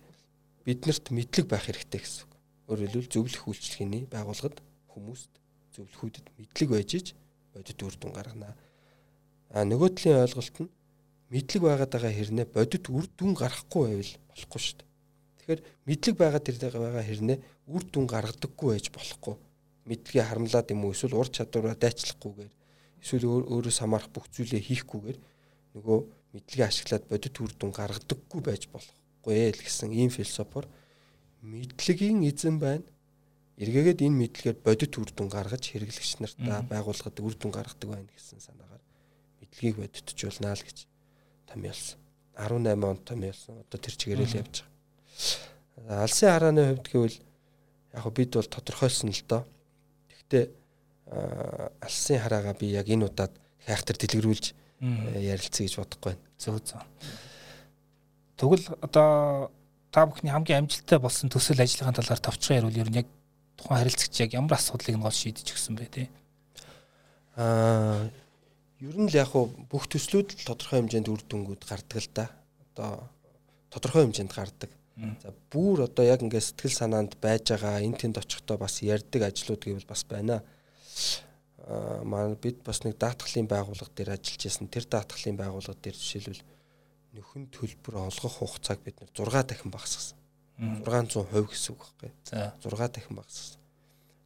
биднэрт 0.63 1.05
мэдлэг 1.11 1.45
байх 1.51 1.67
хэрэгтэй 1.67 1.99
гэсэн 1.99 2.23
үг. 2.23 2.31
Өөрөөр 2.71 2.91
хэлбэл 2.95 3.11
зөвлөх 3.11 3.43
үйлчлэгээний 3.51 4.07
байгууллагад 4.07 4.63
хүмүүст 4.87 5.31
зөвлөхүүдэд 5.75 6.25
мэдлэг 6.39 6.69
байж 6.71 6.91
ич 6.95 7.07
бодит 7.51 7.79
үр 7.83 7.95
дүн 7.99 8.15
гаргана. 8.15 8.55
А 9.51 9.67
нөгөө 9.67 9.89
талын 9.99 10.23
ойлголт 10.23 10.57
нь 10.63 10.71
мэдлэг 11.27 11.61
байгаад 11.67 11.91
байгаа 11.91 12.13
хэрнээ 12.15 12.47
бодит 12.55 12.85
үр 12.87 13.05
дүн 13.19 13.35
гарахгүй 13.35 13.83
байвал 13.83 14.13
болохгүй 14.31 14.61
шүү 14.63 14.77
дээ. 14.79 14.87
Тэгэхээр 15.43 15.61
мэдлэг 15.87 16.15
байгаад 16.15 16.45
байгаа 16.47 17.03
хэрнээ 17.03 17.37
үр 17.67 17.83
дүн 17.83 18.05
гаргадаггүй 18.07 18.67
байж 18.79 18.87
болохгүй. 18.95 19.35
Мэдлэгээ 19.89 20.25
харамлаад 20.29 20.67
юм 20.69 20.85
уу 20.85 20.93
эсвэл 20.93 21.17
ур 21.17 21.29
чадвараа 21.33 21.75
дайчлахгүйгээр 21.75 22.53
эсвэл 23.01 23.25
өөрөөс 23.25 23.77
хамаарах 23.81 24.13
бүх 24.13 24.29
зүйлээ 24.29 24.61
хийхгүйгээр 24.61 25.17
нөгөө 25.75 25.99
мэдлэгээ 26.37 26.69
ашиглаад 26.69 27.05
бодит 27.09 27.35
үр 27.41 27.51
дүн 27.57 27.71
гаргадаггүй 27.73 28.41
байж 28.45 28.63
болохгүй 28.69 29.49
л 29.49 29.63
гэсэн 29.65 29.89
ийм 29.97 30.13
философор 30.13 30.69
мэдлэгийн 31.41 32.21
эзэн 32.29 32.61
байна 32.61 32.85
эргээгээд 33.59 34.05
энэ 34.07 34.19
мэдлэгээр 34.23 34.57
бодит 34.63 34.93
үр 34.95 35.09
дүн 35.11 35.27
гаргаж 35.27 35.63
хэрэглэгч 35.67 36.23
нартаа 36.23 36.63
байгууллагад 36.71 37.17
үр 37.19 37.35
дүн 37.35 37.51
гаргадаг 37.51 37.89
байна 37.89 38.07
гэсэн 38.13 38.39
санаагаар 38.39 38.83
мэдлэгийг 39.43 39.75
бодитжуулнаа 39.83 40.55
л 40.55 40.63
гэж 40.63 40.87
томьёолсон. 41.49 41.99
18 42.39 42.87
онд 42.87 43.03
томьёолсон. 43.03 43.59
Одоо 43.67 43.79
тэр 43.83 43.95
чигээрээ 43.99 44.27
л 44.31 44.39
явж 44.39 44.55
байгаа. 44.63 46.03
Алсын 46.07 46.29
харааны 46.31 46.61
хувьд 46.71 46.87
гэвэл 46.87 47.17
яг 47.99 48.05
бид 48.15 48.31
бол 48.31 48.47
тодорхойлсон 48.47 49.11
л 49.11 49.23
доо. 49.27 49.43
Гэхдээ 50.29 50.45
алсын 51.81 52.21
хараагаа 52.21 52.53
би 52.53 52.69
яг 52.77 52.85
энэ 52.85 53.09
удаад 53.09 53.33
хайхтар 53.65 53.97
дэлгэрүүлж 53.97 54.53
ярилцъя 54.79 55.65
гэж 55.65 55.75
бодохгүй 55.81 56.13
байна. 56.13 56.23
Зөв 56.37 56.61
зөв. 56.61 56.85
Тэгвэл 58.37 58.65
одоо 58.85 59.51
та 59.91 60.05
бүхний 60.05 60.31
хамгийн 60.31 60.69
амжилттай 60.69 61.01
болсон 61.01 61.33
төсөл 61.33 61.59
ажиллагааны 61.59 61.97
талаар 61.97 62.21
товчхон 62.21 62.57
ярил 62.61 62.77
ер 62.77 62.89
нь 62.93 62.99
яг 63.01 63.07
тухайн 63.57 63.81
харилцагч 63.81 64.13
яг 64.21 64.31
ямар 64.37 64.55
асуудлыг 64.55 64.95
нь 64.95 65.01
гол 65.01 65.11
шийдэж 65.11 65.49
өгсөн 65.49 65.75
бэ 65.75 65.85
те 65.89 66.03
аа 67.35 68.07
ер 68.79 68.95
нь 68.95 69.09
л 69.09 69.17
яг 69.17 69.33
бүх 69.33 69.89
төслүүд 69.89 70.39
л 70.39 70.47
тодорхой 70.47 70.79
хэмжээнд 70.79 71.09
үр 71.09 71.21
дүнгууд 71.25 71.63
гардаг 71.65 71.99
л 71.99 72.09
да 72.13 72.25
одоо 72.69 73.09
тодорхой 73.73 74.05
хэмжээнд 74.07 74.31
гардаг 74.31 74.71
за 75.23 75.33
бүр 75.51 75.87
одоо 75.87 76.05
яг 76.05 76.21
ингээд 76.21 76.47
сэтгэл 76.53 76.79
санаанд 76.79 77.15
байж 77.23 77.51
байгаа 77.51 77.83
энэ 77.83 77.99
тэнд 78.01 78.19
очихдоо 78.19 78.57
бас 78.59 78.81
ярддаг 78.83 79.21
ажлууд 79.29 79.63
гэвэл 79.63 79.87
бас 79.89 80.03
байна 80.03 80.43
аа 81.63 82.03
маань 82.03 82.35
бид 82.35 82.63
бас 82.63 82.83
нэг 82.83 82.97
даатгалын 82.99 83.47
байгууллага 83.47 83.93
дээр 83.95 84.15
ажиллаж 84.17 84.43
байсан 84.43 84.67
тэр 84.67 84.85
даатгалын 84.89 85.37
байгууллага 85.39 85.79
дээр 85.79 85.97
жишээлбэл 85.97 86.43
нөхөн 87.15 87.43
төлбөр 87.53 87.95
олгох 88.09 88.35
хугацааг 88.43 88.79
бид 88.83 88.97
6 89.15 89.47
дахин 89.47 89.71
багасгасан 89.71 90.19
600% 90.59 91.47
гэсэн 91.47 91.71
үг 91.71 91.79
байхгүй. 91.79 92.11
За 92.27 92.51
6 92.59 92.91
дахин 92.91 93.15
багассан. 93.15 93.59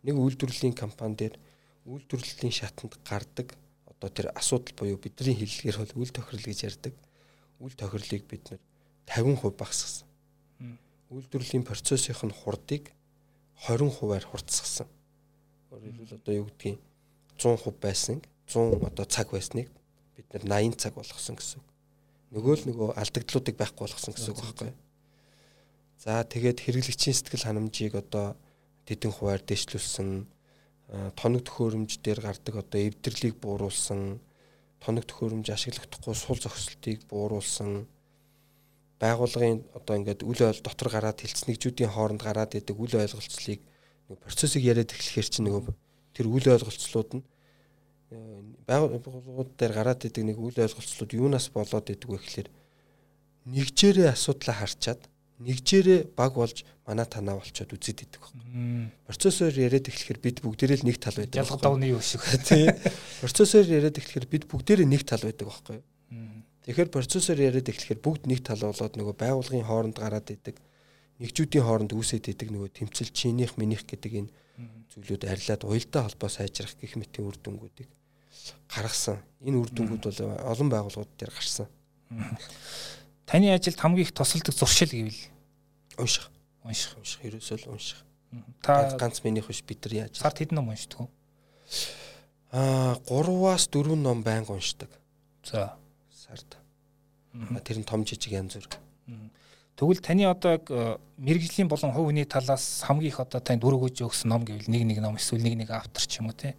Нэг 0.01 0.17
үйлдвэрлэлийн 0.17 0.73
компани 0.73 1.15
дээр 1.15 1.35
үйлдвэрлэлийн 1.85 2.49
шатанд 2.49 2.97
гардаг 3.05 3.53
одоо 3.85 4.09
тэр 4.09 4.33
асуудал 4.33 4.73
буюу 4.73 4.97
бидний 4.97 5.37
хэллэгээр 5.37 5.77
бол 5.77 6.01
үйл 6.01 6.09
тохирол 6.09 6.41
гэж 6.49 6.59
ярьдаг. 6.65 6.93
Үйл 7.61 7.77
тохирлыг 7.77 8.25
бид 8.25 8.49
нэр 8.49 8.61
50% 9.05 9.53
багасгасан. 9.53 10.09
Үйлдвэрлэлийн 11.13 11.61
процессын 11.61 12.33
хурдыг 12.33 12.89
20%-аар 13.69 14.25
хурдсгасан. 14.25 14.89
Өөрөөр 15.69 15.93
хэлбэл 15.93 16.17
одоо 16.17 16.33
юу 16.33 16.47
гэдгийг 16.49 16.81
100% 17.37 17.77
байсан 17.77 18.17
100 18.49 18.81
одоо 18.81 19.05
цаг 19.05 19.29
байсныг 19.29 19.69
бид 20.17 20.27
нэр 20.33 20.43
80 20.49 20.81
цаг 20.81 20.97
болгосон 20.97 21.37
гэсэн. 21.37 21.61
Нөгөө 22.33 22.53
л 22.57 22.67
нөгөө 22.73 22.89
алдагдлуудыг 22.97 23.55
байхгүй 23.61 23.85
болгосон 23.85 24.13
гэсэн 24.17 24.33
үг 24.33 24.41
байхгүй 24.41 24.67
юу? 24.73 24.77
За 26.01 26.25
тэгээд 26.25 26.65
хэрэглэгчийн 26.65 27.13
сэтгэл 27.13 27.45
ханамжийг 27.45 27.93
одоо 27.93 28.33
тэдэн 28.89 29.13
хуваар 29.13 29.41
дэвшлүүлсэн 29.45 30.09
тоног 31.13 31.41
төхөөрөмж 31.45 32.01
дээр 32.01 32.19
гардаг 32.25 32.55
одоо 32.57 32.79
эвдэрлийг 32.89 33.37
бууруулсан 33.37 34.19
тоног 34.83 35.05
төхөөрөмж 35.07 35.47
ашиглахдаггүй 35.53 36.15
сул 36.17 36.41
зохисолтыг 36.41 37.05
бууруулсан 37.07 37.87
байгууллагын 39.03 39.59
одоо 39.75 39.93
ингээд 39.99 40.23
үл 40.23 40.39
ойл 40.47 40.61
дотор 40.63 40.87
гараад 40.87 41.19
хилцнэгжүүдийн 41.19 41.91
хооронд 41.91 42.23
гараад 42.23 42.55
идэг 42.55 42.77
үл 42.79 42.95
ойлголцлыг 42.95 43.59
нэг 44.07 44.17
процессыг 44.23 44.63
яриад 44.63 44.95
эхлэхээр 44.95 45.27
чинь 45.27 45.47
нөгөө 45.51 45.75
тэр 46.15 46.27
үл 46.31 46.47
ойлголцлууд 46.55 47.11
нь 47.19 47.23
байгууллагууд 48.63 49.51
дээр 49.59 49.73
гараад 49.75 50.07
идэг 50.07 50.23
нэг 50.23 50.37
үйл 50.39 50.55
ойлголцлууд 50.55 51.11
юунаас 51.11 51.51
болоод 51.51 51.91
идэг 51.91 52.09
вэ 52.09 52.19
гэхээр 52.23 52.49
нэгжээрээ 53.51 54.07
асуудлаа 54.15 54.55
харчаад 54.63 55.01
нэгжээрээ 55.43 56.15
баг 56.15 56.39
болж 56.39 56.63
манай 56.87 57.07
танаа 57.09 57.41
болчоод 57.41 57.73
үзээд 57.75 58.07
идэг 58.07 58.21
байна. 58.23 58.91
Процессор 59.03 59.51
яриад 59.51 59.89
эхлэхээр 59.89 60.19
бид 60.23 60.37
бүгдээрээ 60.45 60.79
л 60.79 60.87
нэг 60.87 60.97
тал 61.01 61.17
байдаг. 61.19 61.43
Ялга 61.43 61.59
давны 61.59 61.91
юу 61.91 61.99
шиг. 61.99 62.23
Тий. 62.47 62.71
Процессор 63.19 63.67
яриад 63.67 63.97
эхлэхээр 63.99 64.27
бид 64.29 64.43
бүгдээрээ 64.47 64.87
нэг 64.87 65.03
тал 65.03 65.25
байдаг 65.25 65.47
байхгүй 65.49 65.75
юу? 65.81 65.83
Тэгэхээр 66.63 66.89
процессор 66.89 67.37
яриад 67.39 67.67
эхлэхээр 67.67 67.99
бүгд 67.99 68.23
нэг 68.31 68.39
тал 68.47 68.63
болоод 68.63 68.95
нөгөө 68.95 69.15
байгууллагын 69.19 69.67
хооронд 69.67 69.97
гараад 69.99 70.31
идэг. 70.31 70.55
Нэгжүүдийн 71.19 71.63
хооронд 71.63 71.91
үүсээд 71.91 72.31
идэг 72.31 72.49
нөгөө 72.55 72.71
тэмцэл 72.71 73.11
чинийх 73.11 73.59
минийх 73.59 73.83
гэдэг 73.83 74.11
энэ 74.23 74.31
зүйлүүд 74.95 75.27
арилаад 75.27 75.61
уялдаа 75.67 76.07
холбоо 76.07 76.29
сайжрах 76.29 76.77
гэх 76.79 76.95
мэтийн 76.95 77.27
үр 77.27 77.37
дүнгуудыг 77.41 77.89
гаргасан. 78.69 79.19
Энэ 79.41 79.57
үр 79.59 79.69
дүнгууд 79.75 80.03
бол 80.07 80.19
олон 80.47 80.69
байгууллагууд 80.69 81.11
дээр 81.17 81.33
гарсан. 81.33 81.67
Таны 83.25 83.51
ажилд 83.53 83.79
хамгийн 83.79 84.07
их 84.07 84.13
тусалдаг 84.13 84.53
зуршил 84.53 84.93
гэвэл 84.93 85.21
унших. 85.97 86.29
Унших. 86.63 86.95
Унших. 86.97 87.19
Ерөөсөө 87.25 87.57
л 87.65 87.71
унших. 87.73 87.99
Та 88.61 88.93
ганц 88.97 89.21
минийх 89.23 89.47
биш 89.47 89.63
бид 89.65 89.81
нар 89.85 90.07
яаж. 90.07 90.17
Сард 90.21 90.37
хэдэн 90.37 90.57
ном 90.57 90.69
уншдаг 90.69 91.05
вэ? 91.05 91.09
Аа 92.53 92.97
3-аас 93.09 93.69
4 93.73 93.95
ном 93.97 94.21
байнга 94.23 94.53
уншдаг. 94.53 94.89
За. 95.43 95.77
Сард. 96.33 96.57
Тэр 97.63 97.77
нь 97.77 97.85
том 97.85 98.01
жижиг 98.05 98.33
янз 98.33 98.57
бүр. 98.57 98.81
Тэгвэл 99.77 100.01
таны 100.01 100.25
одоо 100.29 100.57
яг 100.57 100.69
мэрэгжлийн 101.17 101.69
болон 101.69 101.93
хувь 101.93 102.09
хүний 102.09 102.25
талаас 102.25 102.85
хамгийн 102.85 103.09
их 103.09 103.19
одоо 103.21 103.41
танд 103.41 103.61
дүр 103.61 103.77
өгөөж 103.77 104.05
өгсөн 104.05 104.29
ном 104.29 104.45
гэвэл 104.45 104.69
нэг 104.69 104.85
нэг 104.85 104.99
ном 105.01 105.17
эсвэл 105.17 105.41
нэг 105.41 105.57
нэг 105.65 105.69
автор 105.73 106.01
ч 106.05 106.21
юм 106.21 106.29
уу 106.29 106.37
те. 106.37 106.53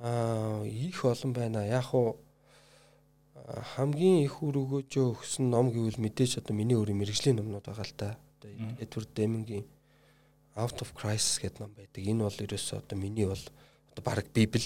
Аа 0.00 0.64
их 0.64 1.04
олон 1.04 1.32
байна. 1.32 1.64
Яг 1.64 1.88
уу 1.96 2.20
хамгийн 3.76 4.28
их 4.28 4.44
үр 4.44 4.60
өгөөж 4.60 4.92
өгсөн 4.92 5.48
ном 5.48 5.72
гэвэл 5.72 5.96
мэдээж 5.96 6.44
одоо 6.44 6.52
миний 6.52 6.76
өөрийн 6.76 7.00
мэрэгжлийн 7.00 7.40
номнууд 7.40 7.64
байгаа 7.64 7.88
л 7.88 7.96
та. 7.96 8.08
Одоо 8.44 8.76
Эдвард 8.76 9.10
Демингийн 9.16 9.64
Out 10.52 10.84
of 10.84 10.92
Crisis 10.92 11.40
гэдэг 11.40 11.64
ном 11.64 11.72
байдаг. 11.72 12.04
Энэ 12.04 12.28
бол 12.28 12.44
ерөөсөө 12.44 12.84
одоо 12.84 12.96
миний 13.00 13.24
бол 13.24 13.44
одоо 13.92 14.02
баг 14.04 14.28
библ. 14.36 14.60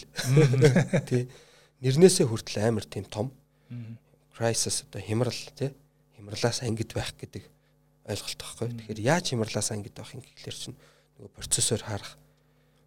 Тэ. 1.06 1.30
Нэрнээсээ 1.78 2.26
хүртэл 2.26 2.62
амар 2.66 2.84
тийм 2.84 3.06
том. 3.06 3.30
Crisis 4.36 4.84
одоо 4.88 5.00
хямрал 5.02 5.40
тий 5.56 5.70
хямралаас 6.16 6.62
ангид 6.62 6.92
байх 6.94 7.14
гэдэг 7.16 7.44
ойлголт 8.06 8.40
байхгүй. 8.40 8.68
Тэгэхээр 8.74 9.00
яаж 9.00 9.24
хямралаас 9.30 9.70
ангид 9.70 9.94
байх 9.94 10.14
юм 10.14 10.22
гэхлээр 10.22 10.56
чинь 10.56 10.76
нөгөө 11.18 11.32
процессор 11.36 11.80
харах 11.82 12.18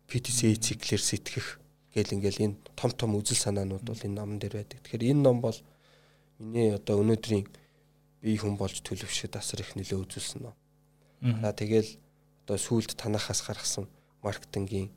PTC 0.07 0.59
циклэр 0.59 1.01
сэтгэх 1.01 1.59
гэл 1.93 2.13
ингээл 2.17 2.43
энэ 2.45 2.55
том 2.75 2.91
том 2.91 3.15
үзэл 3.15 3.37
санаанууд 3.37 3.85
бол 3.85 4.05
энэ 4.05 4.17
номон 4.17 4.37
дээр 4.39 4.59
байдаг. 4.61 4.81
Тэгэхээр 4.81 5.13
энэ 5.13 5.23
ном 5.23 5.41
бол 5.41 5.57
миний 6.39 6.73
одоо 6.73 6.99
өнөөдрийн 7.01 7.45
бие 8.21 8.37
хүн 8.37 8.57
болж 8.57 8.81
төлөвшөд 8.81 9.37
асар 9.37 9.61
их 9.61 9.77
нөлөө 9.77 10.03
үзүүлсэн 10.03 10.41
ном. 10.43 10.55
За 11.21 11.53
тэгэл 11.53 11.97
одоо 12.43 12.57
сүүлд 12.57 12.97
танахаас 12.97 13.45
гаргасан 13.45 13.87
маркетингийн 14.23 14.91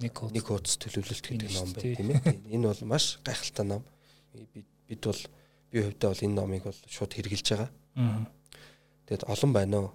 нэг 0.00 0.44
хуудас 0.46 0.78
төлөвлөлт 0.78 1.26
гэдэг 1.26 1.50
ном 1.54 1.68
байна 1.74 1.94
тийм 1.94 2.08
ээ. 2.14 2.20
Энэ 2.54 2.66
бол 2.70 2.82
маш 2.86 3.18
гайхалтай 3.22 3.66
ном. 3.66 3.82
Бид 4.88 5.04
бол 5.04 5.20
би 5.70 5.82
хувьдаа 5.82 6.10
бол 6.10 6.24
энэ 6.24 6.34
номыг 6.34 6.62
бол 6.64 6.80
шууд 6.88 7.12
хэрэгжилж 7.12 7.48
байгаа. 7.52 7.70
Тэгэд 9.06 9.28
олон 9.28 9.52
байна 9.52 9.76
уу? 9.80 9.90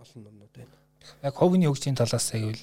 Олон 0.00 0.20
номнууд 0.24 0.52
байна. 0.52 0.76
Яг 1.22 1.34
ховны 1.34 1.66
хөгжлийн 1.66 1.96
талаас 1.96 2.30
гэвэл 2.32 2.62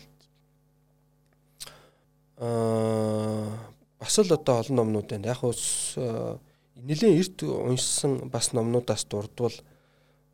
аа 2.38 3.57
бас 3.99 4.16
л 4.20 4.34
одоо 4.34 4.62
олон 4.62 4.76
номнууд 4.76 5.10
байна. 5.10 5.34
Яг 5.34 5.43
ус 5.43 5.97
нэлээд 5.97 7.20
эрт 7.20 7.38
уншсан 7.43 8.30
бас 8.30 8.53
номнуудаас 8.53 9.05
дурдвал 9.05 9.53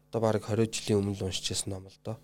одоо 0.10 0.22
баг 0.22 0.44
20 0.44 0.72
жилийн 0.72 1.00
өмнө 1.02 1.26
уншижсэн 1.26 1.72
ном 1.72 1.88
л 1.88 2.00
доо. 2.04 2.18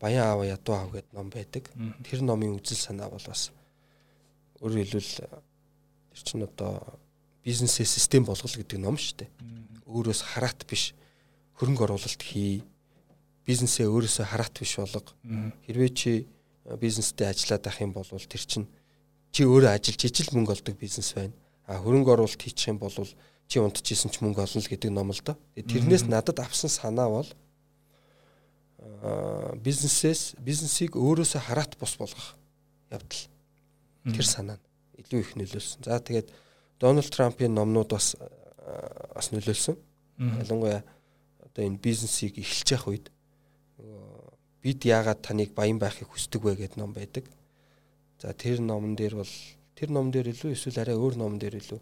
Баян 0.00 0.26
аав 0.26 0.44
ядуу 0.44 0.74
аав 0.74 0.90
гэдэг 0.92 1.12
ном 1.12 1.30
байдаг. 1.30 1.70
Тэр 2.04 2.22
номын 2.22 2.58
үзэл 2.58 2.76
санаа 2.76 3.08
бол 3.08 3.22
бас 3.22 3.52
өөрөөр 4.60 4.82
хэлбэл 4.82 5.12
тэр 6.12 6.20
чинь 6.24 6.44
одоо 6.44 6.98
бизнесээ 7.44 7.86
систем 7.86 8.24
болгол 8.24 8.48
гэдэг 8.48 8.80
ном 8.80 8.96
шүү 8.96 9.24
дээ. 9.24 9.30
Өөрөөс 9.84 10.20
хараат 10.34 10.64
биш 10.64 10.96
хөрөнгө 11.60 11.84
оруулалт 11.84 12.22
хий. 12.24 12.64
Бизнесээ 13.44 13.86
өөрөөсөө 13.86 14.24
хараат 14.24 14.56
биш 14.56 14.80
болго. 14.80 15.12
Хэрвээ 15.68 15.90
чи 15.92 16.12
бизнестэй 16.80 17.28
ажиллаад 17.28 17.68
ах 17.68 17.78
юм 17.84 17.92
бол 17.92 18.08
тэр 18.08 18.40
чинь 18.40 18.66
чи 19.30 19.44
өөрөө 19.44 19.76
ажиллаж 19.76 20.02
ижил 20.08 20.32
мөнгө 20.32 20.56
олдог 20.56 20.74
бизнес 20.80 21.12
байна. 21.12 21.36
А 21.68 21.76
хөрөнгө 21.76 22.16
оруулалт 22.16 22.40
хийчих 22.40 22.72
юм 22.72 22.80
бол 22.80 22.92
чи 22.92 23.60
унтчихсэн 23.60 24.08
ч 24.08 24.24
мөнгө 24.24 24.40
олно 24.40 24.60
л 24.64 24.70
гэдэг 24.72 24.90
ном 24.90 25.12
л 25.12 25.20
доо. 25.20 25.36
Тэрнээс 25.52 26.08
надад 26.08 26.40
авсан 26.40 26.72
санаа 26.72 27.12
бол 27.12 27.28
бизнесээс 29.60 30.40
бизнесийг 30.40 30.96
өөрөөсөө 30.96 31.40
хараат 31.44 31.76
бус 31.76 31.96
болгох 32.00 32.36
явдал. 32.88 33.28
Тэр 34.08 34.24
санаа 34.24 34.56
нь 34.56 34.64
илүү 35.04 35.20
их 35.20 35.32
нөлөөлсөн. 35.36 35.84
За 35.84 36.00
тэгээд 36.00 36.28
Дональд 36.80 37.10
Трампын 37.10 37.54
номнууд 37.54 37.90
бас 37.94 38.16
бас 39.14 39.30
нөлөөлсөн. 39.32 39.76
Ялангуяа 40.18 40.82
одоо 41.42 41.62
энэ 41.64 41.78
бизнесийг 41.78 42.38
эхэлж 42.38 42.68
явах 42.74 42.88
үед 42.88 43.06
бид 44.64 44.84
яагаад 44.84 45.20
таныг 45.20 45.54
баян 45.54 45.78
байхыг 45.78 46.08
хүсдэг 46.08 46.42
вэ 46.42 46.56
гэдэг 46.56 46.78
ном 46.80 46.92
байдаг. 46.92 47.28
За 48.20 48.32
тэр 48.32 48.60
номон 48.60 48.96
дээр 48.96 49.20
бол 49.20 49.32
тэр 49.76 49.90
ном 49.90 50.10
дээр 50.10 50.32
илүү 50.32 50.56
эсвэл 50.56 50.80
арай 50.80 50.96
өөр 50.96 51.20
номон 51.20 51.38
дээр 51.38 51.60
илүү 51.60 51.80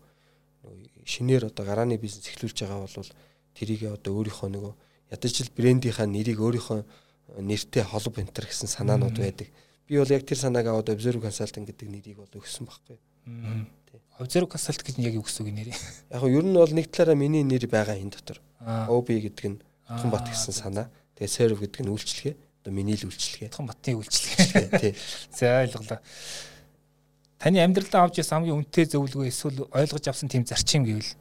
шинээр 1.06 1.46
одоо 1.50 1.64
гарааны 1.66 1.98
бизнес 1.98 2.26
эхлүүлж 2.26 2.58
байгаа 2.66 2.82
бол 2.82 3.12
тэрийг 3.54 3.86
одоо 3.86 4.12
өөрийнхөө 4.18 4.50
нөгөө 4.50 4.74
ядаж 5.14 5.34
ил 5.40 5.50
брендийнхаа 5.56 6.06
нэрийг 6.06 6.40
өөрийнхөө 6.40 6.80
нэртэй 7.38 7.84
холбо 7.84 8.18
энтер 8.22 8.46
гэсэн 8.46 8.68
санаанууд 8.68 9.18
байдаг. 9.18 9.48
Би 9.86 9.98
бол 9.98 10.10
яг 10.10 10.26
тэр 10.26 10.38
санааг 10.38 10.66
аваад 10.66 10.90
Observe 10.90 11.20
Consulting 11.20 11.66
гэдэг 11.68 11.88
нэрийг 11.88 12.16
бол 12.18 12.32
өгсөн 12.34 12.66
байхгүй. 12.66 12.98
Observe 14.18 14.48
Consult 14.48 14.80
гэж 14.86 15.00
яг 15.02 15.14
юу 15.18 15.24
гэсэн 15.26 15.42
үг 15.44 15.52
нэрээ. 15.52 15.76
Яг 16.14 16.22
нь 16.22 16.36
ер 16.36 16.44
нь 16.46 16.54
бол 16.54 16.72
нэг 16.72 16.86
талаараа 16.92 17.18
миний 17.18 17.42
нэр 17.42 17.66
байгаа 17.66 17.98
энэ 17.98 18.14
дотор. 18.14 18.38
OB 18.62 19.08
гэдэг 19.08 19.46
нь 19.50 19.58
Тунбат 19.88 20.28
гэсэн 20.30 20.54
санаа. 20.54 20.86
Тэгээ 21.18 21.32
Serve 21.32 21.58
гэдэг 21.60 21.82
нь 21.82 21.90
үйлчлэгээ. 21.90 22.34
Одоо 22.62 22.72
миний 22.72 22.94
л 22.94 23.08
үйлчлэгээ. 23.10 23.50
Тунбатын 23.50 23.98
үйлчлэгээ. 23.98 24.68
Тий. 24.78 24.92
За 25.36 25.66
ойлголоо. 25.66 25.98
Таны 27.42 27.58
амьдралдаа 27.58 28.06
авч 28.06 28.22
ясан 28.22 28.46
хамгийн 28.46 28.62
үнэтэй 28.62 28.86
зөвлөгөө 28.94 29.26
эсвэл 29.26 29.66
ойлгож 29.74 30.06
авсан 30.06 30.30
тийм 30.30 30.46
зарчим 30.46 30.86
гэвэл 30.86 31.18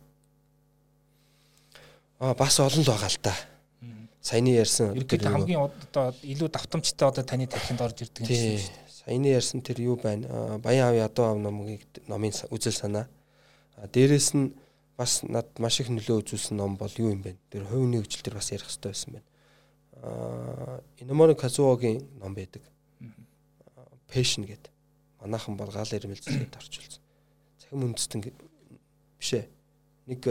Аа 2.21 2.37
бас 2.37 2.61
олон 2.61 2.85
л 2.85 2.91
байгаа 2.93 3.09
л 3.09 3.17
та. 3.17 3.33
Саяны 4.21 4.53
ярьсан 4.53 4.93
ерөнхийдөө 4.93 5.33
хамгийн 5.33 5.65
одоо 5.65 6.13
илүү 6.21 6.53
давтамжтай 6.53 7.09
одоо 7.09 7.25
таны 7.25 7.49
тархинд 7.49 7.81
орж 7.81 8.05
ирдэг 8.05 8.21
юм 8.21 8.29
шиг 8.29 8.61
шүү 8.61 8.69
дээ 8.69 8.90
саяны 9.03 9.33
ярьсан 9.33 9.61
тэр 9.61 9.81
юу 9.81 9.95
байна? 9.97 10.57
Баян 10.59 10.93
аав 10.93 10.95
ядуу 10.95 11.25
аав 11.25 11.37
номыг 11.37 11.85
номын 12.07 12.33
үзэл 12.49 12.73
санаа. 12.73 13.07
Дээрээс 13.77 14.33
нь 14.37 14.53
бас 14.97 15.23
над 15.25 15.49
маш 15.57 15.81
их 15.81 15.89
нөлөө 15.89 16.21
үзүүлсэн 16.21 16.57
ном 16.57 16.77
бол 16.77 16.93
юу 16.97 17.09
юм 17.09 17.25
бэ? 17.25 17.35
Тэр 17.49 17.65
хувийн 17.65 17.97
хөгжил 17.97 18.21
төр 18.21 18.37
бас 18.37 18.53
ярих 18.53 18.69
хэрэгтэй 18.69 18.91
байсан 18.93 19.11
байна. 19.17 19.27
Аа 20.01 20.83
Иномоно 21.01 21.33
Казуогийн 21.35 22.05
ном 22.21 22.35
байдаг. 22.37 22.61
Passion 24.11 24.45
гэдэг. 24.45 24.69
Манайхан 25.21 25.57
бол 25.57 25.71
гал 25.71 25.87
ирмэлцлээд 25.87 26.55
орчуулсан. 26.59 27.01
Цахим 27.57 27.85
үндэстэн 27.89 28.21
биш 28.21 29.31
ээ. 29.33 29.47
Нэг 30.05 30.21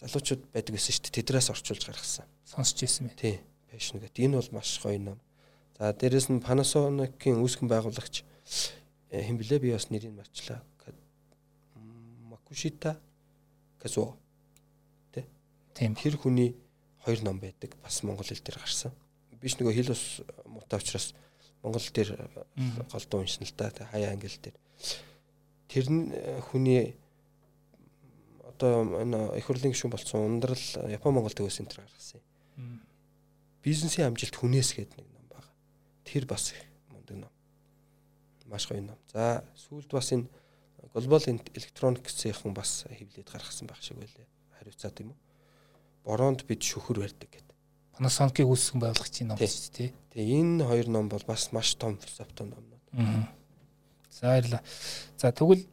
залуучууд 0.00 0.48
байдаг 0.54 0.72
байсан 0.72 0.92
шүү 0.94 1.04
дээ. 1.04 1.16
Тэдрээс 1.20 1.50
орчуулж 1.50 1.84
гаргасан. 1.84 2.26
Сонсч 2.46 2.80
ирсэн 2.86 3.10
бэ? 3.10 3.18
Тий. 3.18 3.36
Passion 3.68 4.00
гэдэг. 4.00 4.24
Энэ 4.24 4.38
бол 4.38 4.50
маш 4.54 4.78
гоё 4.80 4.96
ном. 5.02 5.18
За 5.78 5.92
дээрэс 5.94 6.26
нь 6.34 6.42
Panasonic-ийн 6.42 7.38
үүсгэн 7.38 7.70
байгуулагч 7.70 8.26
э, 9.14 9.22
хэн 9.22 9.38
блэ 9.38 9.62
би 9.62 9.70
бас 9.70 9.94
нэрийг 9.94 10.10
марчлаа. 10.10 10.58
Макушита 12.26 12.98
Казуо. 13.78 14.18
Тэ? 15.14 15.22
Тийм. 15.78 15.94
Тэр 15.94 16.18
хүний 16.18 16.58
хоёр 17.06 17.22
ном 17.22 17.38
байдаг. 17.38 17.78
Бас 17.78 18.02
монгол 18.02 18.26
хэл 18.26 18.42
дээр 18.42 18.58
гарсан. 18.58 18.90
Биш 19.38 19.54
нөгөө 19.54 19.74
хэл 19.78 19.94
ус 19.94 20.18
муутай 20.50 20.82
учраас 20.82 21.14
монгол 21.62 21.86
дээр 21.94 22.26
голдуу 22.90 23.22
уншина 23.22 23.46
л 23.46 23.54
да. 23.54 23.70
Хаяа 23.94 24.18
англи 24.18 24.34
дээр. 24.34 24.58
Тэр 25.70 25.86
нь 25.86 26.10
э, 26.10 26.42
хүний 26.42 26.98
одоо 28.42 28.98
энэ 28.98 29.38
их 29.38 29.46
хурлын 29.46 29.70
гишүүн 29.70 29.94
болсон 29.94 30.26
ундрал 30.26 30.58
Япон 30.90 31.14
Монгол 31.14 31.38
төвөөс 31.38 31.62
энэ 31.62 31.70
гаргасан 31.70 32.18
юм. 32.18 32.82
Бизнесийн 33.62 34.10
амжилт 34.10 34.34
хүнээс 34.34 34.74
гэдэг 34.74 34.98
нэг 34.98 35.17
Тэр 36.08 36.24
бас 36.24 36.54
мундаг 36.88 37.16
ном. 37.16 37.32
Маш 38.48 38.64
гоё 38.64 38.80
ном. 38.80 38.96
За 39.12 39.44
сүүлд 39.68 39.92
бас 39.92 40.12
энэ 40.16 40.28
Global 40.94 41.20
Electronics-ийн 41.54 42.54
бас 42.56 42.86
хэвлээд 42.88 43.28
гаргасан 43.28 43.68
байх 43.68 43.82
шиг 43.84 44.00
байлаа. 44.00 44.24
Хариуцаад 44.56 45.00
юм 45.04 45.12
уу? 45.12 45.18
Бороонд 46.04 46.48
бид 46.48 46.64
шүхэр 46.64 47.04
барьдаг 47.04 47.28
гэдэг. 47.28 47.56
Panasonic-ийг 48.00 48.48
үүсгэн 48.48 48.80
байгуулагчийн 48.80 49.28
ном 49.28 49.36
шүү 49.36 49.74
дээ. 49.76 49.92
Тэгээ 50.16 50.40
энэ 50.40 50.64
хоёр 50.64 50.88
ном 50.88 51.12
бол 51.12 51.24
бас 51.28 51.52
маш 51.52 51.76
том 51.76 52.00
философтой 52.00 52.48
номнууд. 52.48 52.84
Аа. 52.96 53.28
За 54.08 54.32
баярлалаа. 54.32 54.62
За 55.20 55.28
тэгвэл 55.28 55.68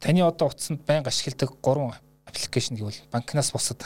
таны 0.00 0.24
одоо 0.24 0.48
утсанд 0.48 0.80
байнга 0.88 1.12
ашигладаг 1.12 1.60
гурван 1.60 1.92
аппликейшн 2.24 2.74
гэвэл 2.74 3.04
банкнаас 3.12 3.52
бусад 3.52 3.84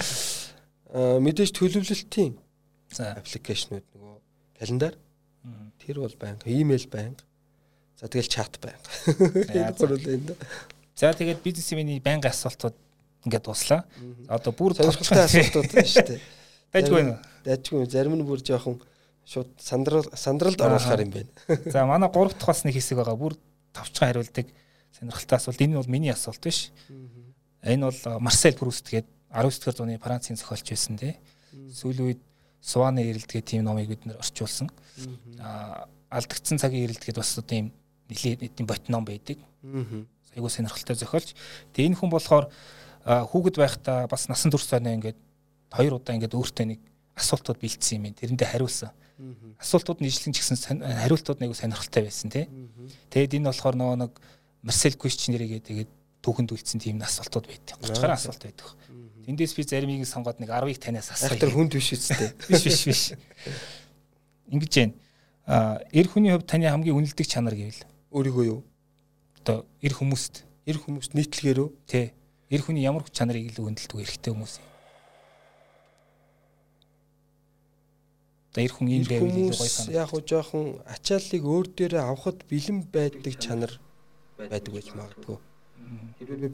мэдээж 1.24 1.50
төлөвлөлтийн 1.56 2.36
аппликейшнүүд 2.98 3.86
нөгөө 3.96 4.19
календар 4.60 4.94
тэр 5.80 6.04
бол 6.04 6.16
байнга 6.20 6.44
имэйл 6.44 6.86
байнга 6.92 7.24
за 7.96 8.12
тэгэл 8.12 8.28
чат 8.28 8.60
байнга 8.60 10.36
за 11.00 11.12
тэгээд 11.16 11.40
бизнесмений 11.40 12.00
байнга 12.04 12.28
асуултууд 12.28 12.76
ингээд 13.24 13.44
дуслаа. 13.44 13.84
Одоо 14.28 14.52
бүр 14.52 14.76
тодорхой 14.76 15.04
асуултууд 15.04 15.72
байна 15.72 15.88
шүү 15.88 16.06
дээ. 16.08 16.20
Дайггүй 16.72 17.02
нэ 17.04 17.16
дайггүй 17.44 17.88
зарим 17.88 18.16
нь 18.16 18.24
бүр 18.24 18.40
жоохон 18.40 18.80
шууд 19.24 19.50
сандрал 19.60 20.06
сандралд 20.12 20.60
оруулахаар 20.60 21.04
юм 21.04 21.12
байна. 21.12 21.32
За 21.72 21.84
манай 21.84 22.08
гурав 22.08 22.32
дахь 22.36 22.48
бас 22.52 22.64
нэг 22.64 22.76
хэсэг 22.76 23.00
байгаа. 23.00 23.16
Бүр 23.16 23.36
тавчхан 23.76 24.08
хариулдаг 24.08 24.46
сонирхолтой 24.96 25.36
асуулт. 25.36 25.60
Энэ 25.60 25.76
бол 25.76 25.92
миний 25.92 26.12
асуулт 26.12 26.40
биш. 26.40 26.72
Энэ 27.64 27.84
бол 27.88 28.20
Марсель 28.20 28.56
Пруст 28.56 28.88
гээд 28.88 29.08
19-р 29.30 29.76
зууны 29.76 30.00
Францын 30.00 30.36
зохиолч 30.36 30.68
байсан 30.68 30.96
тий 30.96 31.16
сүүлийн 31.52 32.06
үед 32.06 32.22
Суаны 32.60 33.04
эрэлт 33.08 33.30
гэх 33.30 33.44
тийм 33.44 33.64
номыг 33.64 33.88
бид 33.88 34.04
нэр 34.06 34.20
орчуулсан 34.20 34.70
а 35.40 35.88
алдагдсан 36.12 36.60
цагийн 36.60 36.86
эрэлт 36.88 37.04
гэд 37.04 37.16
бас 37.16 37.38
одоо 37.38 37.56
ийм 37.56 37.68
нэлээд 38.08 38.40
нийтийн 38.44 38.68
бот 38.68 38.84
ном 38.88 39.04
байдаг 39.04 39.40
айгуу 40.36 40.50
сонирхолтой 40.52 40.96
зохиолч 40.96 41.34
тэгээ 41.72 41.88
энэ 41.92 41.98
хүн 41.98 42.12
болохоор 42.12 42.52
хүүхэд 43.04 43.56
байхдаа 43.56 44.06
бас 44.06 44.28
насан 44.28 44.52
турш 44.52 44.68
соноо 44.68 44.92
ингээд 44.92 45.18
хоёр 45.72 45.96
удаа 45.96 46.14
ингээд 46.14 46.36
өөртөө 46.36 46.66
нэг 46.68 46.80
асуултууд 47.16 47.58
бэлдсэн 47.60 47.96
юм. 48.00 48.14
Тэрэндээ 48.14 48.48
хариулсан. 48.48 48.90
Асуултууд 49.60 50.00
нийслэн 50.00 50.32
ч 50.34 50.40
гэсэн 50.40 50.84
хариултууд 50.84 51.40
нэг 51.40 51.54
сонирхолтой 51.56 52.08
байсан 52.08 52.30
тий. 52.32 52.48
Тэгээд 53.12 53.40
энэ 53.40 53.48
болохоор 53.52 53.76
нөгөө 53.76 53.96
нэг 54.04 54.12
Marcel 54.64 54.94
Questionnaire 54.96 55.48
гэдэг 55.48 55.88
түүхэнд 56.20 56.52
үлдсэн 56.52 56.80
тийм 56.80 57.00
асуултууд 57.00 57.46
байдаг. 57.48 57.76
30 57.80 58.00
гаруй 58.00 58.16
асуулт 58.16 58.42
байдаг. 58.44 58.68
Тэндээс 59.26 59.52
би 59.56 59.62
заримыг 59.64 60.06
сонгоод 60.08 60.40
нэг 60.40 60.48
10-ыг 60.48 60.78
танаас 60.80 61.12
асууя. 61.12 61.36
Тэр 61.36 61.52
хүнд 61.52 61.74
биш 61.76 61.92
үстэй. 61.92 62.32
Биш 62.48 62.64
биш 62.64 62.82
биш. 62.88 63.02
Ингэж 64.48 64.72
байна. 64.76 64.94
А 65.46 65.82
эр 65.92 66.06
хүний 66.08 66.32
хувьд 66.32 66.48
таны 66.48 66.70
хамгийн 66.70 66.96
үнэлдэг 66.96 67.26
чанар 67.26 67.54
гэвэл 67.58 67.84
өөрийгөө 68.14 68.44
юу? 68.48 68.60
Одоо 69.42 69.66
эр 69.82 69.94
хүмүүст, 69.98 70.46
эр 70.66 70.78
хүмүүст 70.78 71.12
нийтлэгээр 71.18 71.58
үү? 71.60 71.70
Тий. 71.90 72.12
Эр 72.50 72.62
хүний 72.64 72.86
ямар 72.86 73.04
чанарыг 73.10 73.50
илүү 73.50 73.66
үнэлдэг 73.66 73.98
эрэгтэй 73.98 74.32
хүмүүс 74.32 74.54
юм? 74.62 74.68
Одоо 78.50 78.62
эр 78.66 78.72
хүн 78.74 78.88
ийм 78.90 79.04
байвал 79.06 79.30
илүү 79.30 79.54
гоё 79.54 79.70
санагдав. 79.70 79.94
Яг 79.94 80.10
уу 80.10 80.22
жоохон 80.26 80.66
ачааллыг 80.86 81.42
өөр 81.46 81.66
дээрээ 81.70 82.02
авахд 82.02 82.40
бэлэн 82.50 82.78
байдаг 82.90 83.34
чанар 83.38 83.72
байдаг 84.34 84.72
гэж 84.74 84.86
магадгүй. 84.98 85.38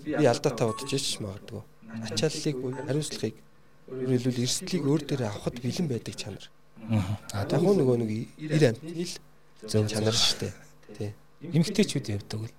Би 0.04 0.24
алдаатай 0.28 0.66
бодож 0.68 0.92
ич 0.92 1.20
магадгүй. 1.24 1.64
Ачааллыг 2.04 2.56
хариуцлагыг 2.86 3.36
өөрөөр 3.86 4.20
хэлбэл 4.20 4.44
эрсдлийг 4.44 4.84
өөр 4.84 5.02
дээрээ 5.06 5.30
авахд 5.30 5.56
бэлэн 5.62 5.88
байдаг 5.88 6.14
чанар. 6.18 6.46
Аа 7.32 7.46
яг 7.46 7.62
нөгөө 7.62 7.96
нэг 8.02 8.10
ир 8.36 8.64
амтны 8.74 9.04
л 9.06 9.14
зөв 9.64 9.84
чанар 9.88 10.16
шүү 10.16 10.36
дээ. 10.42 10.54
Тий. 10.96 11.10
Эмэгтэйчүүд 11.54 12.06
явдаг 12.12 12.40
л. 12.50 12.54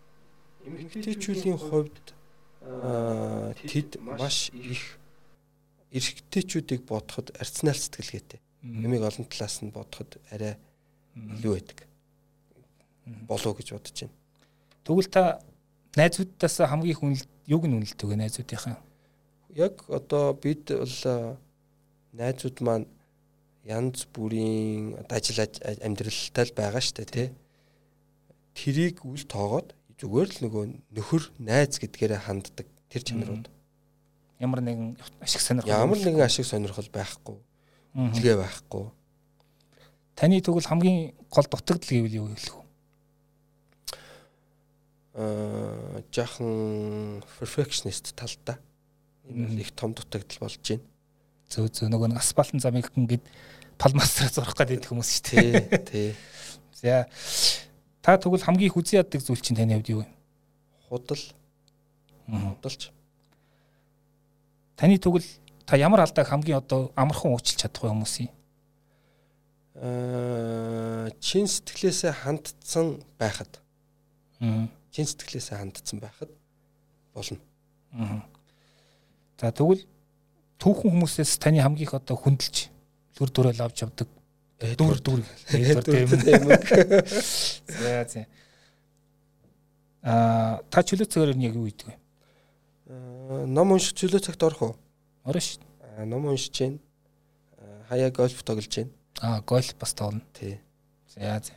Эмэгтэйчүүдийн 0.65 1.59
хувьд 1.59 2.05
аа 2.63 3.53
тэд 3.55 3.99
маш 4.01 4.49
их 4.55 4.97
эрэгтэйчүүдийг 5.91 6.87
бодоход 6.87 7.35
арцнаал 7.35 7.79
сэтгэлгээтэй. 7.79 8.39
Ямиг 8.63 9.03
олон 9.03 9.27
талаас 9.27 9.61
нь 9.63 9.71
бодоход 9.71 10.19
арай 10.31 10.55
илүү 11.15 11.53
байдаг. 11.53 11.87
болов 13.27 13.57
гэж 13.57 13.71
бодож 13.71 13.95
байна. 14.01 14.13
Тэгвэл 14.83 15.09
та 15.11 15.39
найзуудаас 15.95 16.57
хамгийн 16.59 16.91
их 16.91 17.03
үнэл 17.03 17.25
юг 17.47 17.63
нь 17.67 17.75
үнэлдэг 17.75 18.07
вэ 18.07 18.15
найзуудынхаа? 18.15 18.77
Яг 19.57 19.81
одоо 19.89 20.37
бид 20.37 20.69
бол 20.69 21.37
найзууд 22.13 22.57
маань 22.61 22.85
янз 23.65 24.05
бүрийн 24.13 25.01
ажил 25.09 25.41
амьдралтай 25.81 26.45
л 26.45 26.53
байгаа 26.53 26.81
шүү 26.81 26.97
дээ 27.01 27.09
тий. 27.09 27.29
Тэрийг 28.53 29.01
үл 29.01 29.25
тоогоод 29.25 29.73
зүгээр 29.97 30.29
л 30.29 30.39
нөгөө 30.45 30.63
нөхөр 30.93 31.23
найз 31.41 31.81
гэдгээрээ 31.81 32.21
ханддаг 32.29 32.69
тэр 32.93 33.01
чанарууд. 33.01 33.49
Ямар 34.37 34.61
нэгэн 34.61 34.93
ашиг 35.25 35.41
сонирхол 35.41 35.73
ямар 35.73 35.97
нэгэн 35.97 36.21
ашиг 36.21 36.45
сонирхол 36.45 36.89
байхгүй. 36.93 37.37
Илгээ 37.97 38.37
байхгүй. 38.37 38.85
Таны 40.13 40.37
тэгвэл 40.37 40.69
хамгийн 40.69 41.17
гол 41.33 41.49
дутагдал 41.49 41.89
гэвэл 41.89 42.17
юу 42.21 42.29
хэлэх 42.29 42.55
вэ? 42.61 42.65
аа 45.17 46.01
жаахан 46.13 47.25
perfectionist 47.41 48.13
талдаа 48.13 48.61
энэ 49.29 49.47
бол 49.47 49.59
их 49.59 49.71
том 49.71 49.93
дутагдал 49.93 50.39
болж 50.47 50.59
байна. 50.63 50.83
Зөө 51.47 51.67
зөө 51.71 51.89
нөгөө 51.91 52.17
асфальтын 52.19 52.59
замыг 52.59 52.91
ингээд 52.95 53.23
палмастраа 53.77 54.31
зурах 54.31 54.55
гэдэг 54.57 54.89
хүмүүс 54.89 55.09
шүү 55.15 55.23
дээ. 55.31 55.79
Тий. 55.87 56.09
За 56.81 57.07
та 58.01 58.17
тэгвэл 58.17 58.43
хамгийн 58.43 58.69
их 58.71 58.77
үзий 58.77 58.99
яддаг 58.99 59.21
зүйл 59.21 59.41
чинь 59.41 59.57
таны 59.57 59.77
хувьд 59.77 59.89
юу 59.89 60.01
вэ? 60.03 60.07
Худал. 60.89 61.23
Худалч. 62.27 62.91
Таны 64.75 64.97
тэгвэл 64.97 65.25
та 65.65 65.77
ямар 65.77 66.01
алдааг 66.05 66.27
хамгийн 66.27 66.57
одоо 66.57 66.91
амархан 66.95 67.31
уучлах 67.31 67.57
чадах 67.57 67.83
вэ 67.83 67.91
хүмүүсийн? 67.91 68.29
Аа 69.77 71.09
чин 71.19 71.47
сэтгэлээсээ 71.47 72.13
хандсан 72.13 73.03
байхад. 73.19 73.61
Аа 74.39 74.69
чин 74.91 75.05
сэтгэлээсээ 75.05 75.57
хандсан 75.57 75.99
байхад 75.99 76.29
болно. 77.13 77.41
За 79.37 79.51
тэгвэл 79.53 79.85
түүхэн 80.57 80.91
хүмүүсээс 80.91 81.37
таны 81.37 81.61
хамгийн 81.61 81.85
их 81.85 81.93
одоо 81.93 82.17
хүндэлж 82.17 82.73
дүр 83.17 83.29
дүрэл 83.29 83.61
авч 83.61 83.85
явдаг 83.85 84.09
дүр 84.57 84.97
дүр 84.97 85.21
тийм. 85.45 86.49
За 87.81 88.05
за. 88.09 88.25
Аа 90.01 90.61
та 90.71 90.81
чөлөө 90.81 91.05
цагаар 91.05 91.37
яг 91.37 91.53
юу 91.53 91.69
хийдэг 91.69 91.87
вэ? 91.91 91.95
Аа 92.89 93.45
ном 93.45 93.75
унших 93.75 93.93
чөлөө 93.93 94.23
цагт 94.25 94.43
орох 94.43 94.61
уу? 94.61 94.75
Орно 95.27 95.41
шүү. 95.41 95.61
Ном 96.05 96.25
уншиж 96.31 96.53
гин. 96.57 96.79
Хаяа 97.89 98.09
гольф 98.11 98.41
тоглож 98.43 98.69
гин. 98.71 98.89
Аа 99.21 99.41
гольф 99.41 99.75
бас 99.75 99.93
тоглоно. 99.93 100.21
Тий. 100.33 100.59
За 101.13 101.41
за. 101.43 101.53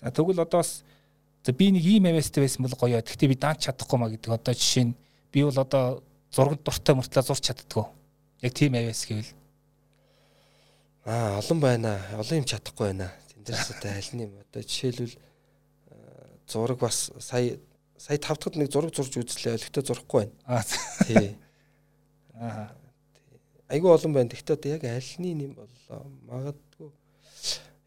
За 0.00 0.10
тэгвэл 0.10 0.42
одоо 0.42 0.60
бас 0.60 0.84
би 1.46 1.70
нэг 1.70 1.84
ийм 1.84 2.04
авьяастай 2.04 2.44
байсан 2.44 2.66
бол 2.66 2.76
гоё. 2.76 3.00
Гэхдээ 3.00 3.28
би 3.28 3.36
даанч 3.36 3.64
чадахгүй 3.64 3.98
маа 3.98 4.10
гэдэг. 4.10 4.34
Одоо 4.34 4.54
жишээ 4.54 4.84
нь 4.90 4.96
би 5.32 5.44
бол 5.44 5.56
одоо 5.56 6.02
зураг 6.34 6.58
дуртай 6.62 6.98
мөртлөө 6.98 7.24
зурч 7.24 7.46
чаддгүй. 7.46 7.86
Яг 8.42 8.52
тийм 8.58 8.74
авьяас 8.74 9.06
гэвэл 9.06 9.30
аа 11.06 11.38
олон 11.38 11.60
байна. 11.62 11.94
Олон 12.18 12.42
юм 12.42 12.48
чадахгүй 12.50 12.90
байна. 12.90 13.12
Тэндээс 13.30 13.70
одоо 13.78 13.90
аль 13.94 14.10
нь 14.12 14.24
юм 14.26 14.34
одоо 14.42 14.62
жишээлбэл 14.66 15.16
зураг 16.50 16.78
бас 16.82 17.12
сая 17.22 17.58
сая 17.96 18.18
тав 18.18 18.38
дахьд 18.42 18.58
нэг 18.58 18.72
зураг 18.74 18.90
зурж 18.90 19.14
үзлээ. 19.14 19.56
Олигтой 19.56 19.84
зурахгүй 19.86 20.26
байна. 20.26 20.34
Аа 20.44 20.62
тий. 21.06 21.38
Аа 22.34 22.74
айгүй 23.70 23.94
олон 23.94 24.12
байна. 24.12 24.34
Гэхдээ 24.34 24.58
одоо 24.58 24.70
яг 24.74 24.84
аль 24.90 25.14
нь 25.22 25.46
юм 25.46 25.54
боллоо. 25.54 26.02
Магадгүй 26.26 26.90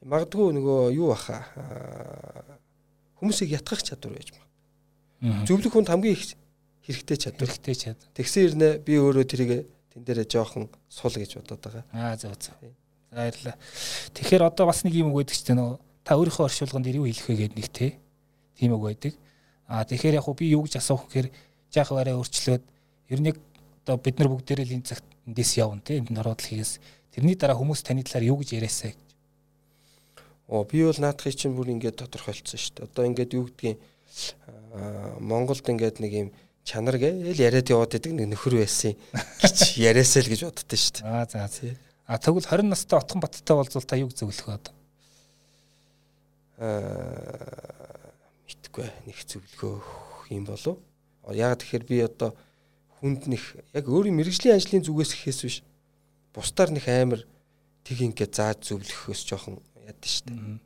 магадгүй 0.06 0.54
нөгөө 0.54 0.94
юу 0.94 1.10
баха 1.12 1.42
хүмүүсийг 3.18 3.58
ятгах 3.58 3.82
чадвар 3.82 4.18
байж 4.18 4.30
магадгүй. 4.32 5.46
Зөвлөх 5.50 5.74
хүнд 5.74 5.90
хамгийн 5.90 6.14
их 6.14 6.38
хэрэгтэй 6.88 7.18
чадвар. 7.20 7.50
Хэрэгтэй 7.52 7.76
чадвар. 7.76 8.10
Тэгсэн 8.16 8.42
ирнэ 8.48 8.70
би 8.80 8.96
өөрөө 8.96 9.26
тэрийг 9.28 9.52
тэн 9.92 10.02
дээрээ 10.08 10.28
жоохон 10.32 10.72
сул 10.88 11.12
гэж 11.12 11.38
бодоод 11.44 11.62
байгаа. 11.62 11.84
Аа 11.92 12.16
зөв 12.16 12.34
зөв. 12.40 12.56
За 13.12 13.28
баярлалаа. 13.28 13.56
Тэгэхээр 14.16 14.44
одоо 14.48 14.66
бас 14.72 14.88
нэг 14.88 14.96
юм 14.96 15.12
байдаг 15.12 15.36
ч 15.36 15.44
тийм 15.44 15.60
нөө 15.60 15.80
та 16.08 16.16
өөрийнхөө 16.16 16.48
оршуулганд 16.48 16.88
юу 16.88 17.06
хэлэх 17.06 17.28
вэ 17.28 17.36
гэдэг 17.36 17.58
нэг 17.60 17.70
те. 17.70 18.00
Тийм 18.56 18.74
үг 18.80 18.84
байдаг. 18.88 19.14
Аа 19.68 19.84
тэгэхээр 19.84 20.20
яг 20.24 20.28
би 20.32 20.46
юу 20.56 20.64
гэж 20.64 20.80
асуух 20.80 21.12
гэхээр 21.12 21.28
жаахан 21.76 22.00
арай 22.00 22.16
өөрчлөөд 22.16 22.64
ер 23.12 23.20
нь 23.20 23.36
одоо 23.84 23.96
бид 24.00 24.16
нар 24.20 24.32
бүгдээрээ 24.32 24.68
л 24.68 24.76
энэ 24.80 24.88
цагт 24.88 25.06
эндээс 25.28 25.60
явна 25.60 25.84
те 25.84 26.00
энд 26.00 26.16
ороод 26.16 26.40
л 26.40 26.48
хийгээс 26.48 26.80
тэрний 27.12 27.36
дараа 27.36 27.60
хүмүүс 27.60 27.84
таны 27.84 28.04
талаар 28.04 28.32
юу 28.32 28.40
гэж 28.40 28.56
яриасаа 28.60 28.96
Оо 30.48 30.64
би 30.64 30.84
бол 30.84 30.96
наадахыг 30.96 31.36
чинь 31.36 31.56
бүр 31.56 31.76
ингээд 31.76 32.00
тодорхойлцсон 32.00 32.56
шүү 32.56 32.74
дээ. 32.80 32.88
Одоо 32.88 33.04
ингээд 33.04 33.36
юу 33.36 33.52
гэдгийг 33.52 33.84
Монголд 35.20 35.68
ингээд 35.68 36.00
нэг 36.00 36.12
юм 36.16 36.30
чанар 36.68 37.00
гээл 37.00 37.40
яриад 37.40 37.72
яваад 37.72 37.96
байдаг 37.96 38.12
нэг 38.12 38.28
нөхөр 38.36 38.60
байсан 38.60 39.00
гэж 39.40 39.80
яриасаа 39.88 40.22
л 40.28 40.32
гэж 40.36 40.42
боддоо 40.52 40.76
шүү 40.76 41.00
дээ. 41.00 41.08
Аа 41.08 41.24
за 41.24 41.48
за. 41.48 41.72
А 42.04 42.20
тэгвэл 42.20 42.44
20 42.44 42.68
настай 42.68 43.00
Отхон 43.00 43.24
Баттай 43.24 43.56
болзол 43.56 43.88
та 43.88 43.96
юу 43.96 44.12
зөвлөх 44.12 44.52
вэ 44.52 44.60
одоо? 44.60 44.76
Аа 46.60 47.88
мэдгүй 48.52 48.88
нэг 49.08 49.18
зөвлөгөө 49.24 49.76
юм 50.36 50.44
болов. 50.44 50.76
Яг 51.32 51.56
тэгэхээр 51.64 51.86
би 51.88 52.04
одоо 52.04 52.36
хүнд 53.00 53.32
нэг 53.32 53.44
яг 53.72 53.88
өөрийн 53.88 54.20
мэрэгжлийн 54.20 54.60
ажлын 54.60 54.84
зүгээс 54.84 55.12
гэхээс 55.16 55.42
биш 55.48 55.58
бусдаар 56.36 56.76
нэг 56.76 56.84
амар 56.92 57.24
тэг 57.88 58.04
ингээд 58.04 58.36
зааж 58.36 58.68
зөвлөхөөс 58.68 59.24
жоохон 59.24 59.64
яд 59.88 59.96
дээ. 60.04 60.60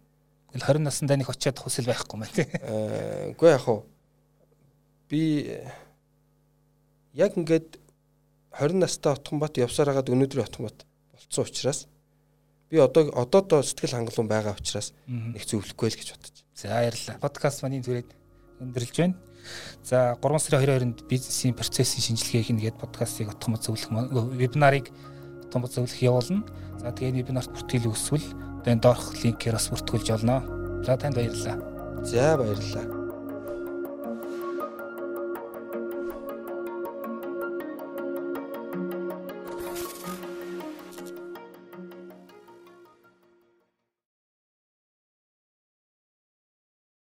Тэгэл 0.49 0.65
20 0.65 0.81
наснда 0.81 1.13
нэг 1.13 1.29
очиад 1.29 1.61
хүсэл 1.61 1.85
байхгүй 1.85 2.17
мэн 2.17 2.33
тий. 2.33 2.49
Аа 2.65 3.37
үгүй 3.37 3.53
яг 3.53 3.61
хуу 3.61 3.85
би 5.11 5.21
яг 7.13 7.37
ингээд 7.37 7.79
20 8.59 8.79
настай 8.79 9.13
Отгонбат 9.13 9.57
явсаар 9.57 9.91
хагаад 9.91 10.11
өнөөдрийн 10.11 10.47
Отгонбат 10.47 10.85
болцсон 11.11 11.45
учраас 11.45 11.87
би 12.71 12.79
одоо 12.79 13.11
одоо 13.15 13.63
сэтгэл 13.63 13.99
хангалуун 13.99 14.27
байгаа 14.31 14.55
учраас 14.55 14.93
нэг 15.07 15.43
зөвлөхгүй 15.43 15.91
л 15.91 15.97
гэж 15.99 16.09
бодож. 16.15 16.35
За 16.55 16.71
баярлалаа. 16.71 17.19
Подкаст 17.19 17.63
маний 17.63 17.83
зүрээд 17.83 18.11
өндөрлж 18.63 18.95
байна. 18.95 19.15
За 19.83 20.15
3 20.15 20.39
сарын 20.39 20.95
22-нд 20.95 21.07
бизнесийн 21.07 21.55
процессын 21.55 22.15
шинжилгээх 22.15 22.55
нэгэд 22.55 22.79
подкастыг 22.79 23.35
Отгонбат 23.35 23.67
зөвлөх 23.67 23.91
вебинарыг 24.35 24.91
Отгонбат 25.47 25.75
зөвлөх 25.75 25.99
явуулна. 25.99 26.47
За 26.79 26.95
тэгээ 26.95 27.23
вебинарт 27.23 27.51
бүртгэл 27.51 27.91
өсвөл 27.91 28.23
одоо 28.63 28.71
энэ 28.71 28.83
доорх 28.83 29.19
линкээр 29.19 29.59
бас 29.59 29.67
бүртгүүлж 29.67 30.07
олно. 30.15 30.39
За 30.85 30.95
танд 30.95 31.19
баярлалаа. 31.19 31.59
За 32.05 32.37
баярлалаа. 32.37 33.00